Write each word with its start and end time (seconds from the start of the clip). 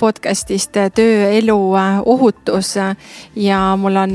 podcast'ist 0.00 0.76
Tööelu 0.96 1.56
ohutus 2.08 2.72
ja 3.36 3.58
mul 3.76 3.98
on 4.00 4.14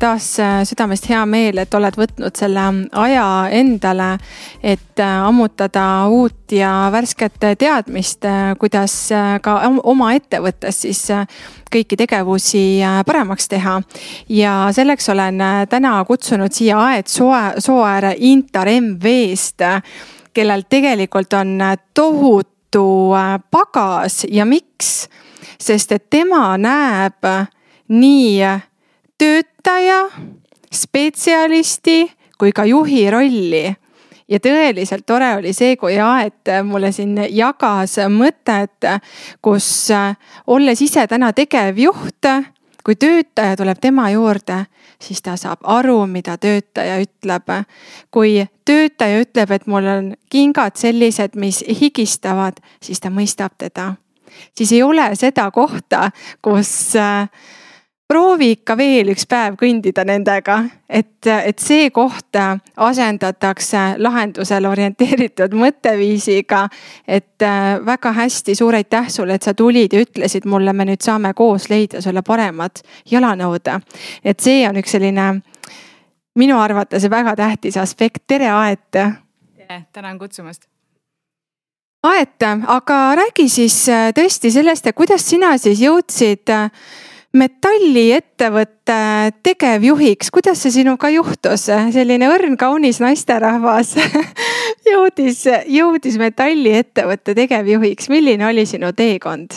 taas 0.00 0.30
südamest 0.68 1.08
hea 1.10 1.20
meel, 1.28 1.60
et 1.60 1.74
oled 1.76 1.98
võtnud 2.00 2.38
selle 2.38 2.64
aja 2.92 3.26
endale, 3.52 4.08
et 4.62 5.02
ammutada 5.04 5.84
uut 6.08 6.56
ja 6.56 6.88
värsket 6.92 7.36
teadmist, 7.60 8.24
kuidas 8.58 8.96
ka 9.44 9.58
oma 9.84 10.14
ettevõttes 10.16 10.82
siis 10.86 11.04
kõiki 11.72 12.00
tegevusi 12.00 12.64
paremaks 13.06 13.48
teha. 13.52 13.80
ja 14.28 14.56
selleks 14.72 15.08
olen 15.12 15.42
täna 15.68 16.04
kutsunud 16.04 16.52
siia 16.52 16.80
Aet 16.88 17.08
Soe, 17.12 17.60
Sooääre 17.60 18.14
Intar 18.18 18.68
MV-st 18.72 19.64
kellel 20.36 20.66
tegelikult 20.68 21.32
on 21.32 21.58
tohutu 21.94 22.88
pagas 23.50 24.24
ja 24.30 24.44
miks? 24.44 25.08
Sest 25.60 25.92
et 25.92 26.10
tema 26.10 26.56
näeb 26.58 27.26
nii 27.88 28.44
töötaja, 29.18 30.00
spetsialisti 30.72 32.12
kui 32.38 32.52
ka 32.52 32.64
juhi 32.64 33.10
rolli 33.10 33.64
ja 34.28 34.40
tõeliselt 34.42 35.06
tore 35.06 35.36
oli 35.38 35.52
see, 35.56 35.76
kui 35.76 35.98
Aet 36.02 36.50
mulle 36.66 36.92
siin 36.92 37.16
jagas 37.30 37.98
mõtet, 38.12 38.88
kus 39.42 39.88
olles 40.46 40.82
ise 40.82 41.06
täna 41.06 41.32
tegevjuht, 41.32 42.30
kui 42.84 42.96
töötaja 42.96 43.56
tuleb 43.56 43.80
tema 43.82 44.10
juurde, 44.10 44.64
siis 45.02 45.22
ta 45.22 45.36
saab 45.36 45.62
aru, 45.62 46.06
mida 46.06 46.36
töötaja 46.38 46.98
ütleb. 47.02 47.52
kui 48.10 48.46
töötaja 48.64 49.20
ütleb, 49.20 49.50
et 49.50 49.66
mul 49.66 49.86
on 49.86 50.14
kingad 50.30 50.76
sellised, 50.76 51.36
mis 51.36 51.64
higistavad, 51.80 52.60
siis 52.80 53.00
ta 53.00 53.10
mõistab 53.10 53.54
teda 53.58 53.94
siis 54.56 54.72
ei 54.72 54.82
ole 54.82 55.10
seda 55.16 55.50
kohta, 55.50 56.10
kus 56.42 56.96
äh, 56.96 57.28
proovi 58.08 58.50
ikka 58.54 58.76
veel 58.78 59.10
üks 59.10 59.26
päev 59.28 59.56
kõndida 59.58 60.04
nendega, 60.06 60.60
et, 60.88 61.26
et 61.26 61.58
see 61.62 61.88
koht 61.94 62.38
asendatakse 62.38 63.82
lahendusele 64.02 64.68
orienteeritud 64.68 65.56
mõtteviisiga. 65.58 66.66
et 67.08 67.42
äh, 67.42 67.86
väga 67.86 68.12
hästi, 68.12 68.54
suur 68.54 68.74
aitäh 68.74 69.08
sulle, 69.10 69.34
et 69.34 69.42
sa 69.42 69.54
tulid 69.54 69.92
ja 69.92 70.04
ütlesid 70.04 70.46
mulle, 70.46 70.72
me 70.72 70.84
nüüd 70.84 71.02
saame 71.02 71.34
koos 71.34 71.68
leida 71.70 72.00
sulle 72.00 72.22
paremat 72.22 72.82
jalanõud. 73.10 73.74
et 74.24 74.40
see 74.40 74.68
on 74.68 74.76
üks 74.76 74.96
selline 74.96 75.42
minu 76.36 76.60
arvates 76.60 77.10
väga 77.10 77.36
tähtis 77.36 77.76
aspekt, 77.76 78.22
tere 78.26 78.50
Aet. 78.50 79.02
tänan 79.92 80.18
kutsumast 80.18 80.75
Aet, 82.06 82.42
aga 82.70 82.96
räägi 83.18 83.48
siis 83.50 83.80
äh, 83.90 84.10
tõesti 84.14 84.52
sellest, 84.54 84.86
kuidas 84.94 85.24
sina 85.26 85.56
siis 85.58 85.80
jõudsid 85.82 86.52
äh, 86.54 86.68
metalliettevõtte 87.34 88.98
tegevjuhiks, 89.42 90.30
kuidas 90.30 90.60
see 90.62 90.74
sinuga 90.78 91.10
juhtus, 91.10 91.66
selline 91.66 92.28
õrn, 92.30 92.54
kaunis 92.60 93.00
naisterahvas 93.02 93.96
jõudis, 94.90 95.42
jõudis 95.72 96.18
metalliettevõtte 96.22 97.34
tegevjuhiks, 97.38 98.10
milline 98.12 98.46
oli 98.46 98.66
sinu 98.70 98.92
teekond? 98.96 99.56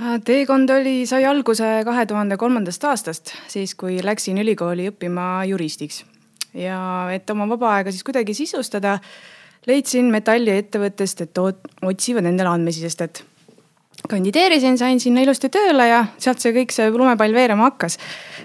Äh, 0.00 0.16
teekond 0.26 0.74
oli, 0.74 1.04
sai 1.06 1.22
alguse 1.30 1.70
kahe 1.86 2.06
tuhande 2.10 2.40
kolmandast 2.40 2.88
aastast, 2.90 3.36
siis 3.52 3.76
kui 3.78 4.00
läksin 4.02 4.42
ülikooli 4.42 4.90
õppima 4.90 5.44
juristiks. 5.46 6.02
Ja 6.54 6.80
et 7.14 7.30
oma 7.30 7.46
vaba 7.50 7.76
aega 7.78 7.94
siis 7.94 8.02
kuidagi 8.06 8.34
sisustada 8.34 8.98
leidsin 9.66 10.10
metalliettevõttest, 10.12 11.24
et 11.24 11.38
otsivad 11.82 12.26
endale 12.26 12.52
andmesisestajat. 12.54 13.24
kandideerisin, 14.08 14.76
sain 14.78 15.00
sinna 15.00 15.22
ilusti 15.24 15.48
tööle 15.48 15.86
ja 15.88 16.04
sealt 16.18 16.42
see 16.42 16.52
kõik 16.52 16.74
see 16.74 16.90
lumepall 16.90 17.32
veerema 17.32 17.70
hakkas. 17.70 17.98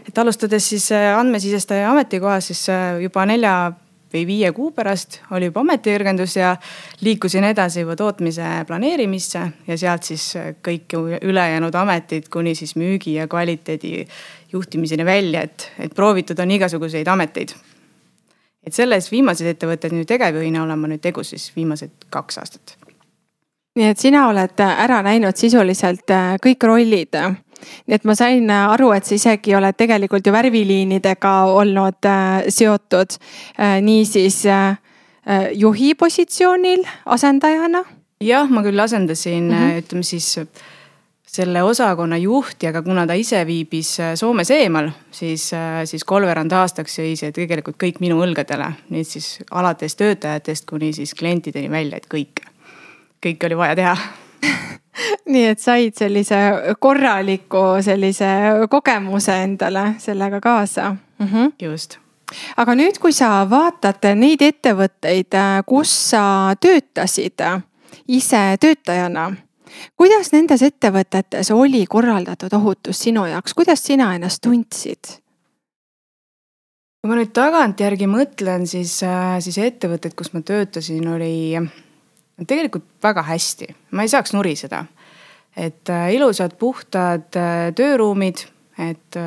et 0.07 0.17
alustades 0.17 0.69
siis 0.69 0.91
äh, 0.91 1.17
andmesisestaja 1.19 1.91
ametikohas, 1.91 2.47
siis 2.47 2.69
äh, 2.69 3.01
juba 3.01 3.25
nelja 3.25 3.73
või 4.13 4.25
viie 4.25 4.51
kuu 4.51 4.71
pärast 4.71 5.19
oli 5.31 5.49
juba 5.49 5.61
ametijärgendus 5.61 6.35
ja 6.35 6.55
liikusin 7.01 7.43
edasi 7.43 7.83
juba 7.83 7.95
tootmise 7.95 8.43
planeerimisse 8.67 9.41
ja 9.67 9.77
sealt 9.77 10.03
siis 10.03 10.35
äh, 10.35 10.53
kõik 10.67 10.95
ülejäänud 11.21 11.75
ametid 11.75 12.29
kuni 12.29 12.55
siis 12.55 12.75
müügi 12.75 13.13
ja 13.19 13.27
kvaliteedi 13.27 14.07
juhtimiseni 14.53 15.05
välja, 15.05 15.41
et, 15.41 15.71
et 15.79 15.93
proovitud 15.95 16.39
on 16.39 16.51
igasuguseid 16.51 17.07
ameteid 17.07 17.53
et 18.65 18.75
selles 18.75 19.09
viimases 19.11 19.53
ettevõttes 19.53 19.93
nüüd 19.95 20.07
tegevjuhina 20.09 20.63
olen 20.63 20.79
ma 20.79 20.89
nüüd 20.91 21.03
tegus 21.03 21.33
siis 21.33 21.49
viimased 21.55 22.07
kaks 22.13 22.41
aastat. 22.41 22.75
nii 23.79 23.91
et 23.93 24.01
sina 24.01 24.27
oled 24.29 24.63
ära 24.65 25.01
näinud 25.05 25.37
sisuliselt 25.39 26.11
äh, 26.11 26.33
kõik 26.43 26.65
rollid. 26.67 27.15
nii 27.87 27.95
et 27.95 28.07
ma 28.07 28.15
sain 28.15 28.49
aru, 28.51 28.91
et 28.95 29.05
sa 29.05 29.15
isegi 29.15 29.55
oled 29.55 29.77
tegelikult 29.77 30.27
ju 30.27 30.33
värviliinidega 30.35 31.35
olnud 31.53 32.05
äh, 32.05 32.49
seotud 32.49 33.15
äh, 33.59 33.79
niisiis 33.81 34.43
juhi 35.53 35.93
positsioonil 35.95 36.83
asendajana. 37.05 37.83
jah, 38.23 38.49
ma 38.49 38.63
küll 38.63 38.79
asendasin 38.79 39.43
mm, 39.47 39.55
-hmm. 39.55 39.77
ütleme 39.83 40.03
siis 40.03 40.39
selle 41.29 41.63
osakonna 41.63 42.17
juhti, 42.17 42.67
aga 42.67 42.81
kuna 42.81 43.05
ta 43.07 43.13
ise 43.13 43.43
viibis 43.45 43.91
äh, 44.01 44.13
Soomes 44.17 44.49
eemal, 44.51 44.89
siis, 45.11 45.51
äh, 45.53 45.83
siis 45.85 46.03
kolmveerand 46.03 46.51
aastaks 46.57 46.99
jäi 46.99 47.13
see 47.19 47.31
tegelikult 47.35 47.77
kõik 47.81 48.01
minu 48.01 48.17
õlgadele. 48.25 48.71
nii 48.89 49.05
et 49.05 49.07
siis 49.07 49.27
alates 49.51 49.95
töötajatest 49.99 50.65
kuni 50.69 50.93
siis 50.93 51.13
klientideni 51.13 51.69
välja, 51.71 52.01
et 52.01 52.09
kõik, 52.09 52.41
kõike 53.25 53.49
oli 53.49 53.57
vaja 53.57 53.77
teha 53.77 53.95
nii 55.33 55.45
et 55.51 55.61
said 55.61 55.97
sellise 55.97 56.37
korraliku 56.79 57.63
sellise 57.85 58.29
kogemuse 58.69 59.41
endale 59.43 59.93
sellega 59.97 60.41
kaasa 60.41 60.95
mm. 60.95 61.27
-hmm. 61.27 61.51
just 61.61 61.99
aga 62.57 62.75
nüüd, 62.75 62.97
kui 63.01 63.13
sa 63.13 63.45
vaatad 63.49 64.09
neid 64.15 64.41
ettevõtteid, 64.41 65.33
äh, 65.33 65.61
kus 65.65 65.93
sa 66.09 66.55
töötasid 66.61 67.45
ise 68.07 68.57
töötajana 68.59 69.31
kuidas 69.97 70.31
nendes 70.33 70.63
ettevõtetes 70.65 71.51
oli 71.55 71.85
korraldatud 71.89 72.53
ohutus 72.53 72.99
sinu 73.05 73.25
jaoks, 73.29 73.53
kuidas 73.53 73.83
sina 73.85 74.13
ennast 74.15 74.43
tundsid? 74.45 75.19
kui 76.99 77.07
ma 77.07 77.15
nüüd 77.15 77.29
tagantjärgi 77.31 78.09
mõtlen, 78.11 78.65
siis, 78.67 78.97
äh, 79.07 79.37
siis 79.39 79.57
ettevõtted, 79.63 80.17
kus 80.19 80.33
ma 80.33 80.41
töötasin, 80.43 81.05
oli 81.07 81.55
tegelikult 82.47 82.85
väga 83.03 83.23
hästi, 83.23 83.69
ma 83.95 84.03
ei 84.03 84.11
saaks 84.11 84.33
nuriseda. 84.35 84.85
et 85.57 85.89
äh, 85.89 86.13
ilusad, 86.13 86.53
puhtad 86.59 87.35
äh, 87.35 87.73
tööruumid, 87.75 88.45
et 88.79 89.17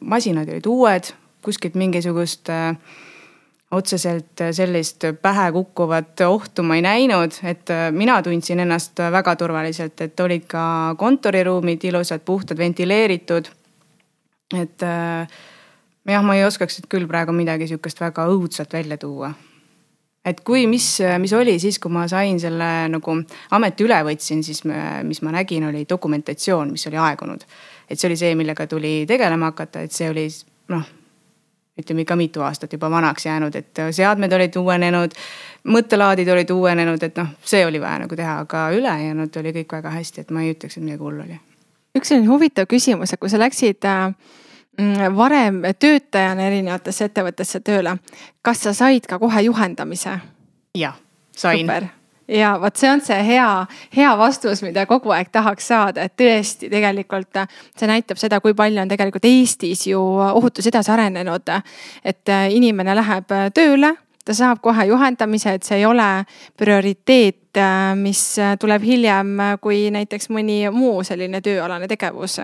masinad 0.00 0.48
olid 0.50 0.66
uued, 0.66 1.06
kuskilt 1.42 1.78
mingisugust 1.78 2.50
äh, 2.52 2.74
otseselt 3.70 4.40
sellist 4.52 5.04
pähe 5.22 5.50
kukkuvat 5.52 6.20
ohtu 6.24 6.62
ma 6.64 6.78
ei 6.78 6.82
näinud, 6.82 7.36
et 7.44 7.70
äh, 7.70 7.90
mina 7.92 8.22
tundsin 8.22 8.60
ennast 8.64 9.00
väga 9.12 9.36
turvaliselt, 9.36 10.00
et 10.00 10.20
olid 10.20 10.46
ka 10.48 10.94
kontoriruumid 10.98 11.84
ilusad, 11.84 12.24
puhtad, 12.24 12.58
ventileeritud. 12.58 13.50
et 14.56 14.82
äh, 14.82 15.28
jah, 16.08 16.24
ma 16.24 16.38
ei 16.38 16.46
oskaks 16.46 16.80
nüüd 16.80 16.88
küll 16.88 17.10
praegu 17.10 17.34
midagi 17.36 17.68
sihukest 17.68 18.00
väga 18.00 18.24
õudset 18.32 18.72
välja 18.72 18.96
tuua. 18.96 19.34
et 20.24 20.40
kui, 20.40 20.66
mis, 20.66 20.86
mis 21.20 21.32
oli 21.32 21.58
siis, 21.60 21.78
kui 21.78 21.92
ma 21.92 22.08
sain 22.08 22.40
selle 22.40 22.88
nagu 22.88 23.20
ameti 23.50 23.84
üle 23.84 24.00
võtsin, 24.04 24.40
siis 24.44 24.64
mis 25.04 25.20
ma 25.22 25.32
nägin, 25.36 25.68
oli 25.68 25.84
dokumentatsioon, 25.88 26.72
mis 26.72 26.86
oli 26.88 26.96
aegunud. 26.96 27.44
et 27.90 28.00
see 28.00 28.08
oli 28.08 28.16
see, 28.16 28.34
millega 28.34 28.66
tuli 28.66 29.02
tegelema 29.06 29.52
hakata, 29.52 29.84
et 29.84 29.92
see 29.92 30.08
oli 30.08 30.30
noh 30.72 30.97
ütleme 31.78 32.02
ikka 32.02 32.16
mitu 32.16 32.42
aastat 32.42 32.72
juba 32.72 32.90
vanaks 32.90 33.26
jäänud, 33.26 33.54
et 33.54 33.82
seadmed 33.90 34.32
olid 34.32 34.56
uuenenud, 34.56 35.14
mõttelaadid 35.68 36.30
olid 36.32 36.50
uuenenud, 36.50 37.02
et 37.02 37.20
noh, 37.20 37.28
see 37.44 37.66
oli 37.66 37.80
vaja 37.80 38.04
nagu 38.04 38.16
teha, 38.16 38.38
aga 38.44 38.68
ülejäänud 38.76 39.36
oli 39.42 39.52
kõik 39.60 39.76
väga 39.78 39.92
hästi, 39.94 40.24
et 40.24 40.32
ma 40.34 40.42
ei 40.42 40.54
ütleks, 40.54 40.78
et 40.78 40.84
midagi 40.84 41.04
hullu 41.04 41.24
oli. 41.26 41.38
üks 41.98 42.12
selline 42.12 42.30
huvitav 42.30 42.66
küsimus, 42.70 43.12
et 43.12 43.20
kui 43.20 43.30
sa 43.30 43.40
läksid 43.40 43.86
äh, 43.86 44.08
mm, 44.78 45.14
varem 45.16 45.62
töötajana 45.78 46.48
erinevatesse 46.50 47.10
ettevõttesse 47.10 47.60
tööle, 47.60 47.96
kas 48.42 48.66
sa 48.66 48.74
said 48.74 49.06
ka 49.06 49.18
kohe 49.18 49.42
juhendamise? 49.46 50.18
jah, 50.74 50.98
sain. 51.36 51.94
Ja 52.28 52.54
vot 52.60 52.76
see 52.76 52.90
on 52.90 53.00
see 53.04 53.18
hea, 53.26 53.66
hea 53.96 54.10
vastus, 54.18 54.62
mida 54.62 54.86
kogu 54.86 55.12
aeg 55.16 55.30
tahaks 55.32 55.70
saada, 55.72 56.04
et 56.04 56.16
tõesti 56.18 56.70
tegelikult 56.72 57.40
see 57.76 57.88
näitab 57.90 58.20
seda, 58.20 58.40
kui 58.44 58.54
palju 58.58 58.82
on 58.82 58.90
tegelikult 58.90 59.24
Eestis 59.28 59.86
ju 59.88 60.02
ohutus 60.28 60.66
edasi 60.66 60.92
arenenud. 60.92 61.48
et 62.04 62.28
inimene 62.50 62.94
läheb 62.94 63.34
tööle, 63.54 63.94
ta 64.24 64.34
saab 64.34 64.60
kohe 64.60 64.84
juhendamise, 64.90 65.54
et 65.54 65.62
see 65.64 65.80
ei 65.80 65.86
ole 65.86 66.24
prioriteet, 66.56 67.60
mis 67.96 68.22
tuleb 68.60 68.82
hiljem, 68.84 69.36
kui 69.60 69.88
näiteks 69.90 70.28
mõni 70.30 70.62
muu 70.70 71.02
selline 71.02 71.40
tööalane 71.40 71.88
tegevus 71.88 72.40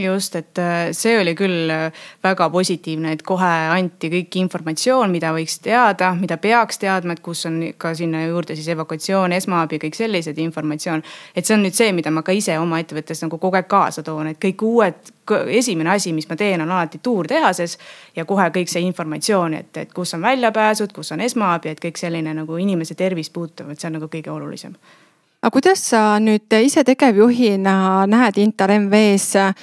just, 0.00 0.36
et 0.36 0.58
äh, 0.58 0.88
see 0.96 1.18
oli 1.20 1.34
küll 1.36 1.70
äh, 1.70 1.92
väga 2.24 2.46
positiivne, 2.50 3.12
et 3.12 3.22
kohe 3.28 3.48
anti 3.74 4.08
kõik 4.08 4.38
informatsioon, 4.40 5.10
mida 5.12 5.34
võiks 5.36 5.58
teada, 5.60 6.14
mida 6.16 6.38
peaks 6.40 6.80
teadma, 6.80 7.12
et 7.12 7.20
kus 7.20 7.44
on 7.50 7.58
ka 7.76 7.92
sinna 7.96 8.22
juurde 8.24 8.56
siis 8.56 8.70
evakuatsioon, 8.72 9.36
esmaabi, 9.36 9.76
kõik 9.82 9.98
sellised 9.98 10.40
informatsioon. 10.40 11.04
et 11.36 11.44
see 11.44 11.58
on 11.58 11.66
nüüd 11.66 11.76
see, 11.76 11.92
mida 11.92 12.10
ma 12.10 12.22
ka 12.24 12.32
ise 12.32 12.56
oma 12.58 12.80
ettevõttes 12.80 13.20
nagu 13.26 13.36
kogu 13.38 13.60
aeg 13.60 13.68
kaasa 13.68 14.02
toon, 14.02 14.32
et 14.32 14.40
kõik 14.40 14.64
uued, 14.64 15.12
esimene 15.60 15.92
asi, 15.92 16.16
mis 16.16 16.28
ma 16.28 16.40
teen, 16.40 16.64
on 16.64 16.72
alati 16.72 17.02
tuur 17.02 17.28
tehases. 17.28 17.76
ja 18.16 18.24
kohe 18.24 18.48
kõik 18.48 18.72
see 18.72 18.80
informatsioon, 18.88 19.60
et, 19.60 19.76
et 19.76 19.92
kus 19.92 20.14
on 20.14 20.24
väljapääsud, 20.24 20.92
kus 20.92 21.12
on 21.12 21.20
esmaabi, 21.20 21.68
et 21.68 21.84
kõik 21.84 22.00
selline 22.00 22.32
nagu 22.34 22.56
inimese 22.56 22.94
tervist 22.94 23.32
puutuv, 23.32 23.70
et 23.70 23.80
see 23.80 23.92
on 23.92 24.00
nagu 24.00 24.08
kõige 24.08 24.32
olulisem 24.32 24.72
aga 25.42 25.50
kuidas 25.50 25.80
sa 25.90 26.00
nüüd 26.22 26.54
ise 26.62 26.84
tegevjuhina 26.86 28.04
näed 28.06 28.38
Intar 28.38 28.70
MV-s 28.76 29.40
äh, 29.40 29.54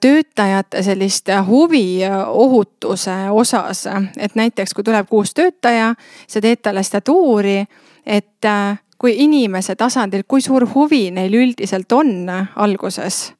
töötajate 0.00 0.80
sellist 0.82 1.28
huvi 1.46 2.00
ohutuse 2.26 3.16
osas, 3.30 3.84
et 4.16 4.38
näiteks 4.40 4.72
kui 4.72 4.84
tuleb 4.84 5.12
uus 5.12 5.34
töötaja, 5.36 5.92
sa 6.26 6.40
teed 6.40 6.62
talle 6.64 6.82
statuuri, 6.82 7.58
et 8.06 8.48
äh, 8.48 8.80
kui 8.96 9.18
inimese 9.20 9.76
tasandil, 9.76 10.24
kui 10.24 10.40
suur 10.40 10.64
huvi 10.74 11.10
neil 11.10 11.36
üldiselt 11.42 11.92
on 11.92 12.32
alguses? 12.56 13.32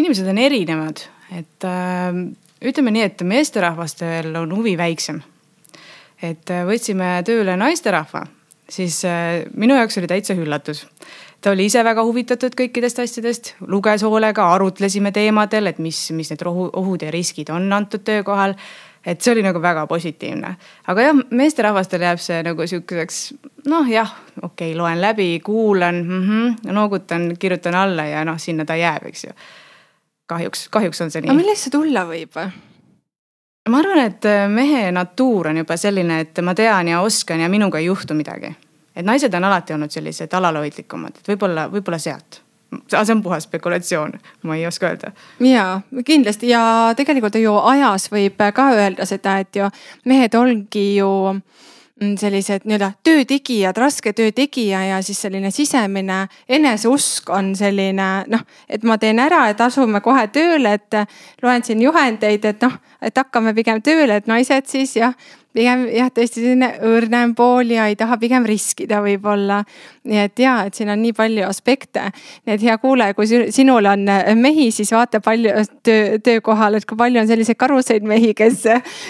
inimesed 0.00 0.28
on 0.30 0.38
erinevad, 0.38 1.04
et 1.36 1.68
äh, 1.68 2.16
ütleme 2.64 2.96
nii, 2.96 3.08
et 3.12 3.22
meesterahvastel 3.28 4.32
on 4.40 4.56
huvi 4.56 4.78
väiksem. 4.80 5.20
et 6.22 6.48
võtsime 6.64 7.18
tööle 7.28 7.60
naisterahva 7.60 8.24
siis 8.70 9.04
äh, 9.04 9.42
minu 9.56 9.76
jaoks 9.76 9.98
oli 9.98 10.08
täitsa 10.10 10.34
üllatus. 10.34 10.86
ta 11.40 11.50
oli 11.50 11.66
ise 11.70 11.84
väga 11.84 12.04
huvitatud 12.04 12.54
kõikidest 12.56 13.00
asjadest, 13.02 13.54
luges 13.66 14.04
hoolega, 14.04 14.46
arutlesime 14.54 15.12
teemadel, 15.12 15.70
et 15.70 15.78
mis, 15.78 16.10
mis 16.12 16.30
need 16.30 16.44
ohu, 16.46 16.68
ohud 16.76 17.02
ja 17.02 17.10
riskid 17.10 17.50
on 17.50 17.72
antud 17.72 18.04
töökohal. 18.04 18.54
et 19.06 19.20
see 19.20 19.32
oli 19.32 19.42
nagu 19.42 19.62
väga 19.62 19.86
positiivne, 19.88 20.56
aga 20.86 21.02
jah, 21.02 21.20
meesterahvastel 21.30 22.02
jääb 22.04 22.20
see 22.20 22.42
nagu 22.44 22.66
sihukeseks 22.66 23.20
noh, 23.72 23.88
jah, 23.88 24.12
okei 24.42 24.72
okay,, 24.72 24.76
loen 24.76 25.00
läbi, 25.00 25.40
kuulan 25.44 26.04
mm, 26.04 26.28
-hmm, 26.28 26.72
noogutan, 26.72 27.36
kirjutan 27.38 27.74
alla 27.74 28.04
ja 28.04 28.24
noh, 28.24 28.38
sinna 28.38 28.64
ta 28.64 28.76
jääb, 28.76 29.06
eks 29.06 29.24
ju. 29.24 29.30
kahjuks, 30.26 30.68
kahjuks 30.68 31.00
on 31.00 31.10
see 31.10 31.22
nii. 31.22 31.30
aga 31.30 31.38
millest 31.42 31.64
see 31.64 31.72
tulla 31.78 32.04
võib? 32.04 32.36
Ma 33.70 33.80
arvan, 33.82 34.02
et 34.10 34.28
äh, 34.28 34.44
mehe 34.50 34.90
natuur 34.92 35.50
on 35.52 35.62
juba 35.62 35.76
selline, 35.80 36.20
et 36.26 36.42
ma 36.44 36.54
tean 36.58 36.88
ja 36.88 37.00
oskan 37.06 37.40
ja 37.40 37.48
minuga 37.48 37.78
ei 37.78 37.88
juhtu 37.88 38.14
midagi. 38.14 38.54
et 38.96 39.06
naised 39.06 39.34
on 39.34 39.44
alati 39.44 39.72
olnud 39.72 39.90
sellised 39.90 40.32
alalhoidlikumad, 40.34 41.20
et 41.20 41.34
võib-olla, 41.34 41.68
võib-olla 41.72 41.98
sealt 41.98 42.42
aga 42.70 43.04
see 43.04 43.14
on 43.14 43.22
puhas 43.22 43.46
spekulatsioon, 43.48 44.12
ma 44.42 44.56
ei 44.56 44.66
oska 44.66 44.88
öelda. 44.88 45.12
ja 45.40 45.80
kindlasti 46.06 46.48
ja 46.48 46.62
tegelikult 46.96 47.34
ju 47.34 47.54
ajas 47.72 48.10
võib 48.12 48.42
ka 48.54 48.70
öelda 48.76 49.06
seda, 49.06 49.38
et 49.42 49.56
ju 49.56 49.70
mehed 50.04 50.34
ongi 50.34 50.86
ju 50.96 51.10
sellised 52.00 52.64
nii-öelda 52.64 52.92
töötegijad, 53.04 53.76
raske 53.76 54.12
töö 54.16 54.32
tegija 54.32 54.82
ja 54.84 55.02
siis 55.04 55.20
selline 55.20 55.50
sisemine 55.50 56.22
eneseusk 56.48 57.30
on 57.30 57.52
selline 57.56 58.08
noh, 58.30 58.44
et 58.68 58.84
ma 58.88 58.96
teen 58.98 59.20
ära, 59.20 59.42
et 59.50 59.60
asume 59.60 60.00
kohe 60.00 60.26
tööle, 60.32 60.72
et 60.78 61.42
loen 61.42 61.64
siin 61.64 61.82
juhendeid, 61.82 62.44
et 62.44 62.64
noh, 62.64 62.78
et 63.02 63.16
hakkame 63.16 63.54
pigem 63.54 63.82
tööle, 63.84 64.16
et 64.16 64.30
naised 64.30 64.68
siis 64.70 64.96
jah 64.96 65.14
pigem 65.56 65.86
jah, 65.90 66.10
tõesti 66.14 66.42
selline 66.42 66.68
õrnem 66.86 67.34
pool 67.38 67.72
ja 67.74 67.88
ei 67.90 67.96
taha 67.98 68.18
pigem 68.20 68.46
riskida 68.46 69.00
võib-olla. 69.02 69.62
nii 70.06 70.18
et 70.22 70.38
ja, 70.38 70.54
et 70.66 70.74
siin 70.74 70.90
on 70.92 71.00
nii 71.02 71.12
palju 71.16 71.44
aspekte. 71.48 72.10
nii 72.46 72.54
et 72.54 72.62
hea 72.62 72.76
kuulaja, 72.78 73.14
kui 73.14 73.26
sinul 73.26 73.86
on 73.90 74.06
mehi, 74.38 74.70
siis 74.70 74.92
vaata 74.92 75.20
palju 75.20 75.64
töö, 75.82 76.18
töökohal, 76.18 76.78
et 76.78 76.86
kui 76.86 76.96
palju 76.96 77.20
on 77.20 77.28
selliseid 77.28 77.58
karuseid 77.58 78.06
mehi, 78.06 78.34
kes 78.34 78.62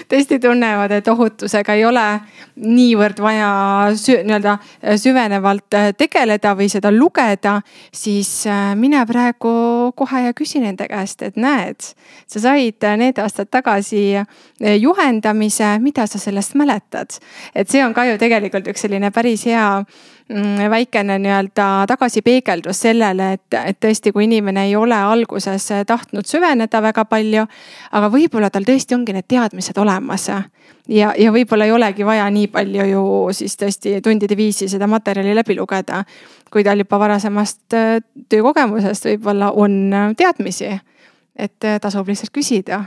tõesti 0.08 0.40
tunnevad, 0.40 0.92
et 0.96 1.08
ohutusega 1.08 1.76
ei 1.76 1.84
ole 1.84 2.06
niivõrd 2.56 3.20
vaja 3.20 3.50
nii-öelda 3.92 4.56
süvenevalt 5.00 5.78
tegeleda 5.98 6.54
või 6.56 6.70
seda 6.72 6.92
lugeda. 6.92 7.60
siis 7.92 8.46
äh, 8.46 8.74
mine 8.76 9.04
praegu 9.06 9.92
kohe 9.96 10.24
ja 10.24 10.32
küsi 10.32 10.60
nende 10.60 10.88
käest, 10.88 11.22
et 11.22 11.36
näed, 11.36 11.92
sa 12.26 12.40
said 12.40 12.84
need 12.96 13.18
aastad 13.18 13.50
tagasi 13.50 14.14
juhendamise, 14.60 15.78
mida 15.80 16.06
sa 16.06 16.18
sellest 16.30 16.54
mäletad. 16.54 17.18
et 17.54 17.68
see 17.68 17.82
on 17.84 17.94
ka 17.94 18.04
ju 18.06 18.18
tegelikult 18.18 18.68
üks 18.70 18.86
selline 18.86 19.10
päris 19.14 19.44
hea 19.50 19.66
mm, 20.30 20.70
väikene 20.70 21.18
nii-öelda 21.18 21.66
tagasipeegeldus 21.90 22.82
sellele, 22.86 23.32
et, 23.36 23.58
et 23.58 23.78
tõesti, 23.82 24.12
kui 24.14 24.24
inimene 24.28 24.68
ei 24.68 24.76
ole 24.76 24.96
alguses 24.96 25.68
tahtnud 25.86 26.26
süveneda 26.26 26.82
väga 26.82 27.04
palju, 27.10 27.46
aga 27.92 28.10
võib-olla 28.12 28.50
tal 28.50 28.66
tõesti 28.68 28.96
ongi 28.96 29.16
need 29.16 29.28
teadmised 29.28 29.78
olemas. 29.78 30.28
ja, 30.88 31.14
ja 31.18 31.32
võib-olla 31.32 31.66
ei 31.66 31.74
olegi 31.74 32.06
vaja 32.06 32.28
nii 32.30 32.46
palju 32.52 32.86
ju 32.92 33.02
siis 33.36 33.58
tõesti 33.58 33.98
tundide 34.02 34.36
viisi 34.36 34.68
seda 34.68 34.86
materjali 34.86 35.34
läbi 35.34 35.58
lugeda. 35.58 36.04
kui 36.50 36.64
tal 36.64 36.78
juba 36.78 36.98
varasemast 36.98 37.74
äh, 37.74 37.98
töökogemusest 38.28 39.04
võib-olla 39.04 39.52
on 39.52 40.14
teadmisi, 40.16 40.72
et 41.36 41.64
äh, 41.64 41.80
tasub 41.80 42.08
lihtsalt 42.08 42.34
küsida 42.34 42.84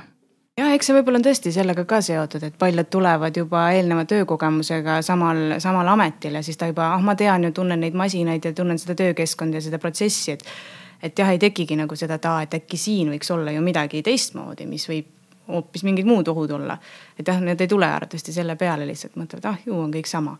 jah, 0.57 0.69
eks 0.73 0.89
see 0.89 0.95
võib-olla 0.97 1.19
on 1.19 1.25
tõesti 1.25 1.53
sellega 1.53 1.85
ka 1.89 2.00
seotud, 2.05 2.45
et 2.45 2.55
paljud 2.59 2.89
tulevad 2.94 3.38
juba 3.38 3.65
eelneva 3.73 4.05
töökogemusega 4.09 5.00
samal, 5.05 5.57
samal 5.63 5.89
ametil 5.95 6.38
ja 6.38 6.44
siis 6.45 6.59
ta 6.59 6.69
juba, 6.69 6.91
ah 6.94 7.03
ma 7.03 7.15
tean 7.19 7.47
ju, 7.47 7.53
tunnen 7.55 7.81
neid 7.81 7.97
masinaid 7.97 8.45
ja 8.45 8.53
tunnen 8.53 8.79
seda 8.81 8.95
töökeskkonda 9.00 9.59
ja 9.59 9.67
seda 9.67 9.81
protsessi, 9.81 10.38
et. 10.38 10.45
et 11.03 11.19
jah, 11.19 11.29
ei 11.33 11.39
tekigi 11.39 11.75
nagu 11.75 11.95
seda, 12.00 12.15
et 12.15 12.25
aa, 12.29 12.41
et 12.45 12.53
äkki 12.61 12.77
siin 12.79 13.09
võiks 13.11 13.31
olla 13.33 13.51
ju 13.51 13.61
midagi 13.61 14.03
teistmoodi, 14.05 14.67
mis 14.69 14.85
võib 14.89 15.09
hoopis 15.51 15.83
mingid 15.83 16.07
muud 16.07 16.27
ohud 16.31 16.51
olla. 16.56 16.77
et 17.19 17.28
jah, 17.28 17.42
need 17.42 17.61
ei 17.61 17.68
tule 17.68 17.89
arvatavasti 17.89 18.33
selle 18.33 18.56
peale 18.56 18.85
lihtsalt 18.87 19.18
mõtlevad, 19.19 19.49
ah 19.49 19.57
ju 19.66 19.80
on 19.80 19.92
kõik 19.92 20.07
sama 20.07 20.37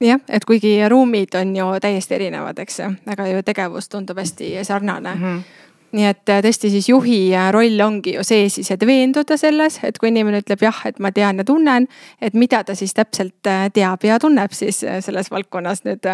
jah, 0.00 0.20
et 0.28 0.44
kuigi 0.44 0.76
ruumid 0.88 1.34
on 1.40 1.56
ju 1.56 1.70
täiesti 1.80 2.18
erinevad, 2.18 2.58
eks 2.58 2.78
ju, 2.82 2.90
aga 3.06 3.30
ju 3.30 3.42
tegevus 3.42 3.88
tundub 3.88 4.18
hästi 4.18 4.58
sarnane 4.64 5.14
mm. 5.14 5.24
-hmm 5.24 5.66
nii 5.96 6.04
et 6.04 6.28
äh, 6.32 6.42
tõesti 6.44 6.70
siis 6.72 6.88
juhi 6.90 7.18
äh, 7.32 7.48
roll 7.54 7.80
ongi 7.80 8.14
ju 8.18 8.24
see 8.26 8.48
siis, 8.52 8.70
et 8.74 8.84
veenduda 8.86 9.38
selles, 9.40 9.78
et 9.86 9.98
kui 9.98 10.10
inimene 10.12 10.42
ütleb 10.42 10.62
jah, 10.66 10.82
et 10.88 11.00
ma 11.00 11.12
tean 11.16 11.40
ja 11.40 11.46
tunnen, 11.48 11.88
et 12.20 12.36
mida 12.36 12.62
ta 12.66 12.76
siis 12.78 12.94
täpselt 12.96 13.48
äh, 13.48 13.68
teab 13.72 14.04
ja 14.04 14.18
tunneb 14.20 14.52
siis 14.56 14.82
selles 15.04 15.30
valdkonnas 15.32 15.84
nüüd. 15.88 16.08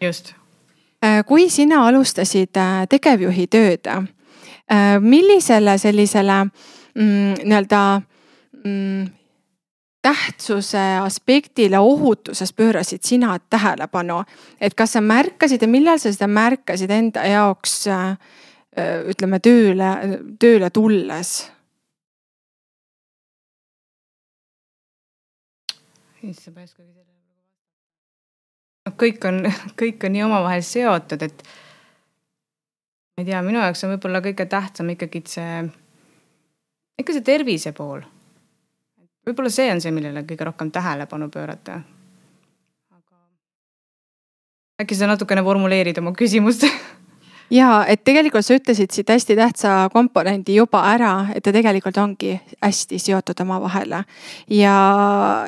just. 0.00 0.34
kui 1.26 1.50
sina 1.52 1.82
alustasid 1.86 2.56
tegevjuhi 2.88 3.44
tööd, 3.52 3.88
millisele 5.04 5.74
sellisele 5.78 6.38
mm, 6.44 7.42
nii-öelda 7.44 7.80
mm, 8.64 9.10
tähtsuse 10.04 10.84
aspektile 11.02 11.78
ohutuses 11.78 12.52
pöörasid 12.56 13.04
sina 13.04 13.36
tähelepanu, 13.50 14.22
et 14.60 14.74
kas 14.74 14.96
sa 14.96 15.04
märkasid 15.04 15.60
ja 15.60 15.68
millal 15.68 16.00
sa 16.00 16.12
seda 16.12 16.28
märkasid 16.28 16.92
enda 16.92 17.26
jaoks 17.28 17.82
äh, 17.92 18.16
Äh, 18.16 18.53
ütleme 18.76 19.40
tööle, 19.40 19.90
tööle 20.42 20.70
tulles? 20.74 21.34
issand, 26.24 26.56
ma 26.56 26.62
ei 26.62 26.68
oskagi 26.70 26.88
sellele 26.88 27.14
noh, 28.84 28.96
kõik 29.00 29.24
on, 29.28 29.42
kõik 29.80 30.04
on 30.06 30.14
nii 30.14 30.24
omavahel 30.26 30.64
seotud, 30.66 31.24
et 31.26 31.44
ma 33.14 33.24
ei 33.24 33.28
tea, 33.30 33.42
minu 33.46 33.62
jaoks 33.62 33.84
on 33.86 33.94
võib-olla 33.94 34.22
kõige 34.24 34.46
tähtsam 34.50 34.92
ikkagi 34.94 35.24
see, 35.30 35.62
ikka 37.00 37.16
see 37.16 37.26
tervise 37.26 37.74
pool. 37.76 38.04
võib-olla 39.26 39.52
see 39.52 39.70
on 39.72 39.80
see, 39.84 39.94
millele 39.94 40.24
kõige 40.28 40.48
rohkem 40.50 40.72
tähelepanu 40.74 41.30
pöörata. 41.32 41.80
aga 42.90 43.22
äkki 44.82 44.98
sa 44.98 45.08
natukene 45.10 45.44
formuleerid 45.44 45.98
oma 46.02 46.12
küsimust 46.12 46.68
ja 47.54 47.68
et 47.88 48.02
tegelikult 48.06 48.46
sa 48.46 48.56
ütlesid 48.58 48.92
siit 48.94 49.10
hästi 49.10 49.36
tähtsa 49.38 49.72
komponendi 49.92 50.56
juba 50.58 50.82
ära, 50.90 51.12
et 51.34 51.44
ta 51.44 51.52
tegelikult 51.54 51.96
ongi 52.02 52.34
hästi 52.62 52.98
seotud 52.98 53.40
omavahel. 53.44 53.94
ja, 54.50 54.76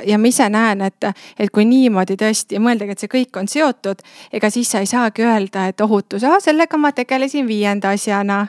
ja 0.06 0.18
ma 0.18 0.30
ise 0.30 0.48
näen, 0.52 0.84
et, 0.86 1.08
et 1.38 1.50
kui 1.50 1.66
niimoodi 1.68 2.16
tõesti 2.20 2.60
mõeldagi, 2.62 2.94
et 2.94 3.04
see 3.04 3.12
kõik 3.12 3.40
on 3.40 3.50
seotud, 3.50 4.02
ega 4.32 4.50
siis 4.50 4.70
sa 4.70 4.82
ei 4.84 4.90
saagi 4.90 5.26
öelda, 5.26 5.66
et 5.70 5.80
ohutus, 5.80 6.25
sellega 6.44 6.78
ma 6.78 6.92
tegelesin 6.92 7.46
viienda 7.48 7.94
asjana. 7.96 8.46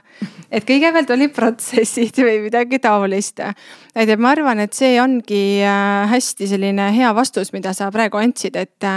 et 0.51 0.67
kõigepealt 0.67 1.09
olid 1.13 1.33
protsessid 1.35 2.21
või 2.21 2.41
midagi 2.47 2.79
taolist. 2.79 3.41
et 3.95 4.19
ma 4.19 4.35
arvan, 4.35 4.59
et 4.59 4.73
see 4.73 4.99
ongi 5.01 5.63
äh, 5.63 6.05
hästi 6.09 6.47
selline 6.47 6.91
hea 6.93 7.15
vastus, 7.15 7.53
mida 7.53 7.73
sa 7.73 7.91
praegu 7.91 8.17
andsid, 8.21 8.55
et 8.55 8.91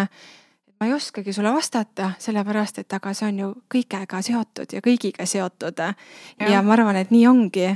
ma 0.81 0.87
ei 0.87 0.95
oskagi 0.95 1.33
sulle 1.33 1.53
vastata, 1.53 2.13
sellepärast 2.19 2.79
et 2.81 2.93
aga 2.97 3.13
see 3.13 3.27
on 3.29 3.41
ju 3.43 3.49
kõigega 3.75 4.23
seotud 4.25 4.73
ja 4.73 4.81
kõigiga 4.81 5.27
seotud. 5.29 5.83
ja 6.49 6.63
ma 6.63 6.73
arvan, 6.73 6.97
et 6.97 7.13
nii 7.13 7.27
ongi. 7.29 7.67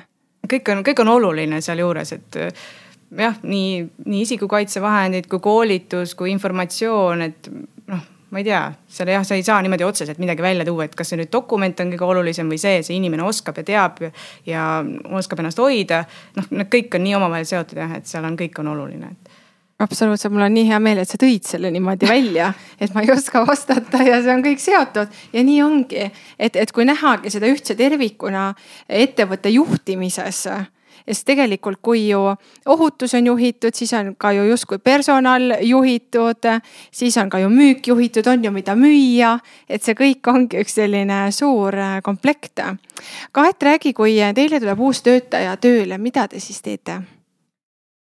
kõik 0.48 0.72
on, 0.72 0.80
kõik 0.86 1.04
on 1.04 1.12
oluline 1.12 1.60
sealjuures, 1.60 2.12
et 2.12 2.40
jah, 3.18 3.36
nii, 3.42 3.84
nii 4.06 4.24
isikukaitsevahendid 4.24 5.28
kui 5.28 5.40
koolitus 5.44 6.14
kui 6.14 6.32
informatsioon, 6.32 7.22
et 7.28 7.50
noh, 7.92 8.08
ma 8.30 8.40
ei 8.40 8.48
tea, 8.48 8.64
seal 8.88 9.12
jah, 9.12 9.28
sa 9.28 9.36
ei 9.36 9.44
saa 9.44 9.60
niimoodi 9.62 9.84
otseselt 9.84 10.18
midagi 10.18 10.42
välja 10.42 10.64
tuua, 10.64 10.88
et 10.88 10.96
kas 10.96 11.12
see 11.12 11.20
nüüd 11.20 11.32
dokument 11.32 11.84
on 11.84 11.92
kõige 11.92 12.08
olulisem 12.08 12.48
või 12.48 12.58
see, 12.58 12.80
see 12.82 12.96
inimene 12.96 13.28
oskab 13.28 13.60
ja 13.60 13.68
teab 13.68 14.00
ja 14.48 14.66
oskab 15.12 15.44
ennast 15.44 15.60
hoida. 15.60 16.06
noh, 16.40 16.48
need 16.56 16.72
kõik 16.72 16.96
on 16.96 17.04
nii 17.04 17.18
omavahel 17.20 17.44
seotud 17.52 17.84
jah, 17.84 17.98
et 18.00 18.08
seal 18.08 18.24
on, 18.24 18.40
kõik 18.40 18.64
on 18.64 18.72
oluline 18.72 19.12
absoluutselt, 19.78 20.32
mul 20.32 20.46
on 20.46 20.54
nii 20.54 20.68
hea 20.68 20.78
meel, 20.82 21.00
et 21.02 21.10
sa 21.10 21.18
tõid 21.20 21.46
selle 21.48 21.70
niimoodi 21.74 22.08
välja, 22.08 22.52
et 22.82 22.94
ma 22.94 23.02
ei 23.04 23.10
oska 23.14 23.44
vastata 23.46 24.02
ja 24.06 24.20
see 24.22 24.34
on 24.34 24.44
kõik 24.44 24.62
seotud 24.62 25.18
ja 25.32 25.46
nii 25.46 25.62
ongi, 25.64 26.06
et, 26.38 26.56
et 26.56 26.72
kui 26.72 26.86
nähagi 26.88 27.32
seda 27.34 27.50
ühtse 27.50 27.76
tervikuna 27.78 28.52
ettevõtte 28.88 29.52
juhtimises 29.54 30.46
sest 31.04 31.26
tegelikult, 31.28 31.82
kui 31.84 32.06
ju 32.08 32.20
ohutus 32.70 33.14
on 33.14 33.26
juhitud, 33.26 33.74
siis 33.76 33.92
on 33.92 34.14
ka 34.18 34.32
ju 34.32 34.46
justkui 34.48 34.78
personal 34.78 35.56
juhitud, 35.60 36.48
siis 36.90 37.18
on 37.20 37.30
ka 37.30 37.42
ju 37.42 37.50
müük 37.52 37.86
juhitud, 37.92 38.26
on 38.26 38.44
ju, 38.44 38.52
mida 38.54 38.74
müüa. 38.74 39.38
et 39.68 39.82
see 39.82 39.94
kõik 39.94 40.32
ongi 40.32 40.62
üks 40.62 40.78
selline 40.80 41.26
suur 41.32 41.76
komplekt. 42.02 42.62
Kaet, 43.32 43.62
räägi, 43.62 43.92
kui 43.92 44.16
teile 44.34 44.60
tuleb 44.60 44.80
uus 44.80 45.02
töötaja 45.02 45.56
tööle, 45.56 45.98
mida 45.98 46.28
te 46.28 46.40
siis 46.40 46.62
teete? 46.62 47.02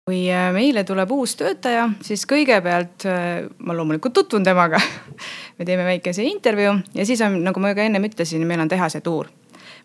Kui 0.09 0.23
äh, 0.33 0.49
meile 0.55 0.81
tuleb 0.87 1.11
uus 1.13 1.35
töötaja, 1.37 1.85
siis 2.05 2.25
kõigepealt 2.29 3.05
äh, 3.05 3.43
ma 3.61 3.75
loomulikult 3.77 4.15
tutvun 4.17 4.45
temaga 4.47 4.79
me 5.59 5.67
teeme 5.67 5.85
väikese 5.85 6.25
intervjuu 6.25 6.79
ja 6.97 7.05
siis 7.05 7.21
on, 7.25 7.43
nagu 7.45 7.61
ma 7.61 7.75
ka 7.77 7.85
ennem 7.85 8.09
ütlesin, 8.09 8.47
meil 8.49 8.63
on 8.63 8.71
tehase 8.71 9.03
tuur 9.05 9.29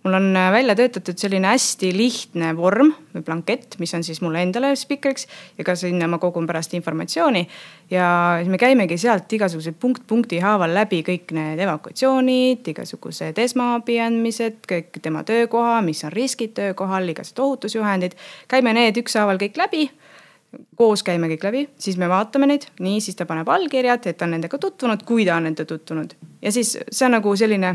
mul 0.05 0.17
on 0.17 0.31
äh, 0.37 0.49
välja 0.53 0.77
töötatud 0.79 1.21
selline 1.21 1.49
hästi 1.49 1.91
lihtne 1.97 2.55
vorm 2.57 2.95
või 3.13 3.25
blankett, 3.27 3.77
mis 3.81 3.93
on 3.97 4.05
siis 4.05 4.23
mulle 4.25 4.41
endale 4.45 4.71
spikriks 4.81 5.27
ja 5.59 5.67
ka 5.69 5.75
sinna 5.77 6.09
ma 6.09 6.17
kogun 6.23 6.47
pärast 6.49 6.73
informatsiooni. 6.77 7.45
ja 7.91 8.07
siis 8.39 8.49
me 8.49 8.59
käimegi 8.59 8.97
sealt 8.99 9.33
igasugused 9.33 9.77
punkt 9.81 10.07
punkti 10.07 10.41
haaval 10.41 10.73
läbi 10.75 11.03
kõik 11.05 11.37
need 11.37 11.61
evakuatsioonid, 11.67 12.65
igasugused 12.73 13.45
esmaabi 13.45 14.01
andmised, 14.01 14.63
kõik 14.73 15.03
tema 15.03 15.25
töökoha, 15.25 15.83
mis 15.85 16.01
on 16.05 16.17
riskid 16.17 16.57
töökohal, 16.57 17.09
igasugused 17.09 17.45
ohutusjuhendid. 17.45 18.17
käime 18.49 18.73
need 18.73 19.05
ükshaaval 19.05 19.37
kõik 19.45 19.61
läbi 19.61 19.91
koos 20.77 21.03
käime 21.07 21.29
kõik 21.33 21.49
läbi, 21.49 21.65
siis 21.79 21.97
me 22.01 22.09
vaatame 22.11 22.49
neid, 22.51 22.69
nii, 22.81 23.01
siis 23.05 23.17
ta 23.17 23.27
paneb 23.29 23.49
allkirjad, 23.49 24.07
et 24.07 24.19
ta 24.19 24.29
on 24.29 24.37
nendega 24.37 24.59
tutvunud, 24.61 25.03
kui 25.07 25.27
ta 25.27 25.39
on 25.39 25.49
nendega 25.49 25.69
tutvunud. 25.69 26.15
ja 26.43 26.53
siis 26.53 26.77
see 26.91 27.07
on 27.07 27.19
nagu 27.19 27.37
selline 27.37 27.75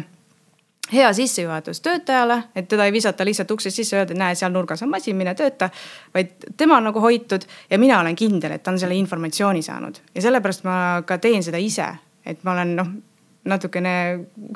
hea 0.94 1.14
sissejuhatus 1.14 1.82
töötajale, 1.82 2.44
et 2.56 2.68
teda 2.68 2.86
ei 2.86 2.94
visata 2.94 3.26
lihtsalt 3.26 3.52
uksest 3.52 3.76
sisse, 3.76 3.98
öelda, 3.98 4.14
et 4.14 4.20
näe, 4.20 4.36
seal 4.36 4.52
nurgas 4.54 4.82
on 4.84 4.90
masin, 4.90 5.18
mine 5.18 5.36
tööta. 5.38 5.70
vaid 6.14 6.50
tema 6.58 6.78
on 6.78 6.90
nagu 6.90 7.02
hoitud 7.02 7.46
ja 7.70 7.80
mina 7.80 8.00
olen 8.00 8.16
kindel, 8.16 8.52
et 8.52 8.64
ta 8.64 8.72
on 8.72 8.80
selle 8.80 8.96
informatsiooni 8.96 9.62
saanud 9.62 10.02
ja 10.16 10.22
sellepärast 10.22 10.64
ma 10.64 11.04
ka 11.06 11.18
teen 11.18 11.44
seda 11.44 11.62
ise, 11.62 11.88
et 12.26 12.44
ma 12.44 12.58
olen 12.58 12.76
noh, 12.76 12.92
natukene 13.46 13.94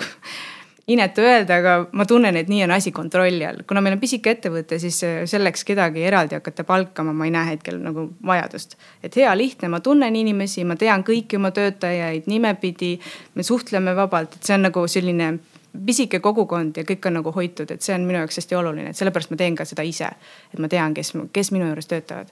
inetu 0.87 1.21
öelda, 1.23 1.57
aga 1.61 1.73
ma 1.95 2.05
tunnen, 2.05 2.35
et 2.35 2.49
nii 2.51 2.63
on 2.65 2.73
asi 2.75 2.91
kontrolli 2.91 3.45
all. 3.47 3.63
kuna 3.67 3.81
meil 3.81 3.95
on 3.95 4.01
pisike 4.01 4.33
ettevõte, 4.35 4.79
siis 4.79 4.99
selleks 5.31 5.63
kedagi 5.63 6.03
eraldi 6.03 6.35
hakata 6.35 6.65
palkama, 6.67 7.13
ma 7.15 7.27
ei 7.27 7.31
näe 7.31 7.53
hetkel 7.53 7.79
nagu 7.79 8.09
vajadust. 8.25 8.75
et 9.03 9.15
hea 9.15 9.31
lihtne, 9.37 9.69
ma 9.71 9.79
tunnen 9.79 10.15
inimesi, 10.15 10.63
ma 10.67 10.75
tean 10.75 11.03
kõiki 11.07 11.39
oma 11.39 11.51
töötajaid 11.51 12.27
nimepidi. 12.27 12.99
me 13.35 13.43
suhtleme 13.43 13.95
vabalt, 13.95 14.35
et 14.35 14.43
see 14.43 14.55
on 14.55 14.67
nagu 14.67 14.87
selline 14.87 15.37
pisike 15.85 16.19
kogukond 16.19 16.77
ja 16.77 16.83
kõik 16.83 17.07
on 17.07 17.19
nagu 17.21 17.31
hoitud, 17.31 17.71
et 17.71 17.81
see 17.81 17.95
on 17.95 18.03
minu 18.05 18.19
jaoks 18.19 18.37
hästi 18.41 18.55
oluline, 18.55 18.89
et 18.91 18.99
sellepärast 18.99 19.31
ma 19.31 19.37
teen 19.39 19.55
ka 19.55 19.65
seda 19.65 19.87
ise. 19.87 20.11
et 20.53 20.59
ma 20.59 20.67
tean, 20.67 20.93
kes, 20.93 21.13
kes 21.31 21.51
minu 21.51 21.71
juures 21.71 21.87
töötavad. 21.87 22.27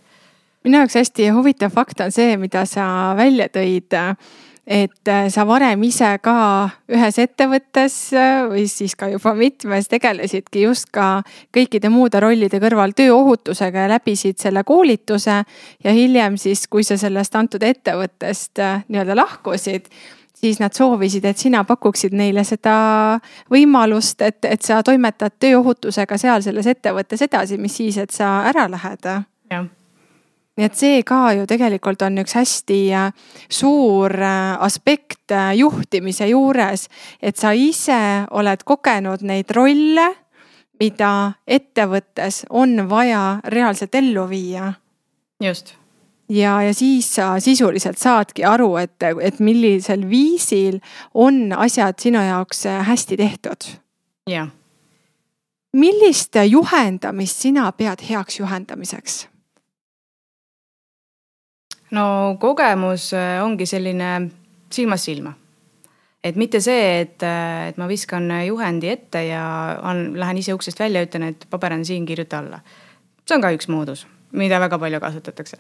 minu 0.64 0.78
jaoks 0.78 1.00
hästi 1.00 1.30
huvitav 1.30 1.72
fakt 1.72 2.02
on 2.02 2.12
see, 2.12 2.38
mida 2.38 2.66
sa 2.66 3.16
välja 3.18 3.48
tõid 3.48 3.96
et 4.68 5.12
sa 5.34 5.46
varem 5.48 5.82
ise 5.84 6.12
ka 6.24 6.36
ühes 6.92 7.18
ettevõttes 7.24 7.96
või 8.52 8.68
siis 8.70 8.94
ka 8.96 9.10
juba 9.10 9.34
mitmes 9.36 9.90
tegelesidki 9.92 10.68
just 10.68 10.92
ka 10.94 11.24
kõikide 11.54 11.90
muude 11.90 12.22
rollide 12.22 12.62
kõrval 12.62 12.94
tööohutusega 12.98 13.88
ja 13.88 13.92
läbisid 13.96 14.40
selle 14.40 14.64
koolituse. 14.64 15.44
ja 15.84 15.92
hiljem 15.92 16.38
siis, 16.38 16.68
kui 16.68 16.84
sa 16.84 16.98
sellest 16.98 17.36
antud 17.36 17.64
ettevõttest 17.64 18.62
nii-öelda 18.88 19.16
lahkusid 19.16 19.90
siis 20.42 20.60
nad 20.60 20.74
soovisid, 20.74 21.26
et 21.26 21.38
sina 21.38 21.64
pakuksid 21.64 22.16
neile 22.18 22.44
seda 22.48 22.76
võimalust, 23.52 24.22
et, 24.26 24.40
et 24.46 24.62
sa 24.66 24.82
toimetad 24.86 25.38
tööohutusega 25.42 26.18
seal 26.22 26.42
selles 26.46 26.72
ettevõttes 26.74 27.22
edasi, 27.28 27.62
mis 27.62 27.78
siis, 27.78 28.02
et 28.02 28.12
sa 28.16 28.40
ära 28.50 28.66
lähed. 28.72 29.12
Nii 30.62 30.70
et 30.70 30.78
see 30.78 31.02
ka 31.08 31.32
ju 31.34 31.48
tegelikult 31.50 32.04
on 32.06 32.22
üks 32.22 32.36
hästi 32.38 32.80
äh, 32.94 33.14
suur 33.50 34.14
äh, 34.14 34.62
aspekt 34.62 35.34
äh, 35.34 35.56
juhtimise 35.58 36.28
juures, 36.30 36.86
et 37.22 37.38
sa 37.38 37.56
ise 37.58 38.28
oled 38.30 38.62
kogenud 38.68 39.26
neid 39.26 39.50
rolle, 39.58 40.06
mida 40.82 41.34
ettevõttes 41.50 42.46
on 42.50 42.86
vaja 42.90 43.42
reaalselt 43.50 43.98
ellu 43.98 44.28
viia. 44.30 44.74
just 45.42 45.76
ja, 46.30 46.62
ja 46.62 46.74
siis 46.74 47.10
sa 47.16 47.40
sisuliselt 47.40 47.98
saadki 47.98 48.46
aru, 48.46 48.76
et, 48.78 49.02
et 49.22 49.40
millisel 49.40 50.06
viisil 50.10 50.78
on 51.14 51.50
asjad 51.58 51.98
sinu 52.00 52.22
jaoks 52.22 52.66
hästi 52.86 53.18
tehtud. 53.18 53.74
jah. 54.30 54.48
millist 55.74 56.38
juhendamist 56.46 57.42
sina 57.50 57.72
pead 57.72 58.06
heaks 58.10 58.40
juhendamiseks? 58.40 59.31
No 61.92 62.38
kogemus 62.40 63.12
äh, 63.14 63.40
ongi 63.44 63.66
selline 63.66 64.30
silmast 64.72 65.10
silma. 65.10 65.34
et 66.24 66.36
mitte 66.36 66.62
see, 66.62 67.02
et, 67.02 67.24
äh, 67.24 67.68
et 67.72 67.78
ma 67.82 67.88
viskan 67.90 68.30
juhendi 68.46 68.90
ette 68.90 69.26
ja 69.26 69.44
on, 69.84 70.12
lähen 70.20 70.38
ise 70.38 70.54
uksest 70.54 70.80
välja, 70.80 71.04
ütlen, 71.04 71.32
et 71.32 71.48
paber 71.50 71.74
on 71.74 71.86
siin, 71.86 72.06
kirjuta 72.06 72.40
alla. 72.40 72.62
see 73.26 73.36
on 73.36 73.42
ka 73.42 73.54
üks 73.56 73.70
moodus 73.72 74.08
mida 74.32 74.60
väga 74.60 74.80
palju 74.80 75.00
kasutatakse. 75.00 75.58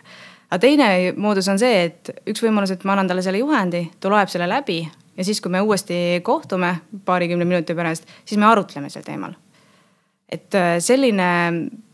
aga 0.49 0.59
teine 0.59 1.13
moodus 1.17 1.47
on 1.51 1.59
see, 1.59 1.85
et 1.85 2.11
üks 2.27 2.43
võimalus, 2.43 2.71
et 2.71 2.83
ma 2.83 2.95
annan 2.95 3.11
talle 3.11 3.23
selle 3.25 3.41
juhendi, 3.41 3.85
ta 3.99 4.11
loeb 4.11 4.31
selle 4.31 4.47
läbi 4.49 4.81
ja 5.17 5.25
siis, 5.27 5.41
kui 5.41 5.51
me 5.51 5.61
uuesti 5.61 6.21
kohtume 6.23 6.75
paarikümne 7.05 7.45
minuti 7.45 7.75
pärast, 7.75 8.07
siis 8.25 8.39
me 8.39 8.47
arutleme 8.47 8.89
sel 8.89 9.03
teemal. 9.07 9.33
et 10.29 10.55
äh, 10.55 10.77
selline 10.79 11.31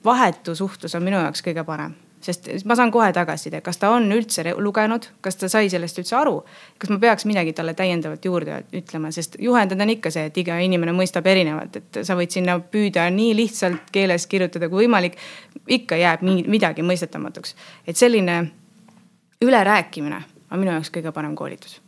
vahetu 0.05 0.55
suhtlus 0.55 0.95
on 0.95 1.03
minu 1.03 1.17
jaoks 1.23 1.41
kõige 1.45 1.65
parem 1.65 1.95
sest 2.27 2.49
ma 2.67 2.75
saan 2.77 2.91
kohe 2.93 3.07
tagasiside, 3.15 3.61
kas 3.65 3.79
ta 3.81 3.91
on 3.95 4.09
üldse 4.13 4.43
lugenud, 4.57 5.07
kas 5.23 5.39
ta 5.39 5.49
sai 5.51 5.71
sellest 5.71 6.01
üldse 6.01 6.15
aru. 6.19 6.41
kas 6.77 6.91
ma 6.93 6.99
peaks 7.01 7.25
midagi 7.29 7.53
talle 7.57 7.73
täiendavalt 7.77 8.25
juurde 8.25 8.61
ütlema, 8.75 9.11
sest 9.15 9.39
juhendada 9.39 9.83
on 9.83 9.95
ikka 9.95 10.11
see, 10.13 10.27
et 10.29 10.37
iga 10.43 10.59
inimene 10.63 10.93
mõistab 10.97 11.27
erinevalt, 11.27 11.81
et 11.81 12.01
sa 12.03 12.17
võid 12.19 12.35
sinna 12.35 12.59
püüda 12.59 13.07
nii 13.13 13.33
lihtsalt 13.37 13.91
keeles 13.91 14.27
kirjutada 14.27 14.69
kui 14.69 14.85
võimalik. 14.85 15.17
ikka 15.67 15.95
jääb 15.99 16.21
midagi 16.47 16.81
mõistetamatuks, 16.85 17.55
et 17.87 17.97
selline 17.97 18.37
ülerääkimine 19.41 20.23
on 20.51 20.59
minu 20.59 20.71
jaoks 20.71 20.91
kõige 20.93 21.11
parem 21.11 21.35
koolitus 21.35 21.81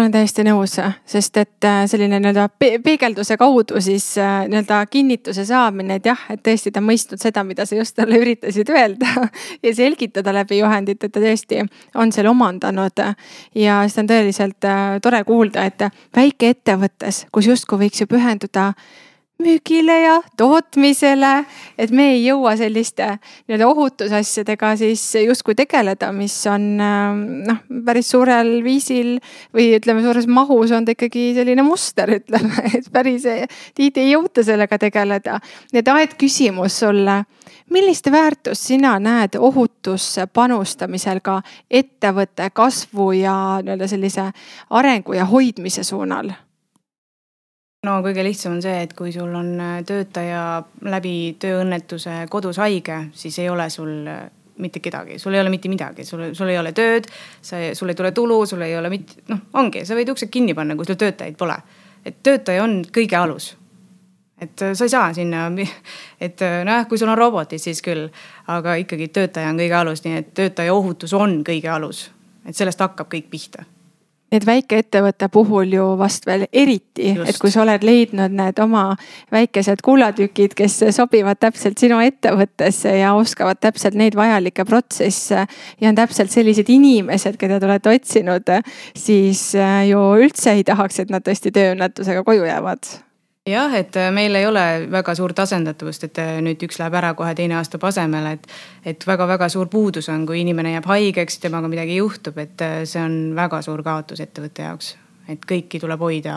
ma 0.00 0.06
olen 0.06 0.14
täiesti 0.14 0.44
nõus, 0.46 0.78
sest 1.12 1.34
et 1.36 1.66
äh, 1.68 1.82
selline 1.90 2.16
nii-öelda 2.22 2.46
peegelduse 2.80 3.36
kaudu 3.36 3.82
siis 3.84 4.06
äh, 4.16 4.46
nii-öelda 4.48 4.78
kinnituse 4.88 5.44
saamine, 5.44 5.98
et 6.00 6.08
jah, 6.08 6.22
et 6.32 6.40
tõesti 6.46 6.72
ta 6.72 6.80
on 6.80 6.86
mõistnud 6.88 7.20
seda, 7.20 7.42
mida 7.44 7.66
sa 7.68 7.76
just 7.76 7.98
talle 7.98 8.16
üritasid 8.22 8.72
öelda 8.72 9.26
ja 9.66 9.74
selgitada 9.76 10.32
läbi 10.32 10.62
juhendit, 10.62 11.04
et 11.04 11.12
ta 11.12 11.20
tõesti 11.20 11.60
on 12.00 12.14
selle 12.16 12.32
omandanud. 12.32 13.04
ja 13.60 13.82
siis 13.84 14.00
on 14.00 14.08
tõeliselt 14.08 14.64
äh, 14.64 14.96
tore 15.04 15.20
kuulda, 15.28 15.68
et 15.68 15.84
väikeettevõttes, 16.16 17.26
kus 17.32 17.52
justkui 17.52 17.84
võiks 17.84 18.00
ju 18.00 18.08
pühenduda 18.08 18.70
müügile 19.40 19.96
ja 20.02 20.16
tootmisele. 20.36 21.44
et 21.78 21.90
me 21.90 22.10
ei 22.14 22.24
jõua 22.26 22.56
selliste 22.56 23.06
nii-öelda 23.48 23.68
ohutusasjadega 23.68 24.74
siis 24.76 25.02
justkui 25.24 25.54
tegeleda, 25.58 26.12
mis 26.12 26.36
on 26.46 26.66
ähm, 26.80 27.24
noh, 27.48 27.62
päris 27.86 28.10
suurel 28.12 28.60
viisil 28.64 29.16
või 29.56 29.70
ütleme, 29.78 30.04
suures 30.04 30.28
mahus 30.28 30.72
on 30.76 30.84
ta 30.84 30.94
ikkagi 30.96 31.30
selline 31.38 31.64
muster, 31.66 32.10
ütleme, 32.20 32.64
et 32.74 32.90
päris 32.92 33.26
tihti 33.74 34.06
ei 34.06 34.14
jõuta 34.14 34.44
sellega 34.46 34.78
tegeleda. 34.78 35.40
nii 35.72 35.84
et 35.84 35.88
Aet, 35.90 36.14
küsimus 36.20 36.80
sulle 36.84 37.22
millist 37.70 38.10
väärtust 38.12 38.62
sina 38.70 38.98
näed 38.98 39.38
ohutusse 39.38 40.26
panustamisel 40.26 41.20
ka 41.24 41.40
ettevõtte 41.70 42.50
kasvu 42.54 43.12
ja 43.20 43.34
nii-öelda 43.62 43.88
sellise 43.88 44.30
arengu 44.70 45.18
ja 45.18 45.24
hoidmise 45.24 45.84
suunal? 45.84 46.32
No 47.86 48.00
kõige 48.04 48.24
lihtsam 48.24 48.56
on 48.56 48.64
see, 48.64 48.82
et 48.84 48.92
kui 48.96 49.12
sul 49.14 49.32
on 49.36 49.54
äh, 49.60 49.78
töötaja 49.86 50.42
läbi 50.84 51.14
tööõnnetuse 51.40 52.26
kodus 52.32 52.60
haige, 52.60 53.06
siis 53.16 53.38
ei 53.40 53.48
ole 53.52 53.70
sul 53.72 53.94
äh, 54.10 54.26
mitte 54.60 54.82
kedagi, 54.84 55.16
sul 55.18 55.36
ei 55.36 55.40
ole 55.40 55.52
mitte 55.52 55.70
midagi, 55.72 56.04
sul, 56.04 56.26
sul 56.36 56.52
ei 56.52 56.58
ole 56.60 56.74
tööd. 56.76 57.08
sa, 57.40 57.62
sul 57.74 57.88
ei 57.88 57.96
tule 57.96 58.12
tulu, 58.12 58.42
sul 58.46 58.60
ei 58.66 58.76
ole 58.76 58.90
mitte, 58.92 59.22
noh, 59.32 59.46
ongi, 59.56 59.86
sa 59.88 59.96
võid 59.96 60.12
uksed 60.12 60.32
kinni 60.32 60.54
panna, 60.54 60.76
kui 60.76 60.88
sul 60.88 61.00
töötajaid 61.00 61.40
pole. 61.40 61.56
et 62.04 62.22
töötaja 62.22 62.62
on 62.64 62.82
kõige 62.92 63.16
alus. 63.16 63.54
et 64.40 64.56
sa 64.60 64.84
ei 64.84 64.92
saa 64.92 65.14
sinna, 65.16 65.48
et 66.26 66.40
nojah, 66.64 66.86
kui 66.88 67.00
sul 67.00 67.08
on 67.08 67.18
robotid, 67.18 67.60
siis 67.60 67.80
küll, 67.82 68.10
aga 68.48 68.76
ikkagi 68.84 69.08
töötaja 69.08 69.48
on 69.48 69.60
kõige 69.60 69.80
alus, 69.80 70.04
nii 70.04 70.20
et 70.20 70.32
töötaja 70.34 70.74
ohutus 70.74 71.16
on 71.16 71.40
kõige 71.48 71.72
alus. 71.72 72.10
et 72.44 72.56
sellest 72.56 72.80
hakkab 72.80 73.08
kõik 73.08 73.32
pihta 73.32 73.64
et 74.32 74.46
väikeettevõtte 74.46 75.28
puhul 75.32 75.74
ju 75.74 75.86
vast 75.98 76.26
veel 76.26 76.46
eriti, 76.52 77.12
et 77.26 77.38
kui 77.40 77.50
sa 77.52 77.64
oled 77.64 77.84
leidnud 77.86 78.34
need 78.36 78.62
oma 78.62 78.84
väikesed 79.34 79.82
kullatükid, 79.86 80.54
kes 80.58 80.78
sobivad 80.96 81.40
täpselt 81.42 81.82
sinu 81.82 82.00
ettevõttesse 82.04 82.94
ja 83.00 83.14
oskavad 83.18 83.60
täpselt 83.60 83.98
neid 83.98 84.16
vajalikke 84.18 84.64
protsesse. 84.64 85.46
ja 85.80 85.88
on 85.88 85.98
täpselt 85.98 86.30
sellised 86.30 86.68
inimesed, 86.70 87.36
keda 87.36 87.60
te 87.60 87.66
olete 87.66 87.94
otsinud, 87.94 88.56
siis 88.94 89.54
äh, 89.58 89.84
ju 89.90 90.00
üldse 90.22 90.54
ei 90.54 90.64
tahaks, 90.64 91.00
et 91.00 91.10
nad 91.10 91.26
tõesti 91.26 91.52
tööõnnetusega 91.54 92.24
koju 92.24 92.46
jäävad 92.46 93.09
jah, 93.50 93.74
et 93.76 93.96
äh, 93.96 94.10
meil 94.14 94.34
ei 94.38 94.46
ole 94.46 94.64
väga 94.90 95.14
suurt 95.18 95.38
asendatavust, 95.42 96.06
et 96.08 96.18
äh, 96.22 96.38
nüüd 96.44 96.62
üks 96.66 96.80
läheb 96.80 96.96
ära, 97.00 97.12
kohe 97.18 97.34
teine 97.38 97.58
astub 97.60 97.84
asemele, 97.88 98.36
et. 98.38 98.48
et 98.94 99.06
väga-väga 99.06 99.48
suur 99.52 99.68
puudus 99.68 100.08
on, 100.08 100.24
kui 100.26 100.40
inimene 100.40 100.74
jääb 100.76 100.88
haigeks, 100.88 101.38
temaga 101.42 101.68
midagi 101.68 101.98
juhtub, 102.00 102.38
et 102.40 102.64
äh, 102.64 102.80
see 102.88 103.02
on 103.02 103.36
väga 103.36 103.62
suur 103.66 103.84
kaotus 103.86 104.22
ettevõtte 104.24 104.66
jaoks. 104.66 104.96
et 105.30 105.44
kõiki 105.46 105.78
tuleb 105.80 106.00
hoida 106.00 106.34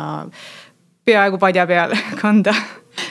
peaaegu 1.06 1.40
padja 1.42 1.66
peal 1.68 1.96
kanda 2.22 2.54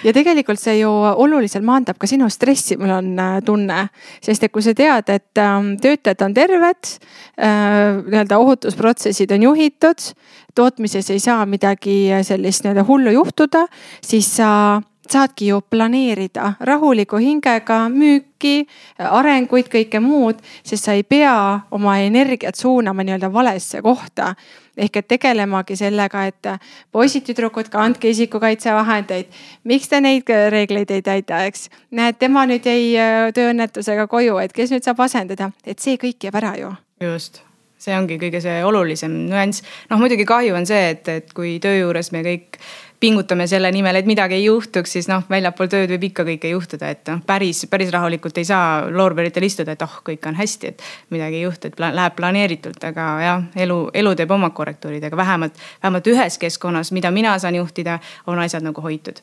ja 0.05 0.13
tegelikult 0.15 0.61
see 0.61 0.79
ju 0.81 0.91
oluliselt 0.91 1.65
maandab 1.65 1.99
ka 2.01 2.09
sinu 2.11 2.29
stressi, 2.31 2.77
mul 2.81 2.95
on 2.95 3.11
äh, 3.19 3.41
tunne. 3.45 3.89
sest 4.23 4.45
et 4.45 4.53
kui 4.53 4.63
sa 4.63 4.75
tead, 4.75 5.09
et 5.11 5.39
ähm, 5.39 5.75
töötajad 5.83 6.23
on 6.27 6.35
terved, 6.35 6.95
äh, 7.39 7.99
nii-öelda 8.07 8.39
ohutusprotsessid 8.39 9.33
on 9.33 9.49
juhitud, 9.51 10.09
tootmises 10.55 11.11
ei 11.11 11.21
saa 11.21 11.47
midagi 11.47 12.13
sellist 12.23 12.65
nii-öelda 12.65 12.87
hullu 12.89 13.15
juhtuda, 13.19 13.67
siis 14.05 14.31
sa 14.37 14.81
saadki 15.13 15.47
ju 15.47 15.61
planeerida 15.61 16.53
rahuliku 16.61 17.19
hingega 17.21 17.87
müüki, 17.93 18.67
arenguid, 18.99 19.69
kõike 19.73 20.01
muud, 20.01 20.41
sest 20.65 20.89
sa 20.89 20.97
ei 20.97 21.03
pea 21.03 21.35
oma 21.75 21.99
energiat 22.05 22.59
suunama 22.59 23.05
nii-öelda 23.05 23.33
valesse 23.33 23.83
kohta. 23.83 24.35
Ehk 24.77 24.97
et 24.97 25.09
tegelemagi 25.09 25.77
sellega, 25.77 26.25
et 26.31 26.51
poisid, 26.93 27.27
tüdrukud, 27.29 27.69
kandke 27.73 28.11
isikukaitsevahendeid. 28.13 29.31
miks 29.65 29.89
te 29.89 30.01
neid 30.01 30.29
reegleid 30.29 30.91
ei 30.91 31.03
täida, 31.03 31.45
eks. 31.47 31.69
näed, 31.91 32.19
tema 32.19 32.47
nüüd 32.49 32.67
jäi 32.67 32.93
äh, 32.97 33.31
tööõnnetusega 33.37 34.07
koju, 34.07 34.39
et 34.43 34.53
kes 34.53 34.75
nüüd 34.75 34.85
saab 34.85 35.01
asendada, 35.01 35.53
et 35.65 35.79
see 35.79 35.97
kõik 36.01 36.29
jääb 36.29 36.43
ära 36.43 36.57
ju. 36.59 36.75
just 37.01 37.43
see 37.83 37.95
ongi 37.99 38.19
kõige 38.21 38.41
see 38.43 38.63
olulisem 38.65 39.15
nüanss. 39.27 39.65
noh, 39.91 39.99
muidugi 39.99 40.27
kahju 40.29 40.55
on 40.55 40.67
see, 40.69 40.93
et, 40.95 41.09
et 41.09 41.33
kui 41.37 41.59
töö 41.63 41.81
juures 41.81 42.13
me 42.15 42.23
kõik 42.27 42.61
pingutame 43.03 43.49
selle 43.51 43.71
nimel, 43.75 43.99
et 43.99 44.07
midagi 44.07 44.37
ei 44.39 44.45
juhtuks, 44.45 44.95
siis 44.97 45.09
noh, 45.11 45.25
väljapool 45.31 45.71
tööd 45.73 45.91
võib 45.97 46.07
ikka 46.11 46.27
kõike 46.29 46.53
juhtuda, 46.53 46.93
et 46.95 47.11
noh, 47.11 47.23
päris, 47.27 47.65
päris 47.71 47.91
rahulikult 47.95 48.39
ei 48.39 48.47
saa 48.47 48.87
loorberitel 48.95 49.47
istuda, 49.49 49.75
et 49.75 49.83
oh, 49.83 49.99
kõik 50.07 50.29
on 50.31 50.39
hästi, 50.39 50.71
et 50.71 50.87
midagi 51.15 51.41
ei 51.41 51.47
juhtu, 51.49 51.71
et 51.71 51.79
pla 51.79 51.91
läheb 51.95 52.15
planeeritult, 52.19 52.83
aga 52.93 53.09
jah, 53.25 53.47
elu, 53.67 53.79
elu 54.03 54.15
teeb 54.19 54.35
omad 54.39 54.55
korrektuurid, 54.55 55.03
aga 55.09 55.19
vähemalt, 55.19 55.63
vähemalt 55.83 56.13
ühes 56.15 56.39
keskkonnas, 56.43 56.95
mida 56.95 57.11
mina 57.11 57.35
saan 57.43 57.59
juhtida, 57.59 57.99
on 58.31 58.39
asjad 58.43 58.63
nagu 58.67 58.85
hoitud 58.87 59.19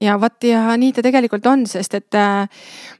ja 0.00 0.20
vot 0.20 0.44
ja 0.44 0.76
nii 0.76 0.92
ta 0.92 1.02
tegelikult 1.04 1.46
on, 1.46 1.64
sest 1.66 1.94
et 1.94 2.18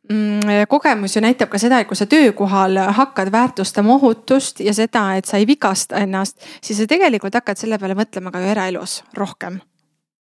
mm, 0.08 0.66
kogemus 0.68 1.16
ju 1.16 1.22
näitab 1.24 1.50
ka 1.52 1.60
seda, 1.60 1.80
et 1.80 1.88
kui 1.88 1.98
sa 1.98 2.06
töökohal 2.06 2.78
hakkad 2.96 3.32
väärtustama 3.32 3.94
ohutust 3.98 4.60
ja 4.64 4.74
seda, 4.74 5.08
et 5.16 5.28
sa 5.28 5.36
ei 5.36 5.46
vigasta 5.46 6.00
ennast, 6.02 6.40
siis 6.64 6.80
sa 6.80 6.88
tegelikult 6.88 7.34
hakkad 7.36 7.60
selle 7.60 7.78
peale 7.78 7.98
mõtlema 7.98 8.32
ka 8.32 8.40
ju 8.40 8.52
eraelus 8.54 9.02
rohkem. 9.14 9.60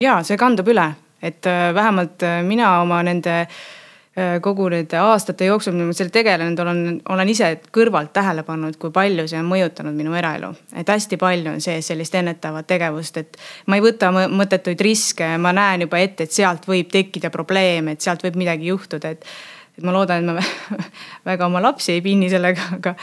ja 0.00 0.22
see 0.22 0.40
kandub 0.40 0.68
üle, 0.68 0.90
et 1.22 1.46
äh, 1.46 1.70
vähemalt 1.74 2.22
äh, 2.22 2.42
mina 2.44 2.80
oma 2.80 3.02
nende 3.02 3.40
äh, 3.40 3.48
Äh, 3.48 3.83
kogu 4.14 4.68
nende 4.70 4.98
aastate 5.02 5.48
jooksul, 5.48 5.74
mil 5.74 5.88
ma 5.88 5.94
sellega 5.96 6.14
tegelenud 6.20 6.60
olen, 6.62 6.82
olen 7.10 7.30
ise 7.32 7.48
kõrvalt 7.74 8.12
tähele 8.14 8.44
pannud, 8.46 8.76
kui 8.78 8.92
palju 8.94 9.26
see 9.30 9.40
on 9.40 9.48
mõjutanud 9.50 9.96
minu 9.96 10.14
eraelu. 10.14 10.52
et 10.76 10.88
hästi 10.88 11.18
palju 11.18 11.56
on 11.56 11.60
sees 11.60 11.88
sellist 11.90 12.14
ennetavat 12.14 12.66
tegevust, 12.70 13.16
et 13.18 13.36
ma 13.66 13.78
ei 13.78 13.82
võta 13.82 14.12
mõttetuid 14.14 14.80
riske, 14.86 15.26
ma 15.38 15.50
näen 15.56 15.86
juba 15.86 15.98
ette, 15.98 16.28
et 16.28 16.32
sealt 16.32 16.68
võib 16.70 16.92
tekkida 16.92 17.30
probleem, 17.34 17.90
et 17.90 18.06
sealt 18.06 18.22
võib 18.22 18.38
midagi 18.38 18.70
juhtuda, 18.70 19.10
et. 19.16 19.26
et 19.74 19.82
ma 19.82 19.90
loodan, 19.90 20.22
et 20.22 20.38
ma 20.38 20.84
väga 21.32 21.48
oma 21.50 21.62
lapsi 21.62 21.96
ei 21.96 22.02
pinni 22.02 22.28
sellega, 22.30 22.68
aga 22.78 22.94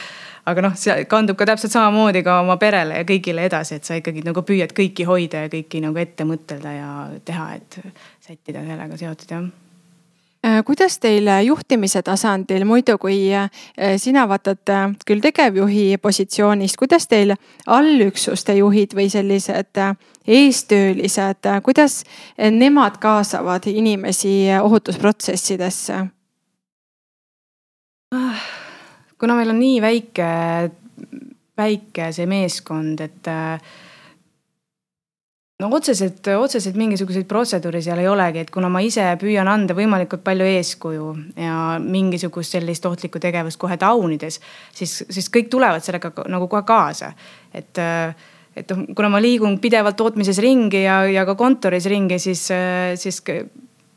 aga 0.47 0.63
noh, 0.63 0.77
see 0.79 1.03
kandub 1.11 1.35
ka 1.37 1.45
täpselt 1.45 1.73
samamoodi 1.73 2.23
ka 2.23 2.39
oma 2.41 2.55
perele 2.57 3.01
ja 3.01 3.07
kõigile 3.09 3.43
edasi, 3.49 3.81
et 3.81 3.85
sa 3.85 3.99
ikkagi 3.99 4.23
nagu 4.25 4.45
püüad 4.47 4.71
kõiki 4.77 5.05
hoida 5.05 5.43
ja 5.43 5.51
kõiki 5.51 5.83
nagu 5.83 5.99
ette 6.01 6.25
mõtelda 6.25 6.77
ja 6.77 6.93
teha, 7.25 7.49
et 7.59 7.81
sättida 8.23 8.63
sellega 8.63 8.97
seotud 8.97 9.35
jah 9.35 9.43
Äh, 9.43 9.60
kuidas 10.65 10.99
teil 10.99 11.27
juhtimise 11.45 12.01
tasandil 12.01 12.65
muidu, 12.65 12.97
kui 12.97 13.29
äh, 13.33 13.49
sina 14.01 14.23
vaatad 14.29 14.69
äh, 14.73 14.87
küll 15.05 15.21
tegevjuhi 15.21 15.97
positsioonist, 16.01 16.77
kuidas 16.81 17.05
teil 17.07 17.35
allüksuste 17.67 18.55
juhid 18.57 18.95
või 18.97 19.09
sellised 19.13 19.81
eestöölised, 20.27 21.49
kuidas 21.63 22.01
nemad 22.37 22.97
kaasavad 23.01 23.69
inimesi 23.69 24.49
ohutusprotsessidesse? 24.61 26.01
Ah, 28.11 28.41
kuna 29.19 29.37
meil 29.37 29.53
on 29.53 29.61
nii 29.61 29.77
väike, 29.81 30.31
väike 31.57 32.09
see 32.11 32.25
meeskond, 32.27 32.99
et 33.05 33.29
no 35.61 35.69
otseselt, 35.77 36.25
otseselt 36.37 36.77
mingisuguseid 36.79 37.27
protseduure 37.29 37.81
seal 37.83 38.01
ei 38.01 38.09
olegi, 38.09 38.43
et 38.43 38.51
kuna 38.53 38.69
ma 38.71 38.81
ise 38.85 39.05
püüan 39.21 39.49
anda 39.51 39.75
võimalikult 39.77 40.23
palju 40.25 40.47
eeskuju 40.57 41.07
ja 41.39 41.55
mingisugust 41.83 42.57
sellist 42.57 42.85
ohtlikku 42.89 43.21
tegevust 43.21 43.59
kohe 43.61 43.77
taunides, 43.81 44.41
siis, 44.75 45.01
siis 45.09 45.29
kõik 45.33 45.51
tulevad 45.53 45.85
sellega 45.85 46.13
nagu 46.31 46.49
kohe 46.51 46.65
kaasa. 46.67 47.13
et, 47.53 47.77
et 48.55 48.73
noh, 48.73 48.85
kuna 48.97 49.11
ma 49.13 49.21
liigun 49.23 49.59
pidevalt 49.61 49.99
tootmises 49.99 50.39
ringi 50.43 50.85
ja, 50.85 51.03
ja 51.09 51.25
ka 51.29 51.35
kontoris 51.39 51.85
ringi, 51.91 52.19
siis, 52.19 52.47
siis 52.95 53.21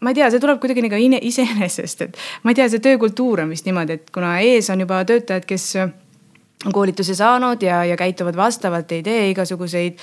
ma 0.05 0.13
ei 0.13 0.21
tea, 0.21 0.31
see 0.31 0.43
tuleb 0.43 0.61
kuidagi 0.61 0.85
nagu 0.85 1.01
iseenesest, 1.01 2.09
et 2.09 2.23
ma 2.45 2.53
ei 2.53 2.61
tea, 2.61 2.69
see 2.69 2.83
töökultuur 2.85 3.47
on 3.47 3.55
vist 3.55 3.67
niimoodi, 3.69 4.01
et 4.01 4.15
kuna 4.15 4.37
ees 4.45 4.69
on 4.75 4.85
juba 4.85 5.01
töötajad, 5.09 5.47
kes 5.49 5.69
on 6.65 6.73
koolituse 6.73 7.15
saanud 7.15 7.63
ja, 7.63 7.83
ja 7.85 7.97
käituvad 7.97 8.37
vastavalt, 8.37 8.93
ei 8.93 9.03
tee 9.05 9.31
igasuguseid 9.31 9.99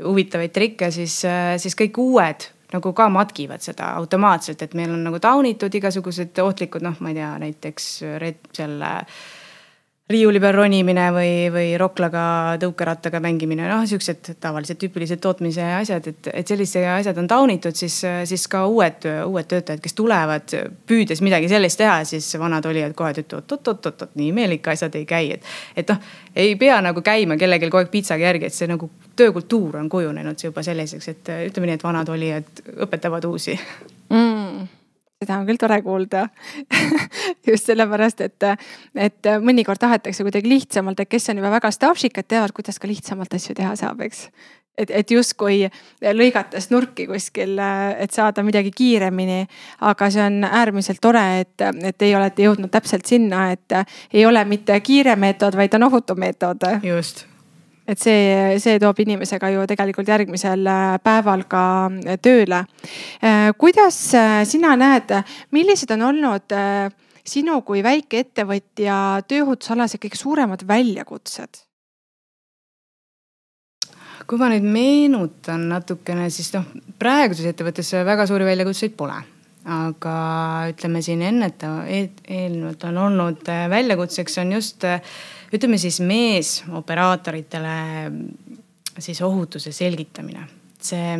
huvitavaid 0.00 0.52
trikke, 0.54 0.90
siis, 0.94 1.20
siis 1.62 1.78
kõik 1.78 1.98
uued 2.00 2.48
nagu 2.72 2.92
ka 2.96 3.08
matkivad 3.12 3.60
seda 3.64 3.92
automaatselt, 4.00 4.62
et 4.64 4.74
meil 4.78 4.94
on 4.94 5.02
nagu 5.04 5.20
taunitud 5.20 5.74
igasugused 5.76 6.38
ohtlikud, 6.40 6.84
noh, 6.84 6.96
ma 7.04 7.12
ei 7.12 7.18
tea, 7.20 7.30
näiteks 7.42 7.88
selle 8.56 8.92
riiuli 10.12 10.40
peal 10.42 10.54
ronimine 10.56 11.06
või, 11.14 11.32
või 11.52 11.68
roklaga 11.80 12.24
tõukerattaga 12.62 13.20
mängimine, 13.24 13.66
noh 13.70 13.84
siuksed 13.88 14.32
tavalised 14.42 14.80
tüüpilised 14.80 15.22
tootmise 15.22 15.64
asjad, 15.78 16.08
et, 16.10 16.30
et 16.32 16.52
sellised 16.52 16.86
asjad 16.94 17.18
on 17.22 17.28
taunitud, 17.30 17.76
siis, 17.78 17.98
siis 18.28 18.46
ka 18.52 18.64
uued, 18.70 19.06
uued 19.26 19.48
töötajad, 19.50 19.82
kes 19.84 19.96
tulevad 19.98 20.56
püüdes 20.88 21.22
midagi 21.24 21.50
sellist 21.52 21.80
teha, 21.80 22.02
siis 22.08 22.28
vanad 22.40 22.66
olijad 22.68 22.96
kohe 22.98 23.14
ütlevad 23.16 23.56
oot-oot-oot, 23.56 24.12
nii 24.18 24.32
meil 24.36 24.58
ikka 24.58 24.76
asjad 24.76 25.00
ei 25.00 25.08
käi, 25.08 25.32
et. 25.38 25.48
et 25.76 25.94
noh, 25.94 26.12
ei 26.36 26.54
pea 26.60 26.80
nagu 26.84 27.02
käima 27.04 27.36
kellelgi 27.40 27.70
kogu 27.70 27.82
aeg 27.82 27.90
pitsaga 27.92 28.30
järgi, 28.30 28.48
et 28.48 28.56
see 28.56 28.70
nagu 28.70 28.90
töökultuur 29.16 29.80
on 29.80 29.88
kujunenud 29.92 30.46
juba 30.48 30.64
selliseks, 30.64 31.08
et 31.12 31.34
ütleme 31.48 31.72
nii, 31.72 31.80
et 31.80 31.88
vanad 31.88 32.12
olijad 32.12 32.62
õpetavad 32.86 33.28
uusi 33.28 33.58
mm 34.12 34.81
seda 35.22 35.38
on 35.40 35.48
küll 35.48 35.60
tore 35.60 35.78
kuulda 35.84 36.26
just 37.48 37.70
sellepärast, 37.70 38.24
et, 38.26 38.48
et 39.08 39.30
mõnikord 39.42 39.80
tahetakse 39.82 40.26
kuidagi 40.26 40.50
lihtsamalt, 40.50 41.02
et 41.02 41.10
kes 41.10 41.30
on 41.32 41.42
juba 41.42 41.52
väga 41.56 41.72
staažikad, 41.74 42.28
teavad, 42.28 42.54
kuidas 42.56 42.82
ka 42.82 42.90
lihtsamalt 42.90 43.34
asju 43.38 43.56
teha 43.58 43.74
saab, 43.78 44.02
eks. 44.06 44.26
et, 44.78 44.90
et 44.90 45.14
justkui 45.14 45.66
lõigates 46.02 46.70
nurki 46.72 47.06
kuskil, 47.10 47.58
et 48.02 48.14
saada 48.14 48.44
midagi 48.46 48.74
kiiremini. 48.74 49.46
aga 49.80 50.10
see 50.10 50.22
on 50.26 50.46
äärmiselt 50.48 51.02
tore, 51.02 51.24
et, 51.42 51.56
et 51.60 51.98
teie 51.98 52.16
olete 52.18 52.48
jõudnud 52.48 52.72
täpselt 52.72 53.06
sinna, 53.06 53.50
et 53.52 53.78
ei 54.12 54.26
ole 54.26 54.44
mitte 54.44 54.80
kiire 54.80 55.16
meetod, 55.16 55.56
vaid 55.56 55.74
on 55.78 55.90
ohutu 55.90 56.18
meetod. 56.18 56.68
just 56.82 57.31
et 57.88 57.98
see, 57.98 58.58
see 58.62 58.78
toob 58.82 59.00
inimesega 59.02 59.50
ju 59.54 59.64
tegelikult 59.70 60.10
järgmisel 60.12 60.66
äh, 60.70 60.84
päeval 61.02 61.44
ka 61.50 61.64
äh, 61.88 62.18
tööle. 62.22 62.62
Äh, 63.22 63.50
kuidas 63.58 63.98
sina 64.48 64.76
näed, 64.78 65.12
millised 65.54 65.90
on 65.96 66.06
olnud 66.12 66.54
sinu 67.22 67.60
kui 67.66 67.82
väikeettevõtja 67.84 68.96
tööohutusalased 69.30 70.02
kõige 70.02 70.18
suuremad 70.20 70.66
väljakutsed? 70.68 71.66
kui 74.22 74.38
ma 74.38 74.46
nüüd 74.52 74.62
meenutan 74.62 75.64
natukene, 75.66 76.28
siis 76.30 76.52
noh, 76.54 76.62
praeguses 77.02 77.48
ettevõttes 77.50 77.88
väga 78.06 78.22
suuri 78.30 78.46
väljakutseid 78.46 78.94
pole 78.94 79.16
aga 79.66 80.12
ütleme 80.70 81.02
siin 81.02 81.24
ennetav 81.26 81.88
e, 81.90 82.04
eelnevalt 82.30 82.86
on 82.86 83.00
olnud 83.02 83.50
väljakutseks 83.70 84.38
on 84.44 84.54
just 84.54 84.86
ütleme 85.52 85.78
siis 85.78 86.00
meesoperaatoritele 86.00 87.76
siis 88.98 89.22
ohutuse 89.22 89.72
selgitamine. 89.72 90.46
see, 90.82 91.18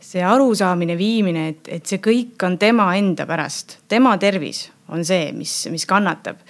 see 0.00 0.22
arusaamine, 0.26 0.96
viimine, 0.98 1.48
et, 1.48 1.68
et 1.68 1.86
see 1.86 2.00
kõik 2.02 2.42
on 2.46 2.58
tema 2.58 2.88
enda 2.98 3.26
pärast, 3.26 3.78
tema 3.88 4.16
tervis 4.18 4.70
on 4.90 5.04
see, 5.06 5.30
mis, 5.32 5.68
mis 5.70 5.86
kannatab 5.86 6.42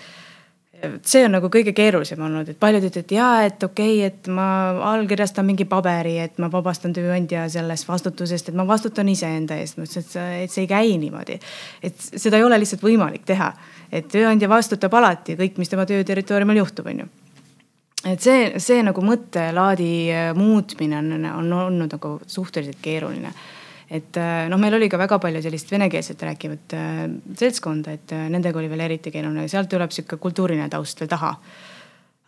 see 0.80 1.24
on 1.26 1.34
nagu 1.34 1.50
kõige 1.52 1.72
keerulisem 1.76 2.20
olnud, 2.24 2.48
et 2.48 2.58
paljud 2.60 2.84
ütlevad, 2.86 3.04
et 3.04 3.14
jaa, 3.14 3.42
et 3.48 3.64
okei 3.66 3.98
okay,, 3.98 4.06
et 4.08 4.30
ma 4.32 4.46
allkirjastan 4.92 5.46
mingi 5.46 5.66
paberi, 5.68 6.16
et 6.22 6.38
ma 6.42 6.50
vabastan 6.52 6.94
tööandja 6.96 7.46
sellest 7.52 7.88
vastutusest, 7.88 8.50
et 8.50 8.56
ma 8.56 8.66
vastutan 8.68 9.08
iseenda 9.12 9.58
eest. 9.60 9.78
ma 9.78 9.84
ütlesin, 9.88 10.06
et 10.44 10.52
see, 10.54 10.64
ei 10.64 10.70
käi 10.70 10.96
niimoodi. 11.02 11.38
et 11.82 12.08
seda 12.10 12.40
ei 12.40 12.46
ole 12.46 12.58
lihtsalt 12.62 12.84
võimalik 12.84 13.26
teha, 13.28 13.52
et 13.92 14.08
tööandja 14.10 14.48
vastutab 14.48 14.94
alati 14.94 15.36
kõik, 15.38 15.58
mis 15.58 15.68
tema 15.72 15.86
tööterritooriumil 15.88 16.62
juhtub, 16.62 16.90
on 16.90 17.04
ju. 17.04 17.08
Et 18.08 18.20
see, 18.22 18.44
see 18.62 18.80
nagu 18.80 19.02
mõttelaadi 19.04 19.92
muutmine 20.38 21.02
on, 21.02 21.26
on 21.34 21.56
olnud 21.66 21.98
nagu 21.98 22.14
suhteliselt 22.26 22.80
keeruline. 22.80 23.32
Et 23.90 24.16
äh, 24.16 24.46
noh, 24.46 24.58
meil 24.62 24.76
oli 24.76 24.86
ka 24.86 24.98
väga 25.00 25.18
palju 25.18 25.40
sellist 25.42 25.72
venekeelset 25.72 26.22
rääkivat 26.22 26.74
äh, 26.78 27.00
seltskonda, 27.36 27.96
et 27.98 28.14
äh, 28.14 28.28
nendega 28.30 28.60
oli 28.60 28.70
veel 28.70 28.84
eriti 28.84 29.10
keeruline, 29.10 29.48
sealt 29.50 29.68
tuleb 29.72 29.90
sihuke 29.90 30.20
kultuuriline 30.22 30.68
taust 30.70 31.02
veel 31.02 31.10
taha. 31.10 31.34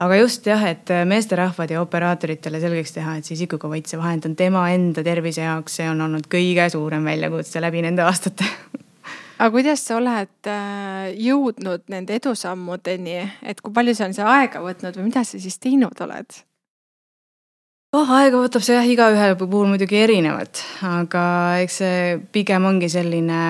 aga 0.02 0.16
just 0.18 0.46
jah, 0.46 0.64
et 0.66 0.90
meesterahvad 1.06 1.70
ja 1.70 1.80
operaatoritele 1.84 2.58
selgeks 2.60 2.96
teha, 2.96 3.14
et 3.16 3.28
siis 3.28 3.38
isikukaitsevahend 3.38 4.26
on 4.26 4.34
tema 4.34 4.64
enda 4.74 5.04
tervise 5.06 5.44
jaoks, 5.44 5.76
see 5.78 5.86
on 5.86 6.02
olnud 6.08 6.26
kõige 6.26 6.66
suurem 6.74 7.06
väljakutse 7.06 7.62
läbi 7.62 7.84
nende 7.86 8.02
aastate 8.02 8.48
aga 9.38 9.50
kuidas 9.54 9.84
sa 9.86 9.98
oled 9.98 10.52
jõudnud 11.18 11.84
nende 11.92 12.16
edusammudeni, 12.20 13.18
et 13.42 13.60
kui 13.60 13.74
palju 13.74 13.94
see 13.96 14.08
on 14.08 14.16
see 14.16 14.26
aega 14.26 14.62
võtnud 14.64 14.98
või 14.98 15.10
mida 15.10 15.24
sa 15.26 15.40
siis 15.42 15.58
teinud 15.62 16.00
oled? 16.04 16.42
oh, 17.92 18.08
aega 18.16 18.40
võtab 18.40 18.64
see 18.64 18.76
jah 18.76 18.88
igaühe 18.88 19.32
puhul 19.40 19.68
muidugi 19.74 20.00
erinevat, 20.00 20.62
aga 20.88 21.24
eks 21.64 21.80
see 21.82 22.18
pigem 22.32 22.64
ongi 22.68 22.88
selline 22.92 23.42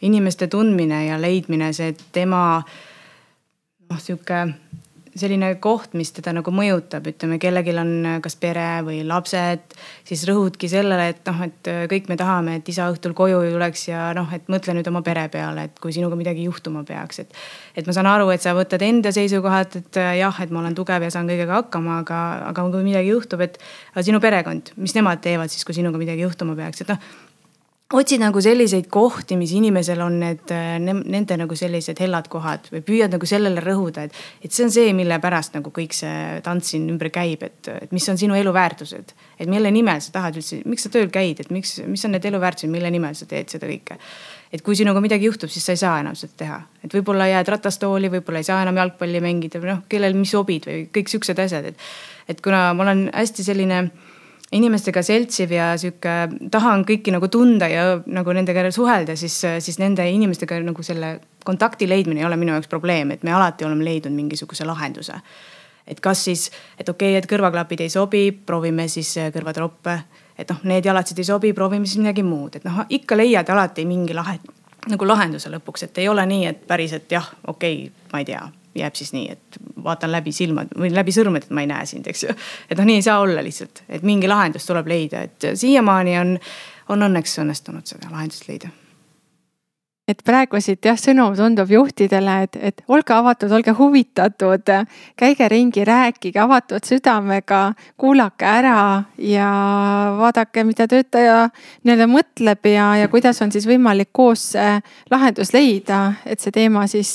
inimeste 0.00 0.48
tundmine 0.48 1.04
ja 1.08 1.18
leidmine, 1.20 1.72
see 1.76 1.92
tema 2.14 2.62
noh, 2.62 4.00
sihuke 4.00 4.44
selline 5.20 5.50
koht, 5.62 5.94
mis 5.98 6.12
teda 6.16 6.32
nagu 6.36 6.52
mõjutab, 6.54 7.06
ütleme, 7.10 7.38
kellelgi 7.42 7.74
on 7.78 7.92
kas 8.24 8.36
pere 8.40 8.66
või 8.86 9.00
lapsed, 9.06 9.76
siis 10.08 10.24
rõhudki 10.28 10.70
sellele, 10.70 11.10
et 11.12 11.22
noh, 11.28 11.42
et 11.46 11.70
kõik 11.92 12.10
me 12.10 12.18
tahame, 12.20 12.58
et 12.60 12.70
isa 12.72 12.88
õhtul 12.92 13.14
koju 13.18 13.42
tuleks 13.52 13.88
ja 13.90 14.08
noh, 14.16 14.30
et 14.34 14.48
mõtle 14.52 14.76
nüüd 14.78 14.90
oma 14.90 15.02
pere 15.06 15.26
peale, 15.32 15.68
et 15.68 15.82
kui 15.82 15.94
sinuga 15.94 16.18
midagi 16.18 16.46
juhtuma 16.48 16.84
peaks, 16.88 17.24
et. 17.24 17.38
et 17.78 17.86
ma 17.86 17.94
saan 17.96 18.10
aru, 18.10 18.30
et 18.34 18.44
sa 18.44 18.54
võtad 18.56 18.82
enda 18.86 19.12
seisukohalt, 19.14 19.78
et 19.82 20.02
jah, 20.20 20.42
et 20.42 20.54
ma 20.54 20.62
olen 20.62 20.76
tugev 20.78 21.06
ja 21.06 21.12
saan 21.14 21.30
kõigega 21.30 21.62
hakkama, 21.62 22.00
aga, 22.04 22.20
aga 22.50 22.68
kui 22.72 22.86
midagi 22.86 23.12
juhtub, 23.14 23.42
et 23.44 23.58
aga 23.94 24.06
sinu 24.06 24.22
perekond, 24.22 24.74
mis 24.78 24.94
nemad 24.96 25.22
teevad 25.24 25.52
siis, 25.52 25.66
kui 25.66 25.76
sinuga 25.76 26.00
midagi 26.00 26.26
juhtuma 26.26 26.56
peaks, 26.58 26.84
et 26.84 26.94
noh 26.94 27.27
otsid 27.92 28.20
nagu 28.20 28.40
selliseid 28.44 28.88
kohti, 28.92 29.36
mis 29.40 29.52
inimesel 29.56 30.00
on 30.04 30.18
need 30.20 30.50
ne,, 30.84 30.94
nende 31.08 31.38
nagu 31.40 31.56
sellised 31.56 32.00
hellad 32.02 32.26
kohad 32.28 32.66
või 32.72 32.82
püüad 32.84 33.14
nagu 33.14 33.28
sellele 33.28 33.62
rõhuda, 33.64 34.04
et. 34.04 34.18
et 34.44 34.52
see 34.52 34.66
on 34.66 34.72
see, 34.74 34.90
mille 34.96 35.16
pärast 35.22 35.56
nagu 35.56 35.72
kõik 35.74 35.96
see 35.96 36.40
tants 36.44 36.74
siin 36.74 36.84
ümber 36.92 37.08
käib, 37.14 37.46
et, 37.48 37.70
et 37.72 37.94
mis 37.96 38.08
on 38.12 38.20
sinu 38.20 38.36
eluväärtused. 38.36 39.14
et 39.40 39.48
mille 39.48 39.72
nimel 39.72 40.02
sa 40.04 40.12
tahad 40.18 40.36
üldse, 40.36 40.60
miks 40.68 40.84
sa 40.84 40.92
tööl 40.92 41.08
käid, 41.14 41.40
et 41.40 41.54
miks, 41.54 41.78
mis 41.86 42.04
on 42.04 42.12
need 42.12 42.28
eluväärtused, 42.28 42.68
mille 42.72 42.90
nimel 42.92 43.16
sa 43.16 43.28
teed 43.30 43.48
seda 43.56 43.70
kõike. 43.70 43.96
et 44.52 44.64
kui 44.64 44.76
sinuga 44.76 45.00
midagi 45.00 45.24
juhtub, 45.30 45.48
siis 45.48 45.64
sa 45.64 45.72
ei 45.72 45.80
saa 45.80 45.96
enam 46.02 46.18
seda 46.18 46.36
teha, 46.44 46.60
et 46.84 46.92
võib-olla 46.92 47.30
jääd 47.32 47.48
ratastooli, 47.56 48.12
võib-olla 48.18 48.44
ei 48.44 48.50
saa 48.50 48.60
enam 48.66 48.76
jalgpalli 48.82 49.24
mängida 49.24 49.64
või 49.64 49.72
noh, 49.72 49.80
kellel 49.88 50.16
mis 50.18 50.36
hobid 50.36 50.68
või 50.68 50.84
kõik 50.92 51.08
siuksed 51.08 51.40
asjad, 51.40 51.72
et. 51.72 51.88
et 52.28 52.44
kuna 52.44 52.66
ma 52.76 52.84
olen 52.84 53.08
hästi 53.14 53.48
selline 53.48 53.80
inimestega 54.52 55.02
seltsiv 55.02 55.52
ja 55.52 55.72
sihuke, 55.80 56.14
tahan 56.50 56.84
kõiki 56.88 57.12
nagu 57.12 57.28
tunda 57.32 57.68
ja 57.68 57.84
nagu 58.06 58.32
nendega 58.32 58.64
suhelda, 58.72 59.16
siis, 59.16 59.36
siis 59.60 59.78
nende 59.80 60.06
inimestega 60.08 60.60
nagu 60.64 60.84
selle 60.86 61.18
kontakti 61.44 61.88
leidmine 61.88 62.22
ei 62.22 62.26
ole 62.28 62.38
minu 62.40 62.54
jaoks 62.56 62.70
probleem, 62.70 63.12
et 63.12 63.24
me 63.24 63.32
alati 63.32 63.66
oleme 63.68 63.84
leidnud 63.84 64.14
mingisuguse 64.16 64.64
lahenduse. 64.68 65.20
et 65.88 66.00
kas 66.00 66.24
siis, 66.24 66.50
et 66.78 66.88
okei 66.88 67.12
okay,, 67.12 67.18
et 67.18 67.28
kõrvaklapid 67.28 67.80
ei 67.80 67.90
sobi, 67.90 68.32
proovime 68.32 68.88
siis 68.88 69.14
kõrvatroppe. 69.34 69.98
et 70.38 70.48
noh, 70.50 70.60
need 70.64 70.84
jalatsid 70.84 71.18
ei 71.18 71.24
sobi, 71.24 71.52
proovime 71.52 71.86
siis 71.86 71.98
midagi 71.98 72.22
muud, 72.22 72.56
et 72.56 72.64
noh, 72.64 72.84
ikka 72.88 73.16
leiad 73.16 73.48
alati 73.48 73.84
mingi 73.84 74.14
lahe, 74.14 74.38
nagu 74.88 75.08
lahenduse 75.08 75.50
lõpuks, 75.50 75.84
et 75.84 75.98
ei 75.98 76.08
ole 76.08 76.26
nii, 76.26 76.46
et 76.46 76.66
päriselt 76.66 77.12
jah, 77.12 77.34
okei 77.46 77.84
okay,, 77.84 78.08
ma 78.12 78.24
ei 78.24 78.24
tea 78.24 78.48
jääb 78.76 78.98
siis 78.98 79.12
nii, 79.14 79.28
et 79.32 79.60
vaatan 79.84 80.12
läbi 80.12 80.32
silmad 80.34 80.72
või 80.78 80.90
läbi 80.94 81.14
sõrmede, 81.14 81.48
et 81.48 81.54
ma 81.54 81.64
ei 81.64 81.70
näe 81.70 81.86
sind, 81.88 82.08
eks 82.10 82.26
ju. 82.26 82.34
et 82.68 82.78
noh, 82.78 82.88
nii 82.88 83.00
ei 83.00 83.06
saa 83.06 83.20
olla 83.24 83.44
lihtsalt, 83.44 83.84
et 83.88 84.04
mingi 84.06 84.28
lahendus 84.30 84.66
tuleb 84.68 84.90
leida, 84.90 85.24
et 85.28 85.48
siiamaani 85.54 86.18
on, 86.20 86.36
on 86.94 87.08
õnneks 87.08 87.38
õnnestunud 87.44 87.88
seda 87.88 88.12
lahendust 88.12 88.48
leida 88.50 88.72
et 90.08 90.22
praegu 90.24 90.60
siit 90.64 90.86
jah, 90.88 90.96
sõnum 90.96 91.34
tundub 91.36 91.68
juhtidele, 91.70 92.34
et, 92.46 92.56
et 92.70 92.80
olge 92.88 93.12
avatud, 93.12 93.52
olge 93.52 93.74
huvitatud, 93.76 94.72
käige 95.20 95.48
ringi, 95.52 95.84
rääkige 95.84 96.40
avatud 96.40 96.88
südamega, 96.88 97.60
kuulake 98.00 98.48
ära 98.48 98.78
ja 99.20 99.48
vaadake, 100.18 100.64
mida 100.64 100.88
töötaja 100.88 101.42
nii-öelda 101.84 102.08
mõtleb 102.10 102.70
ja, 102.72 102.90
ja 103.02 103.12
kuidas 103.12 103.42
on 103.44 103.52
siis 103.52 103.68
võimalik 103.68 104.10
koos 104.16 104.50
lahendus 105.10 105.52
leida, 105.52 106.00
et 106.24 106.40
see 106.40 106.54
teema 106.56 106.86
siis 106.88 107.12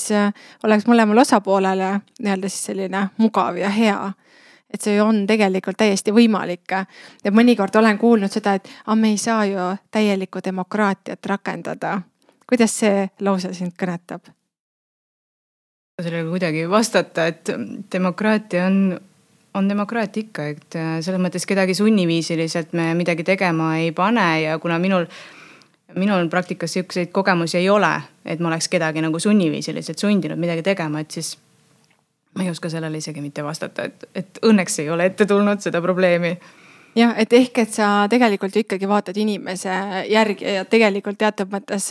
oleks 0.62 0.86
mõlemale 0.86 1.26
osapoolele 1.26 1.96
nii-öelda 2.20 2.52
siis 2.52 2.70
selline 2.70 3.08
mugav 3.18 3.58
ja 3.58 3.72
hea 3.74 4.12
et 4.74 4.82
see 4.82 4.96
on 4.98 5.20
tegelikult 5.26 5.78
täiesti 5.78 6.10
võimalik. 6.10 6.72
ja 7.24 7.30
mõnikord 7.30 7.76
olen 7.78 7.98
kuulnud 7.98 8.32
seda, 8.32 8.54
et 8.58 8.68
aga 8.86 8.96
me 8.98 9.12
ei 9.14 9.18
saa 9.18 9.44
ju 9.46 9.68
täielikku 9.94 10.42
demokraatiat 10.44 11.26
rakendada 11.26 12.00
kuidas 12.48 12.78
see 12.80 13.08
lause 13.20 13.52
sind 13.54 13.76
kõnetab? 13.80 14.32
sellele 16.02 16.26
kuidagi 16.26 16.64
vastata, 16.70 17.28
et 17.30 17.50
demokraatia 17.92 18.64
on, 18.66 18.98
on 19.54 19.68
demokraatia 19.70 20.24
ikka, 20.26 20.46
et 20.50 20.76
äh, 20.78 20.96
selles 21.06 21.22
mõttes 21.22 21.46
kedagi 21.46 21.76
sunniviisiliselt 21.78 22.74
me 22.74 22.88
midagi 22.98 23.22
tegema 23.22 23.76
ei 23.78 23.92
pane 23.94 24.26
ja 24.42 24.58
kuna 24.58 24.80
minul 24.82 25.06
minul 25.94 26.26
praktikas 26.28 26.72
sihukeseid 26.74 27.12
kogemusi 27.14 27.60
ei 27.60 27.70
ole, 27.70 27.92
et 28.26 28.40
ma 28.42 28.50
oleks 28.50 28.68
kedagi 28.68 29.02
nagu 29.04 29.18
sunniviisiliselt 29.22 29.98
sundinud 29.98 30.40
midagi 30.40 30.64
tegema, 30.66 31.00
et 31.00 31.14
siis 31.14 31.36
ma 32.34 32.42
ei 32.42 32.50
oska 32.50 32.70
sellele 32.72 32.98
isegi 32.98 33.22
mitte 33.22 33.44
vastata, 33.46 33.86
et, 33.86 34.08
et 34.14 34.42
õnneks 34.42 34.80
ei 34.82 34.90
ole 34.90 35.06
ette 35.06 35.26
tulnud 35.30 35.62
seda 35.62 35.82
probleemi 35.82 36.34
jah, 36.94 37.14
et 37.18 37.32
ehk, 37.32 37.58
et 37.64 37.74
sa 37.74 37.88
tegelikult 38.10 38.54
ju 38.54 38.62
ikkagi 38.64 38.88
vaatad 38.88 39.16
inimese 39.20 39.74
järgi 40.10 40.56
ja 40.58 40.64
tegelikult 40.68 41.18
teatud 41.18 41.50
mõttes 41.52 41.90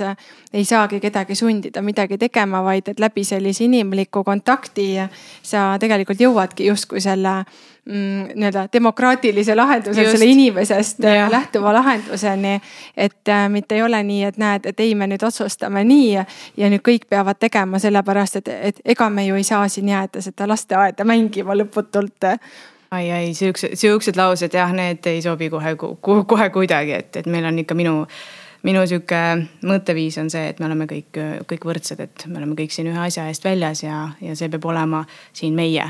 ei 0.54 0.66
saagi 0.66 1.00
kedagi 1.04 1.36
sundida 1.36 1.82
midagi 1.82 2.18
tegema, 2.18 2.64
vaid 2.64 2.94
et 2.94 3.04
läbi 3.04 3.24
sellise 3.28 3.68
inimliku 3.68 4.24
kontakti 4.24 4.96
sa 5.42 5.74
tegelikult 5.80 6.22
jõuadki 6.24 6.68
justkui 6.70 7.02
selle 7.04 7.36
mm, 7.86 8.34
nii-öelda 8.36 8.68
demokraatilise 8.74 9.56
lahenduse, 9.56 10.06
selle 10.12 10.26
inimesest 10.26 11.04
ja. 11.04 11.28
lähtuva 11.32 11.74
lahenduseni. 11.74 12.62
et 12.98 13.30
äh, 13.30 13.50
mitte 13.50 13.76
ei 13.76 13.82
ole 13.82 14.04
nii, 14.04 14.24
et 14.24 14.38
näed, 14.38 14.66
et 14.66 14.80
ei, 14.80 14.96
me 14.96 15.08
nüüd 15.08 15.24
otsustame 15.24 15.84
nii 15.84 16.12
ja 16.58 16.70
nüüd 16.70 16.84
kõik 16.86 17.10
peavad 17.10 17.40
tegema 17.40 17.80
sellepärast, 17.80 18.42
et, 18.42 18.54
et 18.72 18.84
ega 18.86 19.10
me 19.10 19.26
ju 19.28 19.36
ei 19.36 19.44
saa 19.44 19.68
siin 19.68 19.90
jääda 19.90 20.22
seda 20.22 20.48
lasteaeda 20.48 21.06
mängima 21.06 21.58
lõputult 21.58 22.32
ai, 22.94 23.12
ai 23.12 23.34
siuksed, 23.34 23.76
siuksed 23.80 24.18
laused 24.20 24.54
jah, 24.54 24.72
need 24.76 25.06
ei 25.10 25.22
sobi 25.22 25.50
kohe, 25.54 25.76
kohe 26.02 26.50
kuidagi, 26.54 26.96
et, 27.00 27.22
et 27.22 27.30
meil 27.32 27.48
on 27.50 27.58
ikka 27.64 27.78
minu, 27.78 27.96
minu 28.68 28.84
sihuke 28.90 29.20
mõtteviis 29.66 30.20
on 30.22 30.30
see, 30.34 30.46
et 30.52 30.62
me 30.62 30.70
oleme 30.70 30.88
kõik, 30.90 31.20
kõik 31.50 31.68
võrdsed, 31.70 32.04
et 32.04 32.28
me 32.30 32.42
oleme 32.42 32.58
kõik 32.60 32.76
siin 32.76 32.92
ühe 32.92 33.02
asja 33.08 33.28
eest 33.32 33.46
väljas 33.48 33.84
ja, 33.86 34.06
ja 34.24 34.38
see 34.40 34.52
peab 34.54 34.70
olema 34.72 35.04
siin 35.34 35.58
meie. 35.58 35.90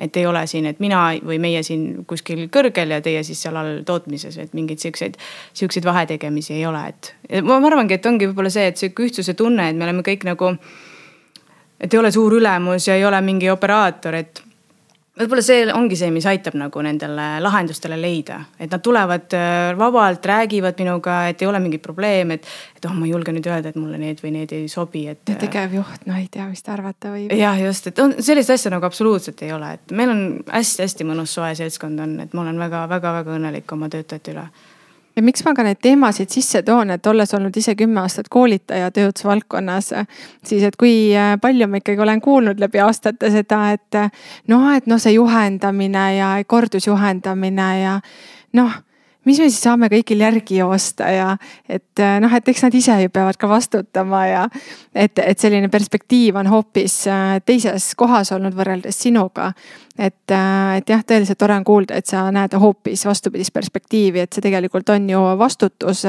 et 0.00 0.16
ei 0.16 0.24
ole 0.26 0.46
siin, 0.48 0.64
et 0.64 0.78
mina 0.80 0.98
või 1.28 1.36
meie 1.38 1.62
siin 1.62 2.06
kuskil 2.08 2.46
kõrgel 2.48 2.94
ja 2.94 3.02
teie 3.04 3.20
siis 3.26 3.42
seal 3.42 3.56
all 3.60 3.82
tootmises, 3.84 4.38
et 4.38 4.54
mingeid 4.56 4.80
siukseid, 4.80 5.18
siukseid 5.52 5.84
vahetegemisi 5.84 6.54
ei 6.54 6.66
ole, 6.66 6.86
et. 6.88 7.14
ma 7.44 7.58
arvangi, 7.60 7.98
et 7.98 8.06
ongi 8.06 8.30
võib-olla 8.30 8.50
see, 8.50 8.70
et 8.70 8.80
sihuke 8.80 9.10
ühtsuse 9.10 9.34
tunne, 9.36 9.68
et 9.68 9.76
me 9.76 9.84
oleme 9.84 10.06
kõik 10.06 10.24
nagu 10.24 10.54
et 11.80 11.92
ei 11.92 12.00
ole 12.00 12.12
suur 12.12 12.38
ülemus 12.38 12.88
ja 12.88 12.96
ei 12.96 13.04
ole 13.04 13.20
mingi 13.20 13.50
operaator, 13.50 14.14
et 14.14 14.42
võib-olla 15.20 15.44
see 15.44 15.66
ongi 15.74 15.98
see, 15.98 16.10
mis 16.14 16.26
aitab 16.28 16.56
nagu 16.58 16.82
nendele 16.84 17.26
lahendustele 17.44 17.98
leida, 18.00 18.40
et 18.58 18.72
nad 18.72 18.82
tulevad 18.84 19.36
äh, 19.36 19.70
vabalt, 19.78 20.24
räägivad 20.26 20.80
minuga, 20.80 21.20
et 21.30 21.42
ei 21.42 21.50
ole 21.50 21.60
mingit 21.62 21.82
probleemi, 21.84 22.38
et. 22.40 22.48
et 22.76 22.88
oh, 22.88 22.96
ma 22.96 23.06
ei 23.06 23.12
julge 23.12 23.34
nüüd 23.36 23.46
öelda, 23.50 23.72
et 23.72 23.78
mulle 23.80 24.00
need 24.00 24.22
või 24.24 24.34
need 24.38 24.54
ei 24.56 24.66
sobi, 24.72 25.06
et. 25.12 25.22
tegevjuht, 25.28 26.08
no 26.08 26.16
ei 26.18 26.28
tea, 26.32 26.48
mis 26.50 26.64
ta 26.64 26.74
arvata 26.76 27.14
võib. 27.14 27.34
jah, 27.36 27.60
just, 27.60 27.90
et 27.92 28.02
on 28.02 28.16
sellist 28.18 28.52
asja 28.56 28.72
nagu 28.72 28.86
absoluutselt 28.88 29.42
ei 29.46 29.54
ole, 29.56 29.74
et 29.78 29.96
meil 29.96 30.12
on 30.14 30.26
hästi-hästi 30.48 31.08
mõnus 31.08 31.36
soe 31.36 31.52
seltskond 31.58 32.00
on, 32.00 32.18
et 32.24 32.36
ma 32.36 32.46
olen 32.46 32.60
väga-väga-väga 32.60 33.38
õnnelik 33.38 33.76
oma 33.76 33.90
töötajate 33.92 34.36
üle 34.36 34.48
ja 35.20 35.24
miks 35.24 35.44
ma 35.44 35.52
ka 35.56 35.64
neid 35.66 35.80
teemasid 35.84 36.32
sisse 36.32 36.62
toon, 36.64 36.94
et 36.96 37.06
olles 37.06 37.34
olnud 37.36 37.56
ise 37.60 37.74
kümme 37.76 38.00
aastat 38.00 38.30
koolitaja 38.32 38.90
tööotsevaldkonnas, 38.96 39.92
siis 40.46 40.64
et 40.64 40.78
kui 40.80 41.12
äh, 41.12 41.34
palju 41.40 41.68
ma 41.68 41.80
ikkagi 41.82 42.00
olen 42.00 42.22
kuulnud 42.24 42.60
läbi 42.62 42.80
aastate 42.80 43.30
seda, 43.34 43.62
et 43.76 44.00
noh, 44.48 44.70
et 44.72 44.88
noh, 44.88 45.00
see 45.00 45.18
juhendamine 45.18 46.06
ja 46.16 46.30
kordusjuhendamine 46.48 47.72
ja 47.82 47.98
noh 48.56 48.78
mis 49.24 49.40
me 49.40 49.48
siis 49.48 49.60
saame 49.62 49.90
kõigil 49.92 50.22
järgi 50.24 50.60
joosta 50.60 51.10
ja 51.12 51.26
et 51.68 52.02
eh, 52.02 52.16
noh, 52.22 52.32
et 52.36 52.48
eks 52.48 52.64
nad 52.66 52.76
ise 52.76 52.96
ju 53.02 53.12
peavad 53.12 53.38
ka 53.40 53.50
vastutama 53.50 54.22
ja 54.28 54.46
et, 54.94 55.18
et 55.18 55.38
selline 55.38 55.68
perspektiiv 55.72 56.38
on 56.40 56.50
hoopis 56.50 56.96
eh, 57.10 57.36
teises 57.46 57.92
kohas 58.00 58.32
olnud 58.36 58.56
võrreldes 58.56 59.02
sinuga. 59.06 59.52
et, 59.98 60.24
eh, 60.30 60.78
et 60.80 60.94
jah, 60.94 61.04
tõeliselt 61.04 61.40
tore 61.40 61.58
on 61.58 61.66
kuulda, 61.66 62.00
et 62.00 62.06
sa 62.06 62.28
näed 62.32 62.56
hoopis 62.56 63.04
vastupidist 63.06 63.52
perspektiivi, 63.52 64.24
et 64.24 64.32
see 64.32 64.48
tegelikult 64.48 64.88
on 64.96 65.10
ju 65.10 65.22
vastutus, 65.38 66.06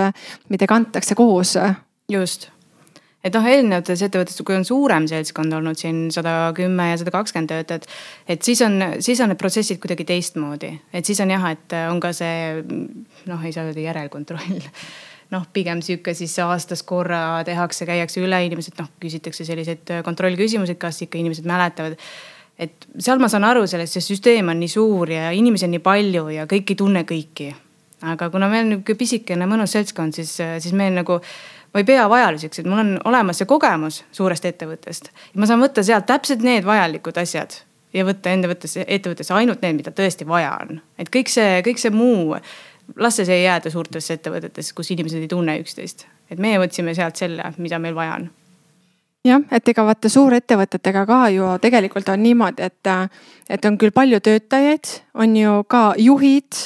mida 0.49 0.67
kantakse 0.67 1.15
koos. 1.15 1.57
just 2.11 2.49
et 3.23 3.35
noh, 3.37 3.45
eelnevates 3.45 4.01
ettevõtetes, 4.07 4.41
kui 4.45 4.57
on 4.57 4.65
suurem 4.65 5.05
seltskond 5.09 5.53
olnud 5.53 5.77
siin 5.77 6.07
sada 6.13 6.51
kümme 6.57 6.89
ja 6.91 6.97
sada 7.01 7.13
kakskümmend 7.13 7.53
töötajat. 7.53 7.85
et 8.27 8.41
siis 8.41 8.61
on, 8.65 8.79
siis 8.99 9.21
on 9.21 9.31
need 9.31 9.41
protsessid 9.41 9.81
kuidagi 9.83 10.07
teistmoodi, 10.09 10.73
et 10.93 11.05
siis 11.05 11.21
on 11.21 11.31
jah, 11.33 11.47
et 11.51 11.77
on 11.91 12.01
ka 12.01 12.13
see 12.17 12.65
noh, 13.29 13.45
ei 13.45 13.53
saa 13.53 13.69
öelda 13.69 13.85
järelkontroll 13.85 14.61
noh, 15.31 15.47
pigem 15.53 15.81
sihuke 15.83 16.13
siis 16.17 16.33
aastas 16.43 16.83
korra 16.87 17.41
tehakse, 17.47 17.87
käiakse 17.87 18.21
üle, 18.23 18.41
inimesed 18.47 18.77
noh, 18.81 18.89
küsitakse 19.01 19.45
selliseid 19.47 19.93
kontrollküsimusi, 20.05 20.75
kas 20.79 21.03
ikka 21.05 21.19
inimesed 21.21 21.47
mäletavad. 21.47 21.97
et 22.61 22.85
seal 22.99 23.17
ma 23.17 23.29
saan 23.31 23.47
aru 23.47 23.63
sellest, 23.67 23.95
see 23.95 24.11
süsteem 24.11 24.51
on 24.51 24.59
nii 24.61 24.69
suur 24.69 25.09
ja 25.09 25.31
inimesi 25.33 25.65
on 25.65 25.71
nii 25.77 25.81
palju 25.85 26.27
ja 26.35 26.45
kõik 26.49 26.73
ei 26.73 26.77
tunne 26.77 27.05
kõiki. 27.07 27.53
aga 28.01 28.29
kuna 28.33 28.49
meil 28.49 28.65
on 28.65 28.69
nihuke 28.75 28.95
pisikene 28.97 29.47
mõnus 29.47 29.77
seltskond, 29.77 30.13
siis, 30.13 30.35
siis 30.35 30.73
meil 30.73 30.93
nagu 30.97 31.21
ma 31.73 31.81
ei 31.81 31.87
pea 31.87 32.07
vajaluseks, 32.09 32.59
et 32.59 32.69
mul 32.69 32.83
on 32.83 32.93
olemas 33.11 33.41
see 33.41 33.49
kogemus 33.49 34.01
suurest 34.11 34.45
ettevõttest. 34.45 35.11
ma 35.35 35.49
saan 35.49 35.63
võtta 35.63 35.83
sealt 35.83 36.05
täpselt 36.09 36.43
need 36.45 36.65
vajalikud 36.67 37.17
asjad 37.21 37.55
ja 37.93 38.05
võtta 38.07 38.33
enda 38.33 38.51
võttesse, 38.51 38.85
ettevõttesse 38.87 39.33
ainult 39.35 39.63
need, 39.63 39.79
mida 39.79 39.95
tõesti 39.95 40.27
vaja 40.27 40.57
on. 40.61 40.81
et 40.99 41.09
kõik 41.13 41.31
see, 41.31 41.61
kõik 41.65 41.81
see 41.81 41.93
muu, 41.95 42.35
las 42.95 43.15
see 43.19 43.29
ei 43.29 43.45
jääda 43.45 43.71
suurtesse 43.71 44.19
ettevõtetesse, 44.19 44.75
kus 44.75 44.91
inimesed 44.91 45.23
ei 45.23 45.31
tunne 45.31 45.57
üksteist. 45.63 46.05
et 46.29 46.39
meie 46.39 46.59
võtsime 46.59 46.95
sealt 46.95 47.15
selle, 47.15 47.53
mida 47.57 47.79
meil 47.79 47.95
vaja 47.95 48.19
on 48.19 48.29
jah, 49.25 49.41
et 49.51 49.67
ega 49.67 49.85
vaata 49.85 50.09
suurettevõtetega 50.09 51.05
ka 51.05 51.21
ju 51.33 51.55
tegelikult 51.61 52.09
on 52.09 52.23
niimoodi, 52.23 52.67
et, 52.67 52.93
et 53.49 53.65
on 53.65 53.77
küll 53.77 53.93
palju 53.95 54.19
töötajaid, 54.19 54.95
on 55.13 55.35
ju 55.37 55.61
ka 55.69 55.91
juhid 55.97 56.65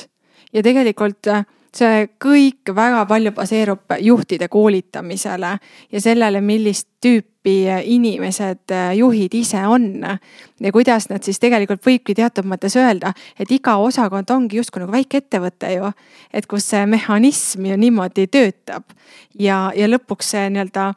ja 0.53 0.63
tegelikult 0.63 1.27
see 1.75 2.07
kõik 2.21 2.71
väga 2.75 3.05
palju 3.09 3.31
baseerub 3.35 3.95
juhtide 4.01 4.47
koolitamisele 4.51 5.55
ja 5.91 6.01
sellele, 6.01 6.41
millist 6.41 6.87
tüüpi 7.03 7.55
inimesed 7.83 8.73
juhid 8.97 9.33
ise 9.37 9.61
on. 9.67 9.87
ja 10.59 10.71
kuidas 10.71 11.09
nad 11.09 11.23
siis 11.23 11.39
tegelikult 11.39 11.83
võibki 11.85 12.15
teatud 12.17 12.47
mõttes 12.49 12.75
öelda, 12.79 13.13
et 13.39 13.51
iga 13.51 13.75
osakond 13.77 14.31
ongi 14.31 14.57
justkui 14.57 14.81
nagu 14.81 14.95
väike 14.95 15.21
ettevõte 15.23 15.73
ju. 15.75 15.91
et 16.33 16.47
kus 16.47 16.69
see 16.69 16.85
mehhanism 16.85 17.65
ju 17.65 17.77
niimoodi 17.77 18.27
töötab 18.27 18.83
ja, 19.39 19.71
ja 19.75 19.89
lõpuks 19.89 20.31
see 20.35 20.49
nii-öelda 20.49 20.93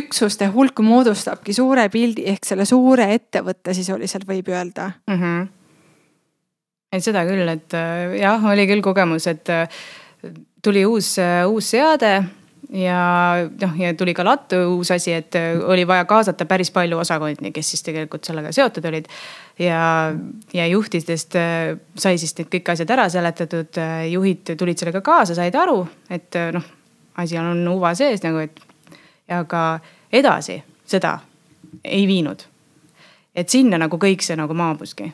üksuste 0.00 0.50
hulk 0.54 0.80
moodustabki 0.80 1.54
suure 1.54 1.88
pildi 1.88 2.26
ehk 2.34 2.44
selle 2.44 2.66
suure 2.68 3.12
ettevõtte 3.14 3.74
sisuliselt 3.74 4.28
võib 4.28 4.50
öelda 4.52 4.92
mm. 5.06 5.22
-hmm 5.22 5.46
et 6.92 7.04
seda 7.04 7.24
küll, 7.28 7.48
et 7.52 7.74
jah, 8.16 8.44
oli 8.48 8.64
küll 8.70 8.80
kogemus, 8.84 9.26
et 9.28 9.50
tuli 10.62 10.84
uus, 10.86 11.16
uus 11.46 11.70
seade 11.70 12.12
ja 12.72 13.00
noh, 13.60 13.76
ja 13.80 13.92
tuli 13.94 14.14
ka 14.14 14.24
lattu 14.26 14.56
uus 14.74 14.90
asi, 14.90 15.12
et 15.12 15.36
oli 15.64 15.86
vaja 15.86 16.04
kaasata 16.04 16.46
päris 16.46 16.70
palju 16.74 16.98
osakondi, 16.98 17.52
kes 17.54 17.70
siis 17.74 17.84
tegelikult 17.86 18.28
sellega 18.28 18.52
seotud 18.52 18.84
olid. 18.90 19.06
ja, 19.58 20.14
ja 20.54 20.66
juhtidest 20.66 21.36
sai 21.94 22.18
siis 22.18 22.34
need 22.38 22.50
kõik 22.52 22.72
asjad 22.74 22.90
ära 22.96 23.08
seletatud, 23.12 23.80
juhid 24.10 24.56
tulid 24.58 24.78
sellega 24.78 25.00
kaasa, 25.00 25.38
said 25.38 25.54
aru, 25.54 25.86
et 26.10 26.40
noh, 26.52 26.66
asi 27.16 27.38
on 27.38 27.62
uva 27.72 27.94
sees 27.98 28.22
nagu, 28.26 28.42
et 28.44 28.60
ja 29.28 29.44
ka 29.44 29.80
edasi 30.12 30.62
seda 30.86 31.18
ei 31.84 32.06
viinud. 32.06 32.42
et 33.34 33.48
sinna 33.48 33.78
nagu 33.78 33.96
kõik 33.96 34.22
see 34.24 34.36
nagu 34.36 34.54
maabuski 34.54 35.12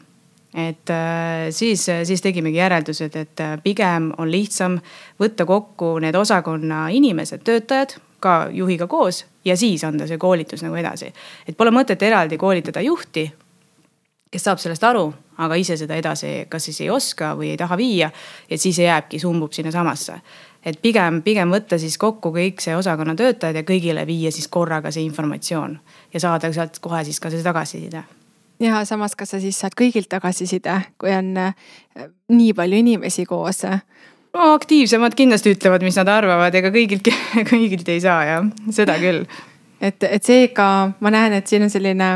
et 0.54 0.90
äh, 0.90 1.50
siis, 1.50 1.86
siis 2.04 2.22
tegimegi 2.22 2.60
järeldused, 2.60 3.16
et 3.16 3.40
äh, 3.42 3.56
pigem 3.62 4.12
on 4.18 4.30
lihtsam 4.30 4.78
võtta 5.20 5.46
kokku 5.46 5.98
need 5.98 6.14
osakonna 6.14 6.86
inimesed, 6.94 7.42
töötajad 7.42 7.96
ka 8.22 8.34
juhiga 8.54 8.86
koos 8.86 9.24
ja 9.44 9.56
siis 9.56 9.84
anda 9.84 10.06
see 10.06 10.18
koolitus 10.18 10.62
nagu 10.62 10.78
edasi. 10.78 11.12
et 11.48 11.56
pole 11.56 11.74
mõtet 11.74 12.02
eraldi 12.02 12.38
koolitada 12.38 12.80
juhti, 12.80 13.26
kes 14.30 14.46
saab 14.46 14.62
sellest 14.62 14.84
aru, 14.84 15.04
aga 15.42 15.58
ise 15.58 15.76
seda 15.76 15.98
edasi 15.98 16.46
kas 16.48 16.70
siis 16.70 16.80
ei 16.80 16.90
oska 16.90 17.34
või 17.34 17.50
ei 17.52 17.60
taha 17.60 17.76
viia. 17.76 18.10
et 18.50 18.60
siis 18.60 18.78
jääbki, 18.78 19.18
sumbub 19.18 19.52
sinnasamasse. 19.52 20.20
et 20.64 20.80
pigem, 20.82 21.22
pigem 21.22 21.50
võtta 21.50 21.78
siis 21.78 21.98
kokku 21.98 22.30
kõik 22.30 22.62
see 22.62 22.76
osakonna 22.76 23.14
töötajad 23.14 23.56
ja 23.56 23.62
kõigile 23.62 24.06
viia 24.06 24.30
siis 24.30 24.48
korraga 24.48 24.90
see 24.90 25.02
informatsioon 25.02 25.80
ja 26.14 26.20
saada 26.20 26.52
sealt 26.52 26.78
kohe 26.78 27.04
siis 27.04 27.20
ka 27.20 27.30
see 27.30 27.42
tagasiside 27.42 28.04
ja 28.64 28.84
samas, 28.88 29.14
kas 29.16 29.34
sa 29.34 29.40
siis 29.42 29.58
saad 29.60 29.76
kõigilt 29.78 30.08
tagasiside, 30.12 30.80
kui 31.00 31.12
on 31.14 31.34
äh, 31.40 31.54
nii 32.32 32.52
palju 32.56 32.80
inimesi 32.84 33.26
koos? 33.28 33.64
no 34.34 34.48
aktiivsemad 34.54 35.14
kindlasti 35.16 35.54
ütlevad, 35.54 35.84
mis 35.86 35.98
nad 36.00 36.10
arvavad, 36.10 36.54
ega 36.58 36.72
kõigilt, 36.74 37.10
kõigilt 37.52 37.88
ei 37.92 38.02
saa 38.02 38.24
jah, 38.28 38.50
seda 38.74 38.98
küll. 39.02 39.24
et, 39.80 40.02
et 40.02 40.24
seega 40.24 40.68
ma 41.00 41.14
näen, 41.14 41.38
et 41.38 41.50
siin 41.50 41.66
on 41.66 41.72
selline, 41.72 42.10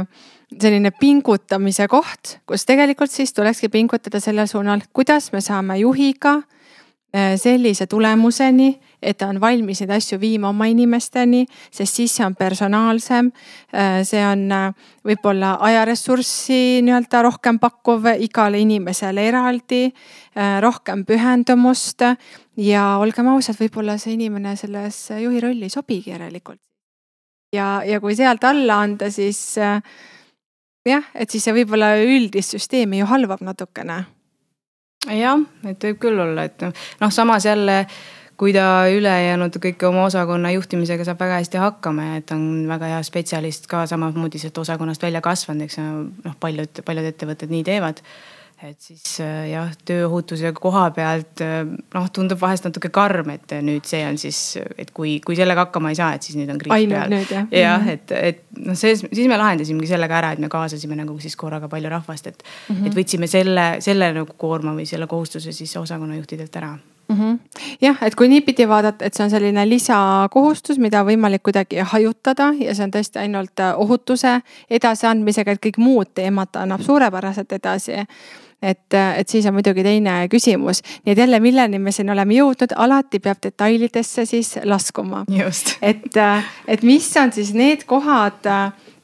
selline 0.59 0.93
pingutamise 1.01 1.89
koht, 1.91 2.39
kus 2.49 2.67
tegelikult 2.69 3.13
siis 3.13 3.35
tulekski 3.37 3.71
pingutada 3.73 4.21
sellel 4.21 4.49
suunal, 4.51 4.85
kuidas 4.93 5.33
me 5.33 5.43
saame 5.45 5.79
juhiga 5.83 6.39
äh, 6.41 7.37
sellise 7.41 7.87
tulemuseni 7.87 8.73
et 9.03 9.19
ta 9.19 9.29
on 9.31 9.39
valmis 9.41 9.81
neid 9.83 9.93
asju 9.95 10.19
viima 10.21 10.51
oma 10.51 10.67
inimesteni, 10.71 11.45
sest 11.71 12.01
siis 12.01 12.17
see 12.19 12.27
on 12.27 12.35
personaalsem. 12.39 13.31
Äh, 13.75 14.01
see 14.07 14.23
on 14.27 14.47
äh, 14.53 14.91
võib-olla 15.07 15.55
ajaressurssi 15.69 16.81
nii-öelda 16.87 17.23
rohkem 17.27 17.61
pakkuv 17.63 18.11
igale 18.25 18.61
inimesele 18.65 19.29
eraldi, 19.31 19.87
äh, 19.89 20.59
rohkem 20.65 21.05
pühendumust 21.09 22.07
ja 22.59 22.85
olgem 23.03 23.31
ausad, 23.35 23.59
võib-olla 23.61 23.99
see 24.03 24.17
inimene 24.19 24.57
selles 24.59 25.05
juhi 25.23 25.43
rolli 25.45 25.69
ei 25.69 25.75
sobigi 25.75 26.15
järelikult. 26.15 26.61
ja, 27.55 27.83
ja 27.87 28.01
kui 28.01 28.17
sealt 28.17 28.45
alla 28.45 28.83
anda, 28.85 29.11
siis 29.11 29.41
jah, 30.89 31.05
et 31.15 31.31
siis 31.31 31.45
see 31.45 31.55
võib-olla 31.57 31.95
üldist 32.03 32.57
süsteemi 32.57 33.01
ju 33.01 33.09
halvab 33.09 33.41
natukene. 33.47 34.03
jah, 35.07 35.43
et 35.65 35.85
võib 35.85 35.99
küll 36.03 36.21
olla, 36.21 36.45
et 36.51 36.67
noh, 37.01 37.13
samas 37.15 37.47
jälle 37.47 37.85
kui 38.38 38.55
ta 38.55 38.87
ülejäänud 38.94 39.59
kõiki 39.59 39.88
oma 39.88 40.07
osakonna 40.07 40.53
juhtimisega 40.55 41.05
saab 41.07 41.20
väga 41.24 41.40
hästi 41.42 41.61
hakkama 41.62 42.09
ja 42.11 42.22
et 42.22 42.33
on 42.35 42.42
väga 42.70 42.94
hea 42.94 43.05
spetsialist 43.07 43.66
ka 43.70 43.85
samamoodi 43.90 44.38
sealt 44.38 44.59
osakonnast 44.62 45.03
välja 45.03 45.22
kasvanud, 45.24 45.66
eks 45.66 45.81
noh, 45.83 46.37
paljud, 46.40 46.83
paljud 46.87 47.12
ettevõtted 47.12 47.55
nii 47.55 47.64
teevad 47.66 48.05
et 48.62 48.81
siis 48.83 49.20
äh, 49.22 49.53
jah, 49.53 49.70
tööohutuse 49.87 50.51
koha 50.57 50.88
pealt 50.94 51.42
äh, 51.44 51.61
noh, 51.94 52.09
tundub 52.14 52.40
vahest 52.42 52.66
natuke 52.66 52.90
karm, 52.94 53.31
et 53.31 53.55
nüüd 53.62 53.87
see 53.87 54.01
on 54.07 54.18
siis, 54.18 54.40
et 54.74 54.90
kui, 54.94 55.18
kui 55.24 55.38
sellega 55.38 55.68
hakkama 55.68 55.92
ei 55.94 55.98
saa, 55.98 56.11
et 56.18 56.27
siis 56.27 56.38
nüüd 56.40 56.51
on 56.51 56.59
kriis 56.59 56.88
peal. 56.90 57.14
jah. 57.14 57.46
jah, 57.55 57.79
mhm. 57.79 57.94
et, 57.94 58.14
et 58.18 58.42
noh, 58.59 58.79
see, 58.79 58.96
siis 58.98 59.31
me 59.31 59.38
lahendasimegi 59.38 59.92
sellega 59.92 60.18
ära, 60.18 60.35
et 60.35 60.42
me 60.42 60.51
kaasasime 60.51 60.98
nagu 60.98 61.14
siis 61.22 61.38
korraga 61.38 61.70
palju 61.70 61.94
rahvast, 61.94 62.31
et 62.33 62.42
mm, 62.42 62.74
-hmm. 62.74 62.90
et 62.90 62.98
võtsime 62.98 63.31
selle, 63.31 63.68
selle 63.85 64.11
nagu 64.18 64.38
koorma 64.38 64.74
või 64.74 64.90
selle 64.90 65.07
kohustuse 65.07 65.55
siis 65.55 65.77
osakonnajuhtidelt 65.79 66.62
ära 66.62 66.74
mm. 67.09 67.16
-hmm. 67.16 67.38
jah, 67.81 68.03
et 68.03 68.14
kui 68.14 68.29
niipidi 68.29 68.68
vaadata, 68.68 69.05
et 69.05 69.14
see 69.14 69.25
on 69.25 69.31
selline 69.31 69.68
lisakohustus, 69.68 70.79
mida 70.79 71.05
võimalik 71.05 71.42
kuidagi 71.42 71.85
hajutada 71.92 72.53
ja 72.61 72.75
see 72.75 72.85
on 72.85 72.90
tõesti 72.97 73.18
ainult 73.18 73.64
ohutuse 73.77 74.40
edasiandmisega, 74.71 75.53
et 75.53 75.66
kõik 75.66 75.79
muud 75.79 76.14
teemad 76.14 76.53
ta 76.53 76.62
annab 76.62 76.81
suurepäraselt 76.81 77.53
edasi 77.53 78.05
et, 78.62 78.94
et 78.94 79.29
siis 79.29 79.47
on 79.47 79.55
muidugi 79.55 79.83
teine 79.83 80.29
küsimus. 80.31 80.83
nii 81.05 81.12
et 81.12 81.18
jälle, 81.18 81.40
milleni 81.40 81.79
me 81.79 81.92
siin 81.92 82.11
oleme 82.11 82.35
jõudnud, 82.35 82.75
alati 82.77 83.18
peab 83.18 83.38
detailidesse 83.42 84.25
siis 84.27 84.59
laskuma. 84.64 85.25
et, 85.83 86.21
et 86.68 86.83
mis 86.83 87.16
on 87.16 87.33
siis 87.33 87.55
need 87.55 87.85
kohad, 87.87 88.47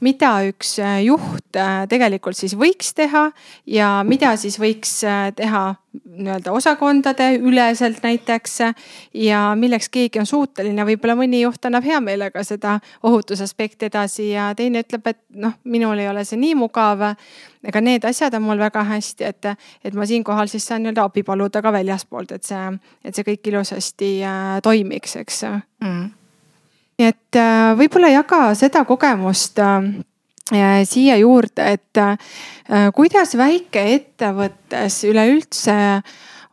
mida 0.05 0.35
üks 0.49 0.77
juht 1.05 1.62
tegelikult 1.88 2.37
siis 2.37 2.57
võiks 2.59 2.93
teha 2.97 3.29
ja 3.71 3.97
mida 4.07 4.35
siis 4.40 4.59
võiks 4.61 5.01
teha 5.38 5.64
nii-öelda 6.05 6.53
osakondade 6.53 7.35
üleselt 7.35 8.03
näiteks. 8.03 8.59
ja 9.14 9.55
milleks 9.55 9.88
keegi 9.88 10.19
on 10.19 10.27
suuteline, 10.27 10.85
võib-olla 10.85 11.17
mõni 11.19 11.40
juht 11.40 11.64
annab 11.64 11.85
hea 11.85 12.01
meelega 12.01 12.45
seda 12.45 12.79
ohutusaspekti 13.03 13.87
edasi 13.87 14.31
ja 14.31 14.53
teine 14.57 14.83
ütleb, 14.85 15.07
et 15.07 15.21
noh, 15.31 15.55
minul 15.64 15.99
ei 15.99 16.09
ole 16.09 16.25
see 16.25 16.38
nii 16.40 16.55
mugav. 16.59 17.14
ega 17.64 17.81
need 17.81 18.05
asjad 18.05 18.35
on 18.35 18.43
mul 18.43 18.59
väga 18.59 18.85
hästi, 18.85 19.25
et, 19.25 19.47
et 19.85 19.95
ma 19.95 20.07
siinkohal 20.07 20.51
siis 20.51 20.67
saan 20.67 20.83
nii-öelda 20.83 21.05
abi 21.05 21.23
paluda 21.23 21.62
ka 21.62 21.73
väljaspoolt, 21.73 22.33
et 22.33 22.45
see, 22.45 22.67
et 23.05 23.14
see 23.14 23.31
kõik 23.31 23.53
ilusasti 23.53 24.11
äh, 24.25 24.61
toimiks, 24.62 25.17
eks 25.17 25.43
mm.. 25.45 26.24
Nii 26.99 27.09
et 27.11 27.39
äh, 27.39 27.73
võib-olla 27.79 28.11
jaga 28.13 28.43
seda 28.59 28.85
kogemust 28.87 29.59
äh, 29.63 30.85
siia 30.85 31.17
juurde, 31.17 31.73
et 31.75 31.99
äh, 31.99 32.19
kuidas 32.95 33.35
väikeettevõttes 33.39 35.03
üleüldse 35.09 35.77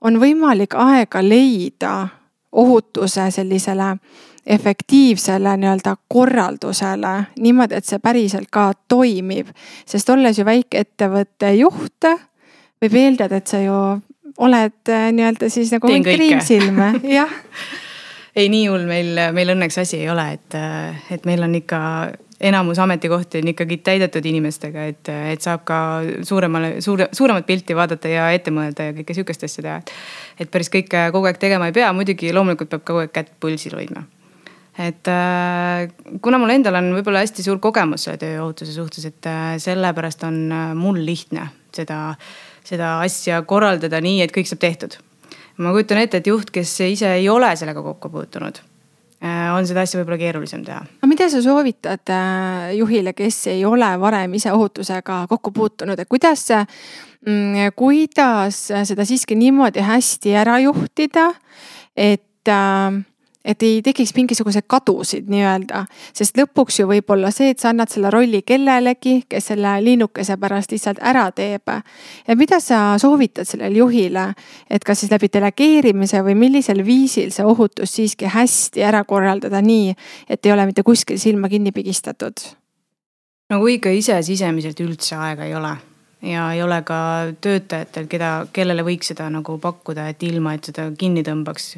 on 0.02 0.18
võimalik 0.22 0.76
aega 0.80 1.22
leida 1.22 1.94
ohutuse 2.52 3.30
sellisele 3.32 3.96
efektiivsele 4.46 5.58
nii-öelda 5.58 5.96
korraldusele 6.08 7.14
niimoodi, 7.40 7.78
et 7.78 7.86
see 7.86 8.00
päriselt 8.02 8.50
ka 8.52 8.72
toimib. 8.88 9.52
sest 9.86 10.10
olles 10.10 10.40
ju 10.40 10.46
väikeettevõtte 10.46 11.54
juht, 11.60 12.10
võib 12.82 12.98
eeldada, 12.98 13.38
et 13.38 13.48
sa 13.48 13.62
ju 13.62 13.78
oled 14.42 14.90
äh, 14.90 15.12
nii-öelda 15.14 15.50
siis 15.50 15.72
nagu 15.76 15.88
triimsilme, 15.88 16.94
jah 17.20 17.40
ei, 18.36 18.50
nii 18.50 18.68
hull 18.72 18.88
meil, 18.88 19.18
meil 19.36 19.56
õnneks 19.56 19.82
asi 19.84 20.02
ei 20.02 20.10
ole, 20.12 20.28
et, 20.38 20.60
et 21.12 21.26
meil 21.28 21.44
on 21.44 21.56
ikka 21.58 21.82
enamus 22.42 22.80
ametikohti 22.80 23.38
on 23.38 23.48
ikkagi 23.48 23.78
täidetud 23.78 24.26
inimestega, 24.26 24.86
et, 24.90 25.10
et 25.34 25.44
saab 25.44 25.64
ka 25.68 25.78
suuremale, 26.26 26.74
suure, 26.82 27.08
suuremat 27.16 27.46
pilti 27.46 27.76
vaadata 27.78 28.10
ja 28.10 28.30
ette 28.34 28.54
mõelda 28.54 28.90
ja 28.90 28.96
kõike 28.98 29.16
sihukest 29.18 29.46
asja 29.46 29.66
teha. 29.66 29.76
et 30.40 30.52
päris 30.52 30.72
kõike 30.74 31.10
kogu 31.14 31.30
aeg 31.30 31.38
tegema 31.42 31.70
ei 31.70 31.76
pea, 31.76 31.92
muidugi 31.94 32.34
loomulikult 32.34 32.72
peab 32.72 32.88
kogu 32.88 33.04
aeg 33.04 33.14
kätt 33.14 33.36
pulsil 33.40 33.76
hoidma. 33.78 34.04
et 34.80 35.12
äh, 35.12 35.86
kuna 36.22 36.42
mul 36.42 36.56
endal 36.56 36.80
on 36.82 36.92
võib-olla 36.98 37.22
hästi 37.26 37.46
suur 37.46 37.60
kogemus 37.60 38.08
selle 38.08 38.18
tööohutuse 38.22 38.74
suhtes, 38.74 39.06
et 39.06 39.30
äh, 39.30 39.54
sellepärast 39.62 40.26
on 40.26 40.42
äh, 40.50 40.74
mul 40.74 41.04
lihtne 41.06 41.52
seda, 41.76 42.02
seda 42.66 42.98
asja 43.06 43.42
korraldada 43.46 44.02
nii, 44.02 44.22
et 44.26 44.34
kõik 44.34 44.50
saab 44.50 44.66
tehtud 44.66 44.98
ma 45.62 45.72
kujutan 45.76 46.02
ette, 46.02 46.22
et 46.22 46.28
juht, 46.28 46.52
kes 46.52 46.80
ise 46.88 47.16
ei 47.20 47.30
ole 47.30 47.56
sellega 47.56 47.84
kokku 47.86 48.10
puutunud 48.10 48.62
Äh, 49.22 49.52
on 49.54 49.68
seda 49.70 49.84
asja 49.86 50.00
võib-olla 50.00 50.18
keerulisem 50.18 50.64
teha. 50.66 50.80
aga 50.82 51.08
mida 51.10 51.28
sa 51.30 51.44
soovitad 51.46 52.10
äh, 52.10 52.72
juhile, 52.74 53.12
kes 53.14 53.36
ei 53.52 53.60
ole 53.70 53.92
varem 54.02 54.34
ise 54.34 54.50
ohutusega 54.50 55.20
kokku 55.30 55.52
puutunud, 55.54 56.00
et 56.02 56.10
kuidas, 56.10 56.48
mm, 57.28 57.76
kuidas 57.78 58.64
seda 58.90 59.06
siiski 59.06 59.38
niimoodi 59.38 59.84
hästi 59.86 60.34
ära 60.42 60.58
juhtida, 60.64 61.28
et 61.94 62.50
äh, 62.50 62.98
et 63.46 63.64
ei 63.64 63.82
tekiks 63.82 64.14
mingisuguseid 64.16 64.68
kadusid 64.70 65.30
nii-öelda, 65.32 65.86
sest 66.14 66.38
lõpuks 66.38 66.80
ju 66.82 66.88
võib 66.90 67.10
olla 67.14 67.32
see, 67.34 67.52
et 67.54 67.60
sa 67.60 67.72
annad 67.72 67.90
selle 67.92 68.12
rolli 68.14 68.44
kellelegi, 68.46 69.24
kes 69.30 69.52
selle 69.52 69.74
linnukese 69.84 70.38
pärast 70.42 70.72
lihtsalt 70.72 71.02
ära 71.02 71.28
teeb. 71.32 71.74
ja 72.28 72.36
mida 72.36 72.60
sa 72.60 72.98
soovitad 73.02 73.48
sellele 73.48 73.78
juhile, 73.78 74.34
et 74.70 74.84
kas 74.84 75.00
siis 75.00 75.12
läbi 75.12 75.30
delegeerimise 75.34 76.22
või 76.24 76.36
millisel 76.36 76.86
viisil 76.86 77.32
see 77.32 77.46
ohutus 77.46 77.96
siiski 77.96 78.26
hästi 78.26 78.84
ära 78.84 79.04
korraldada 79.04 79.62
nii, 79.62 79.96
et 80.30 80.46
ei 80.46 80.52
ole 80.52 80.66
mitte 80.66 80.84
kuskil 80.84 81.18
silma 81.18 81.50
kinni 81.50 81.72
pigistatud? 81.72 82.34
no 83.50 83.60
kui 83.60 83.80
ikka 83.80 83.90
ise 83.90 84.22
sisemiselt 84.24 84.80
üldse 84.80 85.16
aega 85.16 85.46
ei 85.46 85.56
ole 85.56 85.76
ja 86.22 86.52
ei 86.54 86.62
ole 86.64 86.82
ka 86.86 87.02
töötajatel, 87.42 88.08
keda, 88.08 88.32
kellele 88.54 88.86
võiks 88.86 89.12
seda 89.12 89.30
nagu 89.34 89.58
pakkuda, 89.62 90.08
et 90.12 90.24
ilma, 90.24 90.54
et 90.54 90.70
seda 90.70 90.88
kinni 90.98 91.24
tõmbaks 91.26 91.74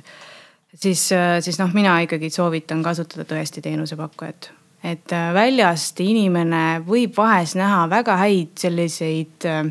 siis, 0.75 1.12
äh, 1.12 1.38
siis 1.41 1.59
noh, 1.59 1.73
mina 1.73 1.99
ikkagi 2.03 2.29
soovitan 2.29 2.83
kasutada 2.83 3.25
tõesti 3.29 3.62
teenusepakkujat. 3.62 4.51
et 4.83 5.12
äh, 5.15 5.33
väljast 5.33 5.99
inimene 6.03 6.83
võib 6.88 7.15
vahest 7.17 7.55
näha 7.55 7.86
väga 7.89 8.17
häid 8.17 8.57
selliseid 8.59 9.45
äh, 9.45 9.63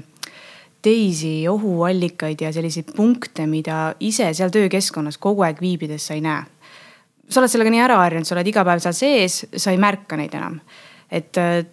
teisi 0.83 1.49
ohuallikaid 1.49 2.41
ja 2.41 2.53
selliseid 2.53 2.95
punkte, 2.97 3.47
mida 3.47 3.95
ise 4.01 4.33
seal 4.35 4.51
töökeskkonnas 4.51 5.19
kogu 5.19 5.43
aeg 5.43 5.61
viibides 5.61 6.07
sa 6.07 6.15
ei 6.15 6.21
näe. 6.21 6.45
sa 7.29 7.41
oled 7.41 7.51
sellega 7.51 7.71
nii 7.71 7.85
ära 7.85 7.99
harjunud, 7.99 8.27
sa 8.27 8.35
oled 8.35 8.47
iga 8.47 8.65
päev 8.65 8.81
seal 8.81 8.97
sees, 8.97 9.45
sa 9.57 9.71
ei 9.71 9.79
märka 9.79 10.17
neid 10.17 10.35
enam 10.35 10.61
et 11.13 11.37
äh, 11.37 11.65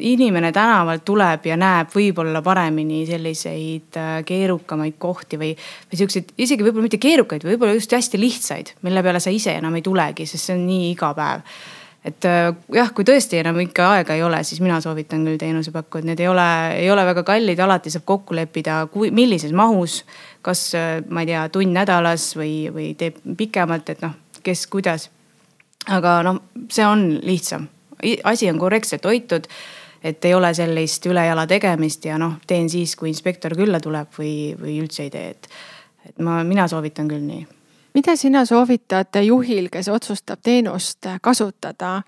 inimene 0.00 0.52
tänavalt 0.56 1.04
tuleb 1.04 1.44
ja 1.50 1.56
näeb 1.60 1.92
võib-olla 1.92 2.40
paremini 2.44 3.02
selliseid 3.08 3.98
äh, 4.00 4.12
keerukamaid 4.26 4.96
kohti 4.98 5.36
või, 5.40 5.50
või 5.90 6.00
siukseid 6.00 6.32
isegi 6.40 6.64
võib-olla 6.64 6.86
mitte 6.88 7.00
keerukaid, 7.02 7.44
võib-olla 7.44 7.76
just 7.76 7.92
hästi 7.92 8.20
lihtsaid, 8.20 8.72
mille 8.86 9.02
peale 9.04 9.20
sa 9.20 9.32
ise 9.34 9.58
enam 9.60 9.76
ei 9.76 9.84
tulegi, 9.84 10.24
sest 10.28 10.48
see 10.48 10.56
on 10.56 10.64
nii 10.70 10.88
igapäev 10.94 11.44
et 12.08 12.24
äh, 12.30 12.48
jah, 12.78 12.94
kui 12.96 13.04
tõesti 13.04 13.42
enam 13.42 13.60
ikka 13.66 13.90
aega 13.98 14.16
ei 14.16 14.24
ole, 14.24 14.40
siis 14.48 14.64
mina 14.64 14.80
soovitan 14.80 15.28
küll 15.28 15.42
teenusepakkujad, 15.44 16.08
need 16.08 16.24
ei 16.24 16.32
ole, 16.32 16.48
ei 16.80 16.90
ole 16.90 17.04
väga 17.10 17.26
kallid, 17.26 17.60
alati 17.60 17.92
saab 17.92 18.08
kokku 18.08 18.38
leppida, 18.38 18.80
kui, 18.94 19.12
millises 19.12 19.52
mahus. 19.52 20.04
kas 20.46 20.70
ma 21.10 21.24
ei 21.24 21.32
tea, 21.34 21.44
tund 21.50 21.74
nädalas 21.74 22.30
või, 22.38 22.68
või 22.72 22.92
teeb 22.96 23.18
pikemalt, 23.36 23.90
et 23.90 24.04
noh, 24.06 24.14
kes 24.46 24.68
kuidas. 24.70 25.10
aga 25.90 26.20
noh, 26.24 26.44
see 26.70 26.86
on 26.86 27.08
lihtsam 27.26 27.66
asi 28.24 28.50
on 28.50 28.58
korrektselt 28.58 29.04
hoitud 29.04 29.48
et 30.06 30.24
ei 30.24 30.34
ole 30.34 30.52
sellist 30.54 31.06
ülejala 31.06 31.46
tegemist 31.50 32.04
ja 32.06 32.18
noh, 32.20 32.38
teen 32.46 32.70
siis, 32.70 32.94
kui 32.96 33.10
inspektor 33.10 33.56
külla 33.58 33.80
tuleb 33.82 34.12
või, 34.18 34.54
või 34.58 34.78
üldse 34.82 35.06
ei 35.06 35.12
tee, 35.12 35.28
et, 35.34 35.48
et 36.10 36.18
ma, 36.24 36.40
mina 36.46 36.68
soovitan 36.70 37.08
küll 37.10 37.24
nii. 37.26 37.46
mida 37.96 38.16
sina 38.16 38.44
soovitad 38.46 39.18
juhil, 39.24 39.70
kes 39.72 39.88
otsustab 39.88 40.42
teenust 40.42 41.08
kasutada 41.22 42.00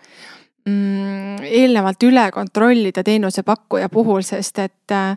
mm,? 0.66 1.44
eelnevalt 1.48 2.03
üle 2.07 2.29
kontrollida 2.35 3.05
teenusepakkuja 3.05 3.88
puhul, 3.88 4.22
sest 4.22 4.59
et 4.62 4.94
äh, 4.94 5.16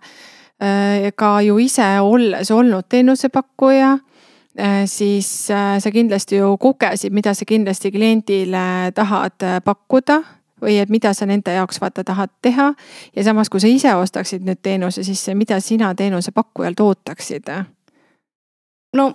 ka 1.16 1.34
ju 1.46 1.58
ise 1.62 1.94
olles 2.02 2.52
olnud 2.52 2.90
teenusepakkuja 2.90 3.94
äh, 3.94 4.84
siis 4.86 5.52
äh, 5.52 5.78
sa 5.80 5.92
kindlasti 5.92 6.42
ju 6.42 6.56
kogesid, 6.58 7.14
mida 7.14 7.34
sa 7.38 7.46
kindlasti 7.46 7.92
kliendile 7.92 8.92
tahad 8.96 9.50
pakkuda 9.66 10.22
või 10.62 10.78
et 10.82 10.90
mida 10.90 11.14
sa 11.14 11.26
nende 11.26 11.54
jaoks 11.54 11.82
vaata 11.82 12.04
tahad 12.04 12.30
teha. 12.42 12.74
ja 13.16 13.24
samas, 13.24 13.50
kui 13.50 13.60
sa 13.60 13.68
ise 13.68 13.96
ostaksid 13.96 14.46
nüüd 14.46 14.62
teenuse, 14.64 15.04
siis 15.04 15.28
mida 15.34 15.60
sina 15.60 15.96
teenusepakkujalt 15.96 16.80
ootaksid? 16.80 17.52
no 18.94 19.14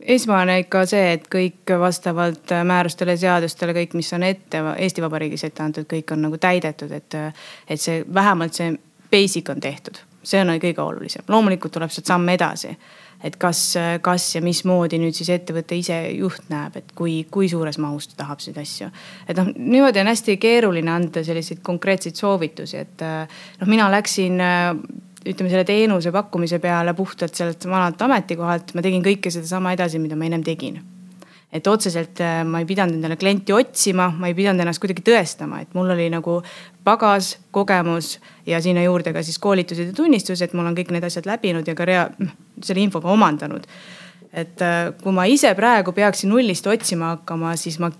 esmane 0.00 0.58
ikka 0.64 0.84
see, 0.86 1.12
et 1.16 1.28
kõik 1.32 1.74
vastavalt 1.80 2.52
määrustele, 2.64 3.16
seadustele, 3.16 3.74
kõik, 3.76 3.94
mis 3.98 4.12
on 4.12 4.22
ette 4.22 4.62
Eesti 4.76 5.04
Vabariigis 5.04 5.44
ette 5.48 5.62
antud, 5.62 5.86
kõik 5.90 6.12
on 6.12 6.26
nagu 6.26 6.38
täidetud, 6.38 6.92
et, 6.92 7.16
et 7.68 7.80
see 7.80 8.02
vähemalt 8.14 8.54
see 8.54 8.74
basic 9.10 9.48
on 9.50 9.60
tehtud, 9.60 10.00
see 10.24 10.40
on 10.42 10.52
kõige 10.60 10.82
olulisem. 10.82 11.24
loomulikult 11.28 11.72
tuleb 11.72 11.92
sealt 11.92 12.10
samm 12.10 12.28
edasi 12.28 12.76
et 13.24 13.36
kas, 13.40 13.60
kas 14.04 14.26
ja 14.34 14.42
mismoodi 14.44 14.98
nüüd 15.00 15.16
siis 15.16 15.30
ettevõtte 15.32 15.76
ise 15.78 15.96
juht 16.12 16.50
näeb, 16.52 16.76
et 16.80 16.92
kui, 16.96 17.22
kui 17.32 17.48
suures 17.48 17.78
mahus 17.80 18.10
ta 18.10 18.20
tahab 18.20 18.42
neid 18.44 18.60
asju. 18.60 18.90
et 19.28 19.40
noh, 19.40 19.50
niimoodi 19.54 20.02
on 20.02 20.12
hästi 20.12 20.36
keeruline 20.42 20.92
anda 20.92 21.24
selliseid 21.24 21.62
konkreetseid 21.64 22.20
soovitusi, 22.20 22.82
et 22.84 23.04
noh, 23.04 23.70
mina 23.70 23.88
läksin 23.92 24.40
ütleme 25.24 25.48
selle 25.48 25.64
teenuse 25.64 26.12
pakkumise 26.12 26.58
peale 26.60 26.92
puhtalt 26.94 27.34
sellelt 27.34 27.64
vanalt 27.64 28.02
ametikohalt, 28.04 28.74
ma 28.76 28.84
tegin 28.84 29.04
kõike 29.04 29.32
sedasama 29.32 29.72
edasi, 29.72 30.02
mida 30.02 30.18
ma 30.20 30.28
ennem 30.28 30.44
tegin 30.44 30.82
et 31.54 31.66
otseselt 31.70 32.20
äh, 32.20 32.40
ma 32.46 32.60
ei 32.62 32.66
pidanud 32.66 32.98
endale 32.98 33.16
klienti 33.16 33.54
otsima, 33.54 34.08
ma 34.18 34.30
ei 34.30 34.34
pidanud 34.34 34.64
ennast 34.64 34.82
kuidagi 34.82 35.04
tõestama, 35.06 35.60
et 35.62 35.76
mul 35.78 35.92
oli 35.94 36.08
nagu 36.10 36.40
pagas, 36.84 37.36
kogemus 37.54 38.16
ja 38.46 38.60
sinna 38.62 38.82
juurde 38.82 39.14
ka 39.14 39.22
siis 39.22 39.38
koolitused 39.42 39.92
ja 39.92 39.96
tunnistused, 39.96 40.56
mul 40.58 40.72
on 40.72 40.76
kõik 40.76 40.90
need 40.94 41.06
asjad 41.06 41.28
läbinud 41.30 41.68
ja 41.70 41.76
ka 41.78 41.86
rea-, 41.88 42.08
noh, 42.18 42.34
selle 42.62 42.82
info 42.82 43.02
ka 43.04 43.12
omandanud. 43.14 43.68
et 44.34 44.62
äh, 44.66 44.90
kui 45.02 45.14
ma 45.14 45.28
ise 45.30 45.54
praegu 45.54 45.94
peaksin 45.94 46.32
nullist 46.34 46.66
otsima 46.66 47.14
hakkama, 47.14 47.54
siis 47.56 47.78
ma 47.78 47.92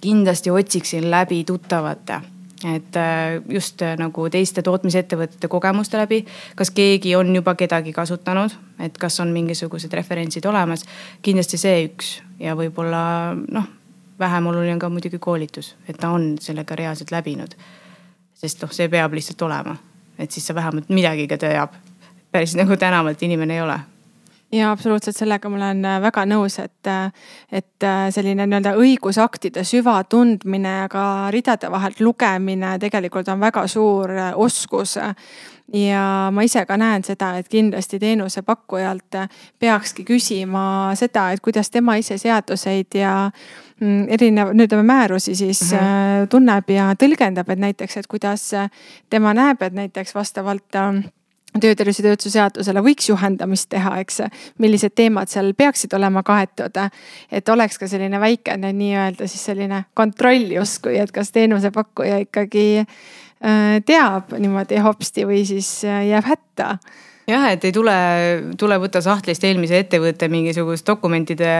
kindlasti 0.00 0.50
otsiksin 0.54 1.10
läbi 1.10 1.42
tuttavate 1.44 2.20
et 2.64 2.96
äh, 2.96 3.42
just 3.48 3.82
äh, 3.82 3.94
nagu 3.98 4.28
teiste 4.30 4.62
tootmisettevõtete 4.62 5.48
kogemuste 5.48 5.98
läbi, 5.98 6.24
kas 6.58 6.70
keegi 6.74 7.14
on 7.16 7.30
juba 7.36 7.54
kedagi 7.54 7.92
kasutanud, 7.92 8.54
et 8.82 8.98
kas 8.98 9.20
on 9.20 9.32
mingisugused 9.34 9.92
referentsid 9.94 10.46
olemas. 10.46 10.84
kindlasti 11.22 11.58
see 11.58 11.84
üks 11.86 12.16
ja 12.40 12.56
võib-olla 12.58 13.34
noh, 13.34 13.68
vähem 14.18 14.46
oluline 14.46 14.72
on 14.72 14.82
ka 14.82 14.88
muidugi 14.88 15.18
koolitus, 15.18 15.76
et 15.88 15.96
ta 15.96 16.10
on 16.10 16.34
sellega 16.40 16.76
reaalselt 16.76 17.10
läbinud. 17.14 17.54
sest 18.34 18.62
noh, 18.62 18.72
see 18.72 18.88
peab 18.88 19.14
lihtsalt 19.14 19.42
olema, 19.42 19.76
et 20.18 20.30
siis 20.30 20.46
sa 20.46 20.54
vähemalt 20.54 20.88
midagi 20.88 21.28
ka 21.28 21.38
teab. 21.38 21.78
päris 22.32 22.54
nagu 22.54 22.76
tänavalt 22.76 23.22
inimene 23.22 23.54
ei 23.54 23.62
ole 23.62 23.78
ja 24.52 24.70
absoluutselt 24.70 25.16
sellega 25.16 25.48
ma 25.48 25.56
olen 25.60 25.84
äh, 25.84 26.00
väga 26.02 26.24
nõus, 26.28 26.58
et, 26.62 26.88
äh, 26.88 27.12
et 27.52 27.84
äh, 27.84 28.08
selline 28.14 28.46
nii-öelda 28.46 28.74
õigusaktide 28.80 29.64
süvatundmine 29.66 30.74
ja 30.82 30.88
ka 30.92 31.04
ridade 31.34 31.70
vahelt 31.72 32.00
lugemine 32.00 32.76
tegelikult 32.80 33.28
on 33.28 33.40
väga 33.40 33.66
suur 33.68 34.12
oskus 34.34 34.96
ja 35.72 36.02
ma 36.32 36.44
ise 36.46 36.64
ka 36.66 36.78
näen 36.80 37.04
seda, 37.04 37.34
et 37.38 37.48
kindlasti 37.52 38.00
teenusepakkujalt 38.00 39.18
peakski 39.60 40.06
küsima 40.08 40.94
seda, 40.96 41.30
et 41.32 41.44
kuidas 41.44 41.70
tema 41.70 41.98
ise 42.00 42.16
seaduseid 42.18 42.96
ja 42.96 43.14
mm, 43.80 44.06
erinev, 44.16 44.54
nüüd 44.56 44.70
ütleme 44.70 44.86
määrusi 44.88 45.34
siis 45.36 45.60
mm 45.72 45.78
-hmm. 45.78 46.28
tunneb 46.32 46.70
ja 46.70 46.94
tõlgendab, 46.96 47.52
et 47.52 47.58
näiteks, 47.58 47.96
et 47.96 48.06
kuidas 48.06 48.50
tema 49.10 49.34
näeb, 49.34 49.62
et 49.62 49.72
näiteks 49.72 50.14
vastavalt 50.14 50.76
töötervishoiutöötuse 51.62 52.32
seadusele 52.34 52.82
võiks 52.84 53.08
juhendamist 53.10 53.68
teha, 53.72 53.96
eks. 54.02 54.22
millised 54.58 54.94
teemad 54.98 55.30
seal 55.32 55.52
peaksid 55.58 55.94
olema 55.98 56.22
kaetud, 56.26 56.78
et 57.32 57.48
oleks 57.48 57.78
ka 57.78 57.88
selline 57.90 58.20
väikene 58.20 58.72
nii-öelda 58.76 59.28
siis 59.28 59.44
selline 59.50 59.84
kontroll 59.94 60.52
justkui, 60.58 60.98
et 60.98 61.12
kas 61.12 61.32
teenusepakkuja 61.34 62.22
ikkagi 62.26 62.68
äh, 62.80 63.78
teab 63.86 64.34
niimoodi 64.38 64.80
hopsti 64.84 65.26
või 65.28 65.44
siis 65.48 65.70
äh, 65.88 66.06
jääb 66.12 66.28
hätta 66.28 66.76
jah, 67.28 67.44
et 67.52 67.64
ei 67.68 67.74
tule, 67.74 67.94
tule 68.60 68.78
võtta 68.80 69.02
sahtlist 69.04 69.44
eelmise 69.44 69.82
ettevõtte 69.82 70.28
mingisugust 70.32 70.86
dokumentide 70.88 71.50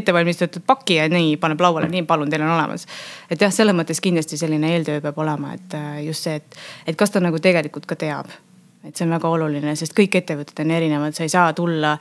ettevalmistatud 0.00 0.64
pakki 0.66 1.00
ja 1.00 1.08
nii 1.12 1.36
paneb 1.40 1.62
lauale, 1.64 1.88
nii 1.92 2.04
palun, 2.08 2.30
teil 2.30 2.44
on 2.44 2.54
olemas. 2.56 2.86
et 3.30 3.40
jah, 3.40 3.52
selles 3.54 3.76
mõttes 3.76 4.02
kindlasti 4.04 4.38
selline 4.40 4.74
eeltöö 4.74 5.00
peab 5.04 5.18
olema, 5.18 5.54
et 5.56 5.78
äh, 5.78 6.04
just 6.06 6.28
see, 6.28 6.36
et, 6.40 6.62
et 6.86 7.00
kas 7.00 7.14
ta 7.14 7.22
nagu 7.24 7.40
tegelikult 7.40 7.88
ka 7.88 7.98
teab 8.00 8.32
et 8.84 8.96
see 8.96 9.04
on 9.04 9.12
väga 9.12 9.28
oluline, 9.28 9.74
sest 9.76 9.92
kõik 9.96 10.14
ettevõtted 10.22 10.62
on 10.64 10.70
erinevad, 10.72 11.16
sa 11.16 11.26
ei 11.26 11.32
saa 11.32 11.52
tulla. 11.56 11.96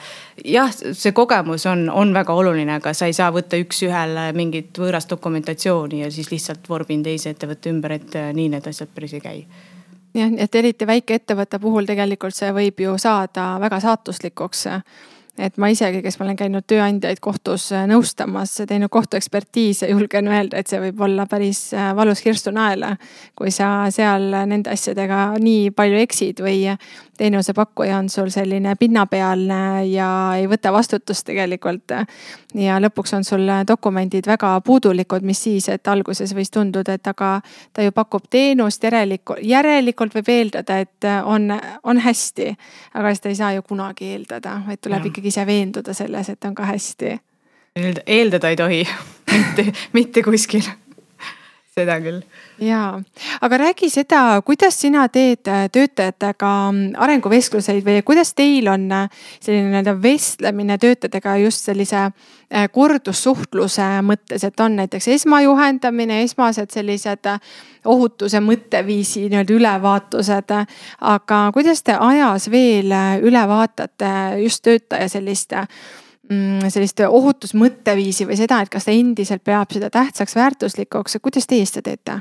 jah, 0.45 0.71
see 0.73 1.11
kogemus 1.15 1.65
on, 1.69 1.89
on 1.89 2.13
väga 2.15 2.33
oluline, 2.33 2.77
aga 2.79 2.93
sa 2.95 3.09
ei 3.09 3.15
saa 3.17 3.31
võtta 3.35 3.59
üks-ühele 3.59 4.29
mingit 4.37 4.79
võõrast 4.79 5.11
dokumentatsiooni 5.11 6.05
ja 6.05 6.11
siis 6.11 6.31
lihtsalt 6.31 6.69
vorbin 6.69 7.03
teise 7.03 7.35
ettevõtte 7.35 7.73
ümber, 7.73 7.97
et 7.99 8.15
äh, 8.15 8.31
nii 8.33 8.55
need 8.55 8.71
asjad 8.71 8.91
päris 8.95 9.17
ei 9.17 9.25
käi 9.25 9.43
jah, 10.15 10.33
et 10.37 10.55
eriti 10.55 10.87
väikeettevõtte 10.87 11.59
puhul 11.59 11.87
tegelikult 11.89 12.35
see 12.35 12.51
võib 12.55 12.79
ju 12.81 12.97
saada 13.01 13.51
väga 13.61 13.79
saatuslikuks 13.83 14.67
et 15.39 15.57
ma 15.57 15.69
isegi, 15.71 16.01
kes 16.03 16.19
ma 16.19 16.27
olen 16.27 16.39
käinud 16.39 16.65
tööandjaid 16.67 17.21
kohtus 17.23 17.69
äh, 17.75 17.85
nõustamas, 17.89 18.57
teinud 18.67 18.91
kohtuekspertiise, 18.93 19.89
julgen 19.91 20.27
öelda, 20.31 20.59
et 20.59 20.71
see 20.71 20.81
võib 20.83 21.01
olla 21.07 21.25
päris 21.29 21.69
äh, 21.73 21.91
valus 21.95 22.21
kirstunaela. 22.25 22.95
kui 23.35 23.51
sa 23.55 23.87
seal 23.93 24.29
nende 24.49 24.73
asjadega 24.73 25.39
nii 25.39 25.71
palju 25.71 26.01
eksid 26.03 26.43
või 26.43 26.65
teenusepakkuja 27.19 27.97
on 27.97 28.09
sul 28.09 28.29
selline 28.31 28.75
pinnapealne 28.79 29.85
ja 29.91 30.07
ei 30.39 30.47
võta 30.47 30.71
vastutust 30.73 31.25
tegelikult. 31.27 31.91
ja 32.55 32.79
lõpuks 32.79 33.13
on 33.17 33.27
sul 33.27 33.43
dokumendid 33.67 34.27
väga 34.27 34.53
puudulikud, 34.65 35.25
mis 35.27 35.43
siis, 35.43 35.69
et 35.69 35.87
alguses 35.87 36.31
võis 36.35 36.51
tunduda, 36.51 36.95
et 36.95 37.07
aga 37.11 37.33
ta 37.73 37.83
ju 37.83 37.91
pakub 37.91 38.29
teenust, 38.29 38.83
järelikult, 38.83 39.43
järelikult 39.43 40.15
võib 40.15 40.31
eeldada, 40.35 40.79
et 40.79 41.09
on, 41.23 41.51
on 41.83 42.03
hästi. 42.07 42.53
aga 42.93 43.15
seda 43.15 43.33
ei 43.33 43.39
saa 43.43 43.53
ju 43.57 43.67
kunagi 43.67 44.13
eeldada, 44.13 44.61
vaid 44.67 44.81
tuleb 44.81 45.03
ja. 45.03 45.11
ikkagi 45.11 45.33
ise 45.33 45.45
veenduda 45.45 45.93
selles, 45.93 46.29
et 46.29 46.45
on 46.45 46.55
ka 46.55 46.69
hästi. 46.71 47.17
eeldada 48.05 48.49
ei 48.49 48.55
tohi 48.55 48.85
mitte, 49.33 49.71
mitte 49.93 50.23
kuskil 50.23 50.63
seda 51.79 51.97
küll. 52.03 52.19
ja, 52.63 52.99
aga 53.41 53.59
räägi 53.63 53.89
seda, 53.91 54.41
kuidas 54.45 54.79
sina 54.81 55.07
teed 55.11 55.47
äh, 55.47 55.67
töötajatega 55.71 56.51
mm, 56.71 56.97
arenguvestluseid 57.05 57.85
või 57.85 58.03
kuidas 58.05 58.33
teil 58.37 58.67
on 58.71 58.89
äh, 58.95 59.23
selline 59.39 59.69
nii-öelda 59.69 59.95
vestlemine 60.03 60.77
töötajatega 60.81 61.37
just 61.45 61.69
sellise 61.69 62.01
äh, 62.05 62.67
kordussuhtluse 62.71 63.87
mõttes, 64.05 64.45
et 64.47 64.65
on 64.65 64.77
näiteks 64.79 65.07
esmajuhendamine, 65.15 66.21
esmased 66.27 66.75
sellised 66.75 67.31
ohutuse 67.85 68.41
mõtteviisi 68.43 69.27
nii-öelda 69.29 69.55
ülevaatused. 69.55 70.53
aga 70.99 71.39
kuidas 71.53 71.83
te 71.83 71.95
ajas 71.95 72.49
veel 72.51 72.93
üle 73.23 73.47
vaatate 73.47 74.11
just 74.43 74.63
töötaja 74.63 75.09
sellist 75.09 75.55
sellist 76.29 77.01
ohutusmõtteviisi 77.07 78.27
või 78.29 78.37
seda, 78.37 78.59
et 78.61 78.69
kas 78.69 78.85
ta 78.85 78.93
endiselt 78.93 79.41
peab 79.43 79.71
seda 79.73 79.89
tähtsaks, 79.89 80.35
väärtuslikuks, 80.37 81.17
kuidas 81.23 81.49
teie 81.49 81.65
seda 81.65 81.89
teete? 81.89 82.19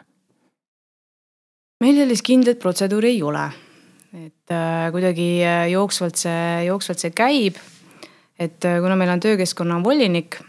meil 1.84 1.98
sellist 2.00 2.24
kindlat 2.26 2.58
protseduuri 2.58 3.12
ei 3.14 3.22
ole. 3.22 3.44
et 4.16 4.52
äh, 4.54 4.88
kuidagi 4.90 5.28
äh, 5.44 5.66
jooksvalt 5.70 6.16
see, 6.16 6.64
jooksvalt 6.66 7.04
see 7.04 7.12
käib. 7.12 7.58
et 8.38 8.64
äh, 8.64 8.80
kuna 8.80 8.96
meil 8.96 9.12
on 9.12 9.20
töökeskkonna 9.20 9.82
volinik 9.84 10.40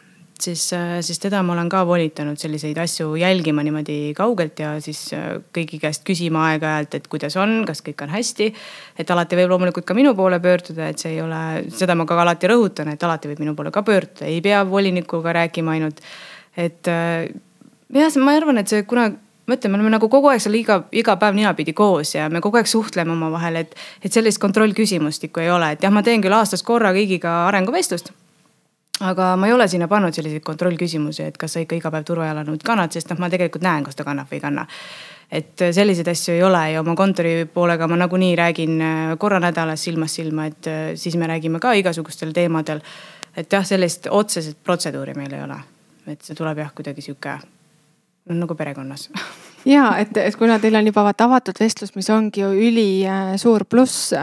siis, 0.41 0.73
äh, 0.73 0.99
siis 1.01 1.19
teda 1.19 1.41
ma 1.43 1.53
olen 1.53 1.69
ka 1.69 1.81
volitanud 1.87 2.39
selliseid 2.39 2.77
asju 2.77 3.15
jälgima 3.19 3.63
niimoodi 3.63 4.13
kaugelt 4.17 4.59
ja 4.59 4.73
siis 4.83 5.01
äh, 5.13 5.37
kõigi 5.55 5.79
käest 5.81 6.05
küsima 6.07 6.45
aeg-ajalt, 6.51 6.97
et 6.97 7.07
kuidas 7.11 7.37
on, 7.39 7.63
kas 7.67 7.83
kõik 7.85 8.03
on 8.05 8.13
hästi. 8.13 8.49
et 8.99 9.11
alati 9.11 9.39
võib 9.39 9.53
loomulikult 9.53 9.85
ka 9.85 9.97
minu 9.97 10.15
poole 10.15 10.39
pöörduda, 10.39 10.89
et 10.89 10.99
see 10.99 11.15
ei 11.15 11.21
ole, 11.21 11.69
seda 11.75 11.95
ma 11.95 12.05
ka 12.09 12.19
alati 12.21 12.51
rõhutan, 12.51 12.91
et 12.93 13.03
alati 13.03 13.31
võib 13.31 13.43
minu 13.45 13.55
poole 13.55 13.71
ka 13.71 13.83
pöörduda, 13.83 14.27
ei 14.27 14.41
pea 14.41 14.63
volinikuga 14.67 15.33
rääkima 15.41 15.77
ainult. 15.77 16.01
et 16.57 16.87
äh, 16.87 17.29
jah, 17.93 18.21
ma 18.21 18.37
arvan, 18.37 18.57
et 18.57 18.67
see 18.67 18.83
kuna 18.83 19.09
ma 19.49 19.57
ütlen, 19.57 19.71
me 19.73 19.79
oleme 19.79 19.95
nagu 19.97 20.09
kogu 20.09 20.29
aeg 20.29 20.41
seal 20.43 20.55
iga, 20.59 20.83
iga 20.93 21.15
päev 21.17 21.35
ninapidi 21.37 21.73
koos 21.73 22.13
ja 22.15 22.29
me 22.29 22.41
kogu 22.41 22.61
aeg 22.61 22.69
suhtleme 22.69 23.15
omavahel, 23.15 23.63
et, 23.63 23.75
et 24.03 24.13
sellist 24.13 24.41
kontrollküsimustikku 24.41 25.41
ei 25.41 25.49
ole, 25.49 25.73
et 25.73 25.83
jah, 25.83 25.93
ma 25.93 26.05
teen 26.05 26.21
küll 26.21 26.37
aastas 26.37 26.63
korra 26.63 26.93
kõigiga 26.93 27.47
arenguvestlust 27.47 28.13
aga 28.99 29.35
ma 29.35 29.47
ei 29.47 29.53
ole 29.53 29.67
sinna 29.67 29.87
pannud 29.87 30.15
selliseid 30.15 30.43
kontrollküsimusi, 30.45 31.23
et 31.29 31.37
kas 31.39 31.55
sa 31.55 31.63
ikka 31.63 31.77
iga 31.79 31.91
päev 31.93 32.07
turvajalanud 32.07 32.63
kannad, 32.65 32.93
sest 32.95 33.11
noh, 33.11 33.19
ma 33.21 33.29
tegelikult 33.31 33.63
näen, 33.63 33.85
kas 33.87 33.97
ta 33.99 34.05
kannab 34.07 34.29
või 34.31 34.39
ei 34.39 34.43
kanna. 34.43 34.65
et 35.31 35.61
äh, 35.61 35.71
selliseid 35.75 36.07
asju 36.07 36.33
ei 36.33 36.43
ole 36.43 36.63
ja 36.71 36.81
oma 36.81 36.95
kontori 36.95 37.45
poolega 37.53 37.87
ma 37.87 37.95
nagunii 37.95 38.35
räägin 38.35 38.81
äh, 38.81 39.17
korra 39.17 39.39
nädalas 39.39 39.83
silmast 39.83 40.15
silma, 40.15 40.45
et 40.45 40.67
äh, 40.67 40.95
siis 40.95 41.15
me 41.15 41.27
räägime 41.27 41.59
ka 41.59 41.73
igasugustel 41.73 42.33
teemadel. 42.33 42.81
et 43.35 43.51
jah, 43.51 43.65
sellist 43.65 44.07
otseset 44.09 44.57
protseduuri 44.63 45.13
meil 45.13 45.33
ei 45.33 45.43
ole, 45.43 45.61
et 46.07 46.21
see 46.21 46.35
tuleb 46.35 46.57
jah, 46.57 46.73
kuidagi 46.75 47.01
sihuke 47.01 47.37
nagu 48.29 48.55
perekonnas 48.55 49.09
ja 49.65 49.97
et, 49.97 50.17
et 50.17 50.35
kuna 50.35 50.59
teil 50.59 50.75
on 50.75 50.87
juba 50.87 51.03
vaata 51.03 51.25
avatud 51.27 51.59
vestlus, 51.59 51.93
mis 51.95 52.09
ongi 52.09 52.41
ju 52.41 52.49
ülisuur 52.67 53.65
pluss, 53.69 54.13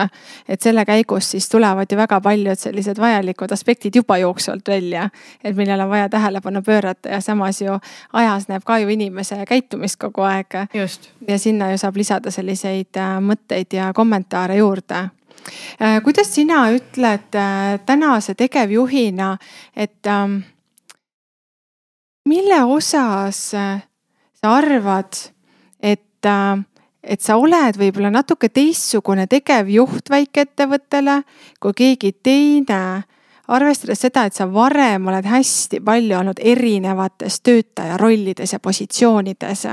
et 0.47 0.61
selle 0.61 0.85
käigus 0.85 1.31
siis 1.31 1.49
tulevad 1.49 1.91
ju 1.91 1.97
väga 1.97 2.19
paljud 2.21 2.59
sellised 2.59 2.99
vajalikud 3.01 3.51
aspektid 3.51 3.95
juba 3.95 4.17
jooksvalt 4.17 4.67
välja. 4.67 5.09
et 5.43 5.55
millele 5.55 5.83
on 5.83 5.89
vaja 5.89 6.09
tähelepanu 6.09 6.61
pöörata 6.61 7.09
ja 7.09 7.21
samas 7.21 7.61
ju 7.61 7.79
ajas 8.13 8.47
näeb 8.47 8.63
ka 8.63 8.79
ju 8.79 8.89
inimese 8.89 9.45
käitumist 9.45 9.99
kogu 9.99 10.21
aeg. 10.21 10.53
ja 11.27 11.39
sinna 11.39 11.71
ju 11.71 11.77
saab 11.77 11.95
lisada 11.97 12.31
selliseid 12.31 12.97
äh, 12.97 13.17
mõtteid 13.21 13.73
ja 13.73 13.93
kommentaare 13.93 14.55
juurde 14.55 15.09
äh, 15.81 16.01
kuidas 16.03 16.35
sina 16.35 16.69
ütled 16.71 17.35
äh, 17.35 17.79
tänase 17.85 18.35
tegevjuhina, 18.35 19.37
et 19.75 20.07
ähm, 20.07 20.39
mille 22.25 22.63
osas 22.63 23.53
sa 24.47 24.55
arvad, 24.55 25.13
et, 25.79 26.25
äh, 26.25 26.63
et 27.03 27.21
sa 27.21 27.35
oled 27.37 27.77
võib-olla 27.77 28.11
natuke 28.11 28.49
teistsugune 28.49 29.27
tegevjuht 29.27 30.09
väikeettevõttele 30.09 31.21
kui 31.59 31.75
keegi 31.75 32.13
teine 32.23 33.03
arvestades 33.47 33.99
seda, 34.01 34.25
et 34.27 34.35
sa 34.35 34.47
varem 34.51 35.07
oled 35.07 35.27
hästi 35.27 35.81
palju 35.83 36.17
olnud 36.19 36.39
erinevates 36.39 37.41
töötaja 37.41 37.97
rollides 37.97 38.53
ja 38.53 38.59
positsioonides. 38.59 39.67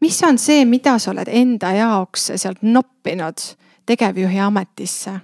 mis 0.00 0.22
on 0.22 0.38
see, 0.38 0.64
mida 0.64 0.98
sa 0.98 1.10
oled 1.10 1.28
enda 1.28 1.72
jaoks 1.72 2.32
sealt 2.36 2.62
noppinud 2.62 3.56
tegevjuhi 3.86 4.38
ametisse? 4.38 5.20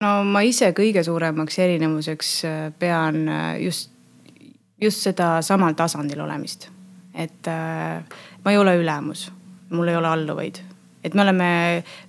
no 0.00 0.24
ma 0.24 0.40
ise 0.46 0.70
kõige 0.72 1.02
suuremaks 1.02 1.58
erinevuseks 1.58 2.44
äh, 2.44 2.72
pean 2.78 3.28
äh, 3.28 3.62
just 3.62 3.97
just 4.80 5.04
seda 5.06 5.38
samal 5.42 5.76
tasandil 5.78 6.20
olemist. 6.24 6.68
et 7.14 7.48
äh, 7.50 8.02
ma 8.44 8.52
ei 8.52 8.58
ole 8.58 8.76
ülemus, 8.78 9.28
mul 9.74 9.88
ei 9.90 9.96
ole 9.98 10.06
alluvaid, 10.06 10.60
et 11.02 11.14
me 11.14 11.24
oleme, 11.24 11.48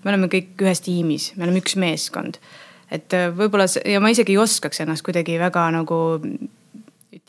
me 0.03 0.11
oleme 0.11 0.29
kõik 0.29 0.61
ühes 0.61 0.83
tiimis, 0.85 1.31
me 1.35 1.47
oleme 1.47 1.63
üks 1.63 1.75
meeskond. 1.81 2.37
et 2.91 3.13
äh, 3.13 3.29
võib-olla 3.33 3.65
ja 3.85 3.99
ma 3.99 4.13
isegi 4.13 4.35
ei 4.35 4.41
oskaks 4.41 4.83
ennast 4.85 5.05
kuidagi 5.05 5.39
väga 5.41 5.65
nagu 5.73 5.99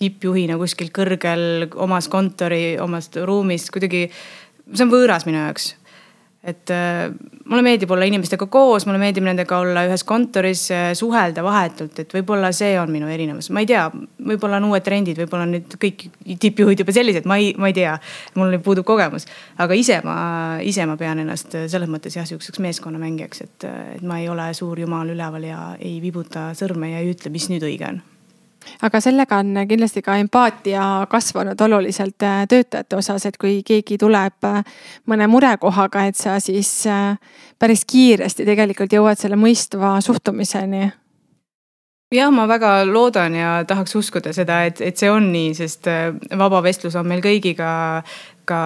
tippjuhina 0.00 0.56
kuskil 0.60 0.92
kõrgel 0.96 1.68
omas 1.76 2.08
kontori, 2.08 2.78
omas 2.80 3.10
ruumis 3.16 3.68
kuidagi, 3.72 4.06
see 4.72 4.84
on 4.84 4.92
võõras 4.92 5.26
minu 5.28 5.40
jaoks 5.40 5.74
et 6.44 6.70
äh, 6.72 7.10
mulle 7.44 7.62
meeldib 7.62 7.90
olla 7.92 8.06
inimestega 8.08 8.46
koos, 8.48 8.86
mulle 8.88 9.00
meeldib 9.02 9.26
nendega 9.26 9.58
olla 9.60 9.82
ühes 9.88 10.04
kontoris, 10.08 10.62
äh, 10.72 10.86
suhelda 10.96 11.44
vahetult, 11.44 11.98
et 12.00 12.14
võib-olla 12.16 12.48
see 12.56 12.72
on 12.80 12.92
minu 12.92 13.10
erinevus, 13.12 13.50
ma 13.52 13.60
ei 13.60 13.68
tea, 13.68 13.82
võib-olla 14.30 14.56
on 14.56 14.70
uued 14.70 14.86
trendid, 14.86 15.20
võib-olla 15.20 15.44
nüüd 15.50 15.76
kõik 15.80 16.06
tippjuhid 16.40 16.80
juba 16.80 16.94
sellised, 16.96 17.28
ma 17.28 17.36
ei, 17.40 17.52
ma 17.60 17.68
ei 17.68 17.76
tea. 17.76 17.98
mul 18.40 18.56
puudub 18.64 18.88
kogemus, 18.88 19.28
aga 19.60 19.76
ise 19.76 20.00
ma, 20.04 20.16
ise 20.64 20.86
ma 20.88 20.96
pean 21.00 21.20
ennast 21.20 21.58
selles 21.68 21.92
mõttes 21.92 22.16
jah, 22.16 22.24
sihukeseks 22.28 22.62
meeskonnamängijaks, 22.64 23.44
et, 23.44 23.68
et 23.98 24.06
ma 24.06 24.22
ei 24.22 24.30
ole 24.32 24.48
suur 24.56 24.80
jumal 24.80 25.12
üleval 25.12 25.44
ja 25.44 25.60
ei 25.76 25.98
vibuta 26.00 26.50
sõrme 26.56 26.94
ja 26.94 27.04
ei 27.04 27.12
ütle, 27.12 27.32
mis 27.34 27.50
nüüd 27.52 27.68
õige 27.68 27.90
on 27.90 28.00
aga 28.82 29.00
sellega 29.00 29.40
on 29.40 29.54
kindlasti 29.68 30.02
ka 30.02 30.16
empaatia 30.20 31.06
kasvanud 31.10 31.60
oluliselt 31.60 32.22
äh, 32.22 32.44
töötajate 32.48 32.96
osas, 32.96 33.26
et 33.26 33.36
kui 33.40 33.60
keegi 33.66 33.98
tuleb 34.00 34.48
äh, 34.48 34.62
mõne 35.10 35.28
murekohaga, 35.30 36.06
et 36.08 36.16
sa 36.16 36.38
siis 36.40 36.70
äh, 36.90 37.16
päris 37.58 37.84
kiiresti 37.84 38.46
tegelikult 38.48 38.92
jõuad 38.92 39.20
selle 39.20 39.38
mõistva 39.40 39.98
suhtumiseni. 40.04 40.90
Jah, 42.10 42.32
ma 42.34 42.48
väga 42.50 42.80
loodan 42.88 43.36
ja 43.38 43.50
tahaks 43.68 43.94
uskuda 43.94 44.32
seda, 44.34 44.64
et, 44.66 44.80
et 44.82 44.98
see 44.98 45.10
on 45.12 45.28
nii, 45.30 45.52
sest 45.54 45.86
vaba 46.38 46.58
vestlus 46.64 46.96
on 46.98 47.06
meil 47.06 47.22
kõigiga, 47.22 47.68
ka 48.50 48.60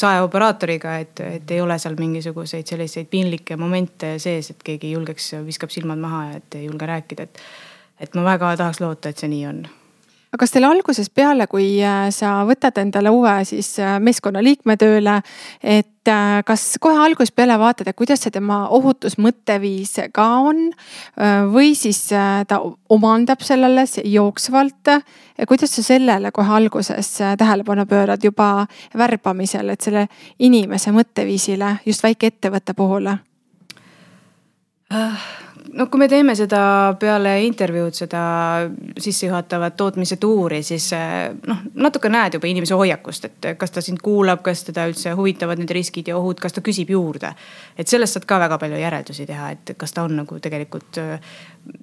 saeoperaatoriga, 0.00 0.94
et, 1.04 1.20
et 1.20 1.52
ei 1.52 1.60
ole 1.60 1.76
seal 1.82 1.98
mingisuguseid 1.98 2.64
selliseid 2.72 3.10
piinlikke 3.12 3.58
momente 3.60 4.14
sees, 4.22 4.48
et 4.54 4.64
keegi 4.64 4.94
julgeks, 4.94 5.34
viskab 5.44 5.74
silmad 5.74 6.00
maha 6.00 6.22
et 6.38 6.56
ei 6.56 6.70
julge 6.70 6.88
rääkida, 6.88 7.28
et 7.28 7.42
et 8.00 8.14
ma 8.14 8.24
väga 8.24 8.56
tahaks 8.56 8.80
loota, 8.80 9.08
et 9.08 9.18
see 9.18 9.32
nii 9.32 9.46
on 9.46 9.66
aga 10.36 10.44
kas 10.44 10.52
teil 10.52 10.66
algusest 10.68 11.14
peale, 11.16 11.46
kui 11.48 11.78
äh, 11.80 12.10
sa 12.12 12.42
võtad 12.44 12.76
endale 12.82 13.08
uue 13.14 13.38
siis 13.48 13.78
äh, 13.80 13.96
meeskonnaliikme 14.04 14.74
tööle, 14.76 15.22
et 15.62 16.10
äh, 16.12 16.42
kas 16.46 16.76
kohe 16.82 16.98
algusest 17.06 17.34
peale 17.36 17.56
vaatad, 17.60 17.88
et 17.88 17.96
kuidas 17.96 18.20
see 18.20 18.30
tema 18.34 18.68
ohutusmõtteviis 18.76 19.96
ka 20.12 20.26
on? 20.50 20.70
või 21.52 21.74
siis 21.78 22.08
ta 22.48 22.58
omandab 22.92 23.40
sellele 23.44 23.84
jooksvalt. 24.04 24.88
kuidas 25.48 25.76
sa 25.76 25.82
sellele 25.82 26.30
kohe 26.32 26.52
alguses 26.58 27.18
tähelepanu 27.38 27.86
pöörad 27.86 28.24
juba 28.24 28.66
värbamisel, 28.96 29.68
et 29.72 29.80
selle 29.80 30.08
inimese 30.38 30.92
mõtteviisile 30.92 31.76
just 31.86 32.02
väikeettevõtte 32.04 32.74
puhul 32.76 33.06
uh.? 33.14 33.18
No 35.72 35.86
kui 35.86 35.98
me 35.98 36.08
teeme 36.08 36.34
seda 36.38 36.60
peale 37.00 37.36
intervjuud, 37.46 37.94
seda 37.96 38.22
sissejuhatavat 38.98 39.76
tootmise 39.76 40.16
tuuri, 40.20 40.62
siis 40.66 40.88
eh, 40.96 41.30
noh, 41.46 41.62
natuke 41.74 42.10
näed 42.12 42.36
juba 42.38 42.50
inimese 42.50 42.76
hoiakust, 42.78 43.28
et 43.28 43.48
kas 43.58 43.74
ta 43.74 43.84
sind 43.84 44.02
kuulab, 44.04 44.42
kas 44.46 44.64
teda 44.68 44.86
üldse 44.90 45.14
huvitavad 45.18 45.60
need 45.60 45.72
riskid 45.76 46.10
ja 46.10 46.18
ohud, 46.18 46.40
kas 46.42 46.56
ta 46.56 46.64
küsib 46.64 46.90
juurde. 46.94 47.32
et 47.78 47.88
sellest 47.88 48.18
saad 48.18 48.26
ka 48.28 48.38
väga 48.40 48.58
palju 48.58 48.80
järeldusi 48.80 49.26
teha, 49.26 49.50
et 49.50 49.74
kas 49.76 49.92
ta 49.92 50.04
on 50.06 50.16
nagu 50.22 50.40
tegelikult 50.40 51.00
eh, 51.02 51.16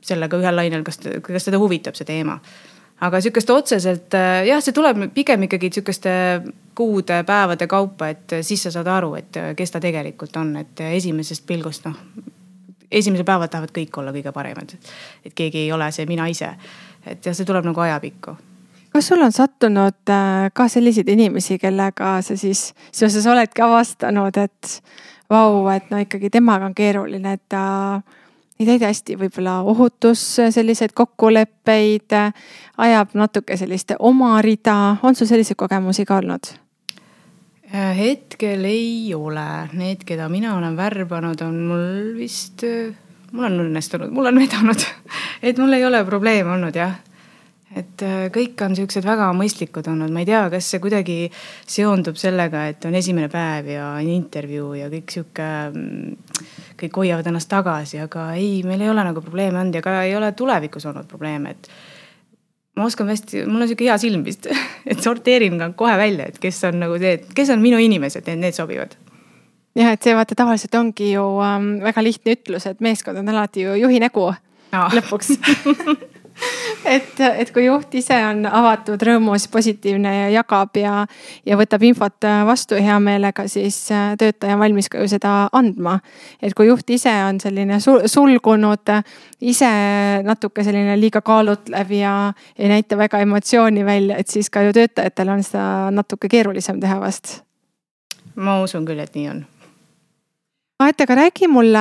sellega 0.02 0.40
ühel 0.40 0.56
lainel, 0.56 0.84
kas, 0.84 1.00
kas 1.24 1.50
teda 1.50 1.62
huvitab 1.62 1.96
see 2.00 2.08
teema 2.08 2.40
aga 3.04 3.20
sihukest 3.22 3.50
otseselt 3.50 4.20
eh, 4.20 4.44
jah, 4.50 4.62
see 4.64 4.76
tuleb 4.76 5.10
pigem 5.14 5.50
ikkagi 5.50 5.72
sihukeste 5.74 6.14
kuude, 6.76 7.24
päevade 7.28 7.68
kaupa, 7.68 8.10
et 8.10 8.40
siis 8.42 8.64
sa 8.64 8.72
saad 8.74 8.88
aru, 8.90 9.16
et 9.20 9.42
kes 9.58 9.76
ta 9.76 9.82
tegelikult 9.84 10.38
on, 10.42 10.56
et 10.64 10.88
esimesest 10.94 11.46
pilgust 11.48 11.86
noh 11.86 12.00
esimesel 12.94 13.26
päeval 13.28 13.52
tahavad 13.52 13.74
kõik 13.76 14.00
olla 14.00 14.14
kõige 14.16 14.32
paremad. 14.32 14.74
et 15.26 15.34
keegi 15.34 15.66
ei 15.66 15.72
ole 15.72 15.91
see 15.91 16.06
mina 16.06 16.28
ise. 16.28 16.50
et 17.06 17.26
jah, 17.26 17.36
see 17.36 17.46
tuleb 17.46 17.66
nagu 17.66 17.82
ajapikku 17.82 18.38
kas 18.94 19.08
sul 19.08 19.22
on 19.22 19.32
sattunud 19.32 20.10
äh, 20.10 20.50
ka 20.54 20.68
selliseid 20.68 21.08
inimesi, 21.10 21.58
kellega 21.60 22.22
sa 22.22 22.38
siis 22.38 22.74
seoses 22.91 23.26
oledki 23.28 23.62
avastanud, 23.66 24.38
et 24.38 24.84
vau, 25.30 25.68
et 25.74 25.89
no 25.89 25.98
ikkagi 25.98 26.30
temaga 26.30 26.70
on 26.70 26.76
keeruline, 26.78 27.34
et 27.34 27.44
ta 27.50 28.02
ei 28.60 28.68
täida 28.68 28.91
hästi 28.91 29.18
võib-olla 29.18 29.60
ohutus 29.66 30.22
selliseid 30.54 30.94
kokkuleppeid, 30.94 32.14
ajab 32.78 33.16
natuke 33.18 33.58
sellist 33.58 33.96
oma 34.00 34.36
rida, 34.46 34.98
on 35.04 35.18
sul 35.18 35.28
selliseid 35.28 35.58
kogemusi 35.58 36.06
ka 36.06 36.22
olnud? 36.22 36.54
Äh, 37.74 37.95
hetkel 37.97 38.67
ei 38.69 39.15
ole, 39.17 39.43
need, 39.74 40.03
keda 40.05 40.28
mina 40.30 40.51
olen 40.59 40.76
värbanud, 40.78 41.39
on 41.41 41.55
mul 41.71 42.11
vist, 42.19 42.61
äh, 42.67 42.91
mul 43.34 43.47
on 43.47 43.63
õnnestunud, 43.63 44.11
mul 44.13 44.30
on 44.30 44.38
vedanud. 44.38 44.84
Et 45.49 45.57
mul 45.57 45.74
ei 45.74 45.86
ole 45.88 46.03
probleeme 46.05 46.53
olnud 46.53 46.78
jah. 46.78 46.99
Et 47.74 48.03
äh, 48.05 48.28
kõik 48.36 48.61
on 48.61 48.78
siuksed 48.78 49.07
väga 49.07 49.32
mõistlikud 49.34 49.89
olnud, 49.89 50.13
ma 50.13 50.21
ei 50.21 50.30
tea, 50.30 50.43
kas 50.53 50.69
see 50.69 50.84
kuidagi 50.84 51.15
seondub 51.65 52.19
sellega, 52.21 52.67
et 52.69 52.86
on 52.86 52.93
esimene 52.93 53.32
päev 53.34 53.71
ja 53.74 53.88
on 53.95 54.11
intervjuu 54.19 54.76
ja 54.78 54.91
kõik 54.93 55.15
sihuke, 55.15 55.49
mm, 55.74 56.38
kõik 56.78 57.01
hoiavad 57.01 57.32
ennast 57.32 57.49
tagasi, 57.49 57.97
aga 58.05 58.28
ei, 58.38 58.59
meil 58.69 58.86
ei 58.86 58.93
ole 58.93 59.07
nagu 59.09 59.26
probleeme 59.26 59.57
olnud 59.63 59.82
ja 59.82 59.82
ka 59.82 59.95
ei 60.03 60.13
ole 60.13 60.30
tulevikus 60.38 60.86
olnud 60.91 61.09
probleeme, 61.09 61.57
et 61.57 61.74
ma 62.78 62.88
oskan 62.89 63.09
hästi, 63.11 63.45
mul 63.45 63.65
on 63.65 63.69
sihuke 63.69 63.88
hea 63.88 63.97
silm 64.01 64.24
vist, 64.26 64.47
et 64.89 65.01
sorteerin 65.03 65.59
ka 65.61 65.71
kohe 65.78 65.97
välja, 65.99 66.30
et 66.30 66.39
kes 66.41 66.63
on 66.69 66.80
nagu 66.84 66.97
see, 67.01 67.19
kes 67.36 67.53
on 67.53 67.61
minu 67.63 67.82
inimesed, 67.82 68.28
et 68.28 68.39
need 68.39 68.57
sobivad. 68.57 68.95
jah, 69.78 69.93
et 69.93 70.05
see 70.05 70.15
vaata 70.17 70.38
tavaliselt 70.38 70.76
ongi 70.80 71.13
ju 71.13 71.28
ähm, 71.45 71.76
väga 71.84 72.05
lihtne 72.05 72.38
ütlus, 72.38 72.67
et 72.69 72.82
meeskond 72.84 73.21
on 73.21 73.30
alati 73.34 73.67
ju 73.67 73.78
juhi 73.86 74.01
nägu 74.03 74.30
no. 74.32 74.88
lõpuks 74.97 75.36
et, 76.86 77.20
et 77.20 77.52
kui 77.54 77.66
juht 77.66 77.94
ise 77.98 78.16
on 78.28 78.46
avatud, 78.50 79.02
rõõmus, 79.08 79.46
positiivne 79.52 80.14
ja 80.16 80.30
jagab 80.34 80.78
ja, 80.80 81.04
ja 81.46 81.58
võtab 81.60 81.86
infot 81.88 82.28
vastu 82.48 82.80
hea 82.82 82.98
meelega, 83.04 83.46
siis 83.52 83.78
äh, 83.94 84.14
töötaja 84.20 84.58
on 84.58 84.64
valmis 84.64 84.90
ka 84.92 85.02
ju 85.02 85.10
seda 85.12 85.34
andma. 85.54 86.00
et 86.42 86.54
kui 86.58 86.68
juht 86.68 86.90
ise 86.90 87.14
on 87.28 87.40
selline 87.44 87.80
sulgunud, 87.80 88.94
ise 89.42 89.72
natuke 90.24 90.66
selline 90.66 90.98
liiga 91.00 91.22
kaalutlev 91.22 91.96
ja 91.98 92.18
ei 92.58 92.70
näita 92.72 92.98
väga 92.98 93.24
emotsiooni 93.24 93.86
välja, 93.86 94.18
et 94.18 94.28
siis 94.28 94.50
ka 94.50 94.66
ju 94.66 94.74
töötajatel 94.74 95.30
on 95.30 95.44
seda 95.44 95.92
natuke 95.92 96.30
keerulisem 96.30 96.80
teha 96.84 97.00
vast. 97.02 97.42
ma 98.36 98.62
usun 98.64 98.86
küll, 98.86 99.00
et 99.00 99.16
nii 99.16 99.30
on. 99.30 99.46
Aet, 100.84 101.02
aga 101.02 101.16
räägi 101.16 101.48
mulle 101.48 101.80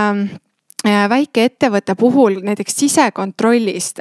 väikeettevõtte 0.84 1.94
puhul 1.94 2.40
näiteks 2.42 2.76
sisekontrollist. 2.76 4.00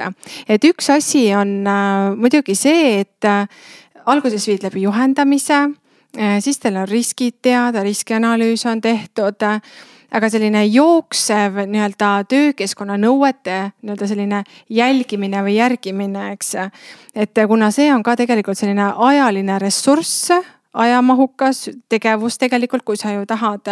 et 0.50 0.64
üks 0.64 0.90
asi 0.90 1.30
on 1.36 1.68
äh, 1.68 2.16
muidugi 2.18 2.56
see, 2.56 3.00
et 3.02 3.26
äh, 3.26 3.48
alguses 4.06 4.48
viid 4.48 4.64
läbi 4.64 4.82
juhendamise, 4.82 5.70
siis 6.40 6.60
teil 6.60 6.76
on 6.76 6.88
riskid 6.90 7.38
teada, 7.42 7.84
riskianalüüs 7.84 8.66
on 8.66 8.82
tehtud 8.82 9.46
aga 10.12 10.30
selline 10.30 10.66
jooksev 10.68 11.62
nii-öelda 11.72 12.10
töökeskkonna 12.30 12.98
nõuete 13.00 13.60
nii-öelda 13.82 14.08
selline 14.10 14.42
jälgimine 14.70 15.44
või 15.46 15.56
järgimine, 15.56 16.32
eks. 16.34 16.56
et 17.16 17.44
kuna 17.48 17.72
see 17.72 17.94
on 17.94 18.04
ka 18.04 18.18
tegelikult 18.20 18.60
selline 18.60 18.92
ajaline 18.98 19.60
ressurss 19.60 20.34
ajamahukas 20.74 21.70
tegevus 21.90 22.38
tegelikult, 22.38 22.84
kui 22.84 22.98
sa 22.98 23.12
ju 23.12 23.26
tahad 23.28 23.68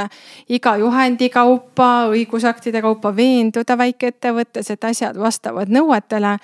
iga 0.50 0.76
juhendi 0.78 1.30
kaupa, 1.30 2.10
õigusaktide 2.12 2.82
kaupa 2.82 3.16
veenduda 3.16 3.78
väikeettevõttes, 3.78 4.72
et 4.72 4.84
asjad 4.84 5.20
vastavad 5.20 5.72
nõuetele. 5.72 6.38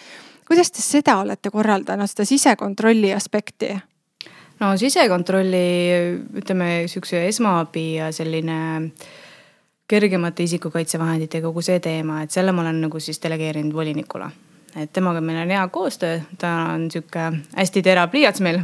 kuidas 0.48 0.72
te 0.72 0.82
seda 0.82 1.18
olete 1.18 1.50
korraldanud, 1.50 2.08
seda 2.08 2.26
sisekontrolli 2.26 3.14
aspekti? 3.14 3.76
no 4.60 4.78
sisekontrolli, 4.78 5.68
ütleme 6.40 6.88
sihukese 6.88 7.28
esmaabi 7.28 7.96
ja 7.96 8.12
selline 8.12 8.92
kergemate 9.88 10.44
isikukaitsevahendite 10.44 11.42
kogu 11.42 11.62
see 11.62 11.80
teema, 11.80 12.24
et 12.24 12.32
selle 12.32 12.52
ma 12.52 12.64
olen 12.64 12.82
nagu 12.88 13.00
siis 13.00 13.22
delegeerinud 13.24 13.74
volinikule. 13.74 14.30
et 14.76 14.92
temaga 14.94 15.22
meil 15.22 15.38
on 15.42 15.50
hea 15.50 15.68
koostöö, 15.68 16.20
ta 16.38 16.50
on 16.74 16.92
sihuke 16.92 17.32
hästi 17.56 17.82
terav 17.82 18.10
pliiats 18.10 18.42
meil 18.42 18.60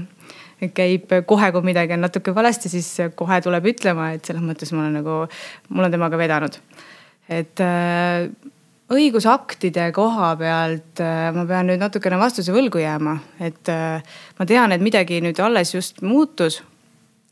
käib 0.70 1.14
kohe, 1.26 1.52
kui 1.52 1.66
midagi 1.66 1.96
on 1.96 2.04
natuke 2.06 2.34
valesti, 2.36 2.70
siis 2.70 2.90
kohe 3.18 3.42
tuleb 3.42 3.66
ütlema, 3.74 4.12
et 4.16 4.26
selles 4.26 4.44
mõttes 4.46 4.74
ma 4.76 4.86
olen 4.86 5.00
nagu, 5.02 5.20
mul 5.70 5.88
on 5.88 5.94
temaga 5.94 6.20
vedanud. 6.22 6.58
et 7.32 7.62
äh, 7.64 8.28
õigusaktide 8.92 9.92
koha 9.96 10.34
pealt 10.40 11.00
äh, 11.00 11.30
ma 11.36 11.46
pean 11.48 11.70
nüüd 11.72 11.82
natukene 11.82 12.20
vastuse 12.20 12.54
võlgu 12.54 12.82
jääma, 12.82 13.16
et 13.40 13.72
äh, 13.72 14.04
ma 14.40 14.48
tean, 14.50 14.76
et 14.76 14.84
midagi 14.84 15.22
nüüd 15.24 15.40
alles 15.40 15.74
just 15.76 16.02
muutus. 16.02 16.62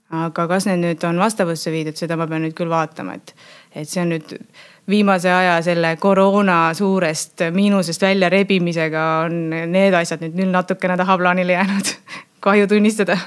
aga 0.10 0.48
kas 0.50 0.66
need 0.66 0.80
nüüd 0.82 1.04
on 1.06 1.20
vastavusse 1.22 1.70
viidud, 1.70 1.94
seda 1.94 2.16
ma 2.18 2.26
pean 2.28 2.42
nüüd 2.42 2.56
küll 2.58 2.72
vaatama, 2.72 3.14
et, 3.20 3.36
et 3.78 3.90
see 3.90 4.02
on 4.02 4.10
nüüd 4.16 4.32
viimase 4.90 5.30
aja 5.30 5.60
selle 5.62 5.96
koroona 6.02 6.74
suurest 6.74 7.44
miinusest 7.54 8.02
välja 8.02 8.30
rebimisega 8.34 9.04
on 9.28 9.38
need 9.70 9.94
asjad 9.94 10.24
nüüd, 10.26 10.40
nüüd 10.40 10.50
natukene 10.56 10.98
tahaplaanile 10.98 11.54
jäänud 11.54 11.92
kahju 12.40 12.68
tunnistada 12.68 13.18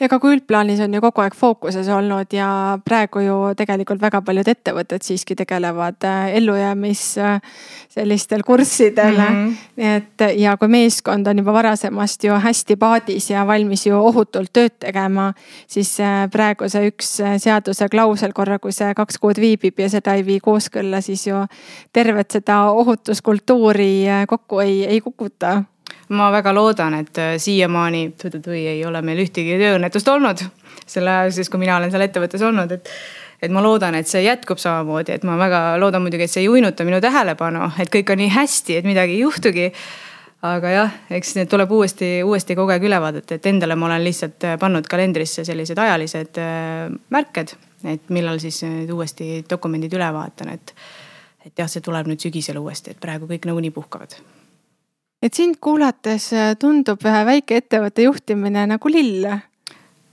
ja 0.00 0.08
ka 0.10 0.18
kui 0.20 0.34
üldplaanis 0.36 0.80
on 0.84 0.94
ju 0.94 1.00
kogu 1.02 1.22
aeg 1.24 1.34
fookuses 1.36 1.88
olnud 1.92 2.32
ja 2.34 2.48
praegu 2.84 3.22
ju 3.24 3.36
tegelikult 3.56 4.02
väga 4.02 4.20
paljud 4.24 4.48
ettevõtted 4.52 5.04
siiski 5.04 5.36
tegelevad 5.38 6.04
äh, 6.06 6.34
ellujäämis 6.40 7.04
äh, 7.18 7.40
sellistel 7.88 8.44
kurssidel 8.46 9.16
mm. 9.16 9.24
-hmm. 9.26 9.54
nii 9.76 9.94
et 9.96 10.26
ja 10.40 10.56
kui 10.56 10.68
meeskond 10.68 11.26
on 11.26 11.42
juba 11.42 11.52
varasemast 11.52 12.24
ju 12.24 12.32
hästi 12.32 12.76
paadis 12.76 13.30
ja 13.30 13.46
valmis 13.46 13.86
ju 13.86 13.96
ohutult 13.96 14.52
tööd 14.52 14.76
tegema, 14.78 15.32
siis 15.66 16.00
äh, 16.00 16.28
praegu 16.30 16.68
see 16.68 16.92
üks 16.92 17.16
seaduse 17.38 17.88
klausel 17.88 18.32
korra, 18.32 18.58
kui 18.58 18.72
see 18.72 18.94
kaks 18.94 19.18
kuud 19.18 19.40
viibib 19.40 19.78
ja 19.80 19.88
seda 19.88 20.14
ei 20.14 20.26
vii 20.26 20.40
kooskõlla, 20.40 21.00
siis 21.00 21.26
ju 21.26 21.44
tervet 21.92 22.30
seda 22.30 22.62
ohutuskultuuri 22.70 24.06
kokku 24.28 24.60
ei, 24.60 24.84
ei 24.86 25.00
kukuta 25.00 25.62
ma 26.10 26.30
väga 26.34 26.52
loodan, 26.54 26.94
et 26.98 27.18
äh, 27.18 27.34
siiamaani 27.38 28.04
ei 28.56 28.84
ole 28.86 29.02
meil 29.02 29.22
ühtegi 29.22 29.58
tööõnnetust 29.60 30.08
olnud 30.10 30.42
selle 30.90 31.10
aja 31.10 31.32
sees, 31.34 31.50
kui 31.50 31.60
mina 31.62 31.76
olen 31.78 31.90
seal 31.92 32.06
ettevõttes 32.06 32.42
olnud, 32.46 32.78
et 32.78 32.94
et 33.40 33.52
ma 33.52 33.62
loodan, 33.64 33.94
et 33.96 34.08
see 34.08 34.20
jätkub 34.20 34.58
samamoodi, 34.60 35.14
et 35.16 35.22
ma 35.24 35.38
väga 35.40 35.78
loodan 35.80 36.02
muidugi, 36.04 36.26
et 36.26 36.32
see 36.32 36.42
ei 36.42 36.48
uinuta 36.52 36.84
minu 36.84 36.98
tähelepanu, 37.00 37.70
et 37.80 37.88
kõik 37.88 38.12
on 38.12 38.20
nii 38.20 38.34
hästi, 38.34 38.76
et 38.76 38.88
midagi 38.88 39.16
ei 39.16 39.22
juhtugi. 39.24 39.70
aga 40.44 40.70
jah, 40.72 40.92
eks 41.12 41.34
need 41.36 41.48
tuleb 41.52 41.72
uuesti, 41.76 42.22
uuesti 42.24 42.54
kogu 42.56 42.72
aeg 42.72 42.84
üle 42.88 42.96
vaadata, 43.00 43.36
et 43.36 43.46
endale 43.46 43.76
ma 43.76 43.90
olen 43.90 44.04
lihtsalt 44.04 44.46
äh, 44.48 44.58
pannud 44.60 44.88
kalendrisse 44.88 45.44
sellised 45.44 45.78
ajalised 45.78 46.40
äh, 46.40 46.88
märked, 47.12 47.54
et 47.84 48.08
millal 48.08 48.40
siis 48.40 48.62
uuesti 48.92 49.44
dokumendid 49.50 49.96
üle 49.96 50.08
vaatan, 50.16 50.52
et. 50.56 50.74
et 51.44 51.52
jah, 51.56 51.68
see 51.68 51.80
tuleb 51.84 52.08
nüüd 52.08 52.20
sügisel 52.20 52.60
uuesti, 52.60 52.92
et 52.92 53.00
praegu 53.00 53.28
kõik 53.28 53.48
nagunii 53.48 53.72
puhkavad 53.72 54.16
et 55.22 55.36
sind 55.36 55.60
kuulates 55.60 56.30
äh, 56.32 56.50
tundub 56.60 57.04
ühe 57.04 57.22
väikeettevõtte 57.28 58.06
juhtimine 58.06 58.64
nagu 58.70 58.92
lill. 58.92 59.28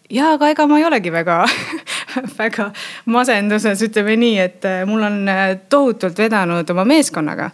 ja, 0.09 0.33
aga 0.33 0.51
ega 0.51 0.67
ma 0.67 0.79
ei 0.79 0.87
olegi 0.87 1.11
väga 1.13 1.41
väga 2.41 2.71
masenduses, 3.13 3.83
ütleme 3.87 4.17
nii, 4.19 4.37
et 4.43 4.67
äh, 4.67 4.85
mul 4.87 5.07
on 5.07 5.21
äh, 5.31 5.49
tohutult 5.69 6.19
vedanud 6.19 6.75
oma 6.75 6.87
meeskonnaga. 6.87 7.51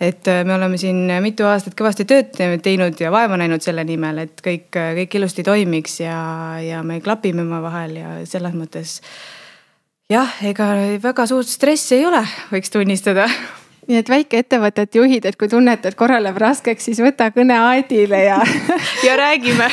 et 0.00 0.28
me 0.44 0.52
oleme 0.54 0.76
siin 0.76 1.08
mitu 1.24 1.46
aastat 1.48 1.72
kõvasti 1.74 2.04
tööd 2.04 2.34
teinud 2.62 2.98
ja 3.00 3.10
vaeva 3.10 3.38
näinud 3.40 3.64
selle 3.64 3.80
nimel, 3.84 4.18
et 4.26 4.42
kõik, 4.44 4.68
kõik 4.70 5.14
ilusti 5.16 5.42
toimiks 5.42 6.00
ja, 6.02 6.18
ja 6.60 6.82
me 6.84 7.00
klapime 7.00 7.42
omavahel 7.42 7.96
ja 7.96 8.10
selles 8.28 8.52
mõttes. 8.54 9.00
jah, 10.12 10.36
ega 10.44 10.74
väga 11.02 11.26
suurt 11.26 11.48
stressi 11.48 11.96
ei 11.96 12.06
ole, 12.06 12.22
võiks 12.52 12.70
tunnistada 12.70 13.26
nii 13.86 13.98
et 14.00 14.08
väikeettevõtete 14.10 14.98
juhid, 14.98 15.26
et 15.28 15.36
kui 15.38 15.48
tunnete, 15.50 15.90
et 15.90 15.98
korra 15.98 16.18
läheb 16.22 16.38
raskeks, 16.40 16.88
siis 16.88 17.00
võta 17.02 17.28
kõne 17.34 17.56
Aedile 17.68 18.22
ja 18.24 18.38
ja 19.06 19.16
räägime. 19.18 19.68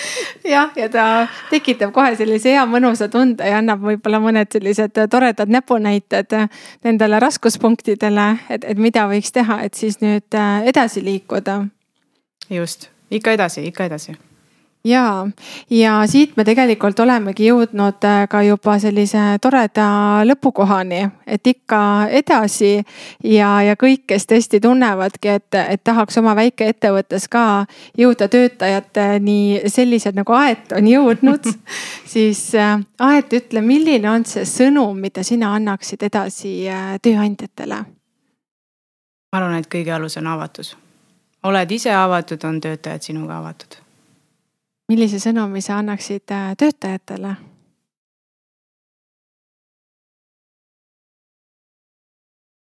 Jah, 0.54 0.70
ja 0.78 0.88
ta 0.92 1.06
tekitab 1.50 1.94
kohe 1.96 2.14
sellise 2.18 2.54
hea 2.54 2.66
mõnusa 2.70 3.10
tunde 3.12 3.46
ja 3.46 3.60
annab 3.62 3.82
võib-olla 3.86 4.20
mõned 4.22 4.52
sellised 4.52 4.98
toredad 5.10 5.50
näpunäited 5.50 6.36
nendele 6.86 7.20
raskuspunktidele, 7.22 8.28
et, 8.50 8.64
et 8.64 8.78
mida 8.78 9.08
võiks 9.10 9.34
teha, 9.34 9.62
et 9.66 9.74
siis 9.74 10.00
nüüd 10.04 10.38
edasi 10.66 11.04
liikuda. 11.04 11.64
just, 12.50 12.90
ikka 13.10 13.34
edasi, 13.38 13.66
ikka 13.66 13.90
edasi 13.90 14.16
ja, 14.86 15.26
ja 15.70 16.06
siit 16.06 16.36
me 16.36 16.44
tegelikult 16.44 17.00
olemegi 17.00 17.48
jõudnud 17.48 18.04
äh, 18.06 18.22
ka 18.30 18.42
juba 18.46 18.76
sellise 18.82 19.22
toreda 19.42 19.86
lõpukohani, 20.26 21.02
et 21.26 21.46
ikka 21.46 21.80
edasi 22.14 22.72
ja, 23.24 23.50
ja 23.66 23.76
kõik, 23.78 24.06
kes 24.12 24.28
tõesti 24.30 24.60
tunnevadki, 24.62 25.34
et, 25.40 25.58
et 25.58 25.82
tahaks 25.84 26.18
oma 26.22 26.36
väikeettevõttes 26.38 27.28
ka 27.32 27.66
jõuda 27.98 28.28
töötajateni 28.32 29.68
sellised 29.72 30.18
nagu 30.18 30.36
Aet 30.36 30.74
on 30.76 30.88
jõudnud 30.90 31.50
siis 32.14 32.48
äh, 32.54 32.78
Aet, 33.02 33.32
ütle, 33.36 33.62
milline 33.64 34.10
on 34.10 34.26
see 34.28 34.46
sõnum, 34.48 34.98
mida 35.00 35.26
sina 35.26 35.54
annaksid 35.58 36.06
edasi 36.06 36.58
äh, 36.70 36.96
tööandjatele? 37.02 37.84
ma 39.26 39.42
arvan, 39.42 39.58
et 39.58 39.66
kõige 39.68 39.90
alus 39.92 40.16
on 40.20 40.30
avatus. 40.30 40.76
oled 41.42 41.74
ise 41.74 41.90
avatud, 41.94 42.44
on 42.44 42.60
töötajad 42.62 43.10
sinuga 43.10 43.40
avatud 43.42 43.85
millise 44.88 45.18
sõnumi 45.22 45.62
sa 45.62 45.80
annaksid 45.80 46.30
äh, 46.30 46.54
töötajatele? 46.58 47.34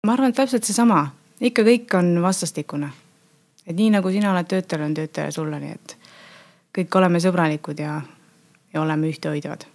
ma 0.04 0.14
arvan, 0.14 0.34
et 0.34 0.36
täpselt 0.36 0.68
seesama, 0.68 1.06
ikka 1.40 1.64
kõik 1.64 1.94
on 1.96 2.18
vastastikune. 2.22 2.90
et 3.68 3.76
nii 3.76 3.90
nagu 3.96 4.12
sina 4.12 4.32
oled 4.32 4.48
töötajale, 4.48 4.86
on 4.86 4.94
töötaja 4.94 5.32
sulle, 5.32 5.60
nii 5.60 5.72
et 5.72 5.98
kõik 6.76 6.98
oleme 7.00 7.20
sõbralikud 7.24 7.80
ja, 7.80 8.02
ja 8.74 8.82
oleme 8.82 9.08
ühtehoidvad. 9.08 9.73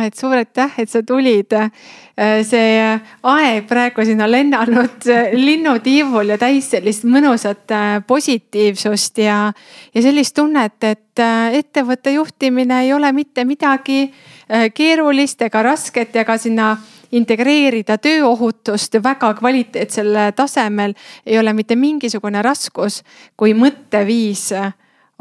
Et 0.00 0.16
suur 0.16 0.36
aitäh, 0.36 0.72
et 0.78 0.90
sa 0.90 1.02
tulid. 1.04 1.52
Äh, 1.52 2.40
see 2.44 2.80
aeg 3.28 3.66
praegu 3.68 4.04
siin 4.04 4.20
on 4.24 4.30
lennanud 4.30 5.06
äh, 5.10 5.32
linnutiivul 5.36 6.32
ja 6.32 6.38
täis 6.40 6.70
sellist 6.72 7.04
mõnusat 7.08 7.72
äh, 7.72 7.98
positiivsust 8.06 9.20
ja, 9.24 9.38
ja 9.94 10.04
sellist 10.04 10.36
tunnet, 10.36 10.78
et 10.84 11.22
ettevõtte 11.52 12.14
juhtimine 12.14 12.82
ei 12.86 12.92
ole 12.96 13.10
mitte 13.12 13.44
midagi 13.44 14.06
keerulist 14.74 15.42
ega 15.44 15.60
rasket 15.64 16.14
ja 16.16 16.24
ka 16.24 16.38
sinna 16.40 16.70
integreerida 17.12 17.98
tööohutust 18.00 18.96
väga 19.04 19.34
kvaliteetsel 19.36 20.16
tasemel 20.36 20.94
ei 21.26 21.36
ole 21.38 21.52
mitte 21.52 21.76
mingisugune 21.76 22.40
raskus, 22.44 23.02
kui 23.36 23.52
mõtteviis 23.52 24.48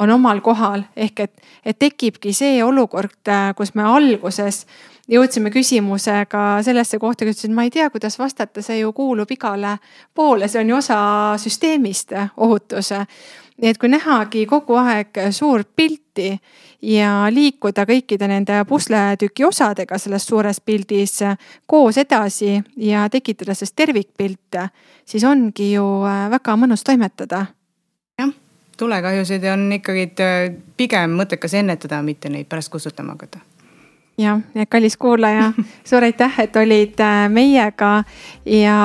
on 0.02 0.10
omal 0.10 0.41
kohal 0.41 0.84
ehk 0.95 1.20
et, 1.26 1.43
et 1.66 1.78
tekibki 1.80 2.34
see 2.34 2.64
olukord, 2.66 3.22
äh, 3.30 3.52
kus 3.58 3.76
me 3.78 3.86
alguses 3.86 4.66
jõudsime 5.12 5.52
küsimusega 5.52 6.62
sellesse 6.66 6.99
kohta, 6.99 7.26
kus 7.26 7.38
ütlesin, 7.41 7.54
ma 7.56 7.66
ei 7.68 7.74
tea, 7.74 7.89
kuidas 7.93 8.18
vastata, 8.20 8.64
see 8.64 8.80
ju 8.82 8.93
kuulub 8.95 9.30
igale 9.32 9.78
poole, 10.16 10.47
see 10.47 10.62
on 10.62 10.72
ju 10.72 10.80
osa 10.80 10.97
süsteemist, 11.41 12.16
ohutus. 12.38 12.93
nii 13.62 13.70
et 13.70 13.78
kui 13.78 13.89
nähagi 13.91 14.45
kogu 14.49 14.78
aeg 14.82 15.18
suurt 15.36 15.68
pilti 15.76 16.32
ja 16.82 17.28
liikuda 17.30 17.86
kõikide 17.86 18.28
nende 18.28 18.64
pusletüki 18.66 19.45
osadega 19.45 19.97
selles 20.02 20.26
suures 20.26 20.62
pildis 20.66 21.20
koos 21.68 21.97
edasi 21.97 22.62
ja 22.78 23.10
tekitada 23.10 23.54
sellest 23.54 23.76
tervikpilte, 23.76 24.70
siis 25.06 25.24
ongi 25.24 25.74
ju 25.74 25.88
äh, 26.08 26.30
väga 26.32 26.58
mõnus 26.58 26.88
toimetada 26.88 27.45
tulekahjusid 28.82 29.45
on 29.53 29.69
ikkagi 29.77 30.09
äh, 30.25 30.49
pigem 30.77 31.15
mõttekas 31.21 31.53
ennetada, 31.59 32.01
mitte 32.05 32.34
neid 32.34 32.49
pärast 32.49 32.73
kustutama 32.73 33.17
hakata 33.17 33.43
jah, 34.21 34.41
kallis 34.69 34.97
kuulaja, 34.97 35.51
suur 35.89 36.03
aitäh, 36.03 36.39
et 36.43 36.55
olid 36.55 36.99
äh, 36.99 37.29
meiega 37.29 38.03
ja 38.45 38.75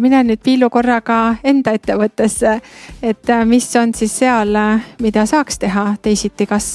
mine 0.00 0.22
nüüd 0.26 0.42
piilu 0.44 0.70
korraga 0.70 1.34
enda 1.44 1.74
ettevõttesse. 1.76 2.54
et 3.02 3.30
äh, 3.30 3.44
mis 3.46 3.68
on 3.76 3.94
siis 3.94 4.16
seal, 4.22 4.54
mida 5.02 5.26
saaks 5.26 5.58
teha 5.58 5.84
teisiti, 6.02 6.46
kas, 6.46 6.70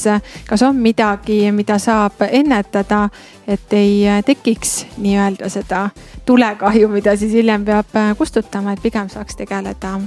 kas 0.47 0.67
on 0.67 0.75
midagi, 0.75 1.51
mida 1.51 1.79
saab 1.79 2.27
ennetada, 2.29 3.09
et 3.47 3.73
ei 3.73 4.03
tekiks 4.25 4.85
nii-öelda 4.97 5.49
seda 5.49 5.89
tulekahju, 6.25 6.89
mida 6.89 7.15
siis 7.15 7.33
hiljem 7.33 7.65
peab 7.65 7.99
kustutama, 8.17 8.73
et 8.73 8.83
pigem 8.83 9.09
saaks 9.09 9.35
tegeleda 9.35 9.99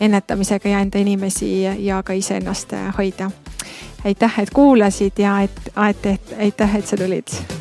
ennetamisega 0.00 0.68
ja 0.68 0.80
enda 0.80 0.98
inimesi 0.98 1.62
ja 1.62 2.02
ka 2.02 2.12
iseennast 2.12 2.72
hoida. 2.98 3.30
aitäh, 4.04 4.40
et 4.40 4.50
kuulasid 4.50 5.18
ja 5.18 5.40
et, 5.40 5.60
et, 5.90 6.06
et 6.06 6.36
aitäh, 6.38 6.76
et 6.76 6.86
sa 6.86 6.96
tulid 6.96 7.57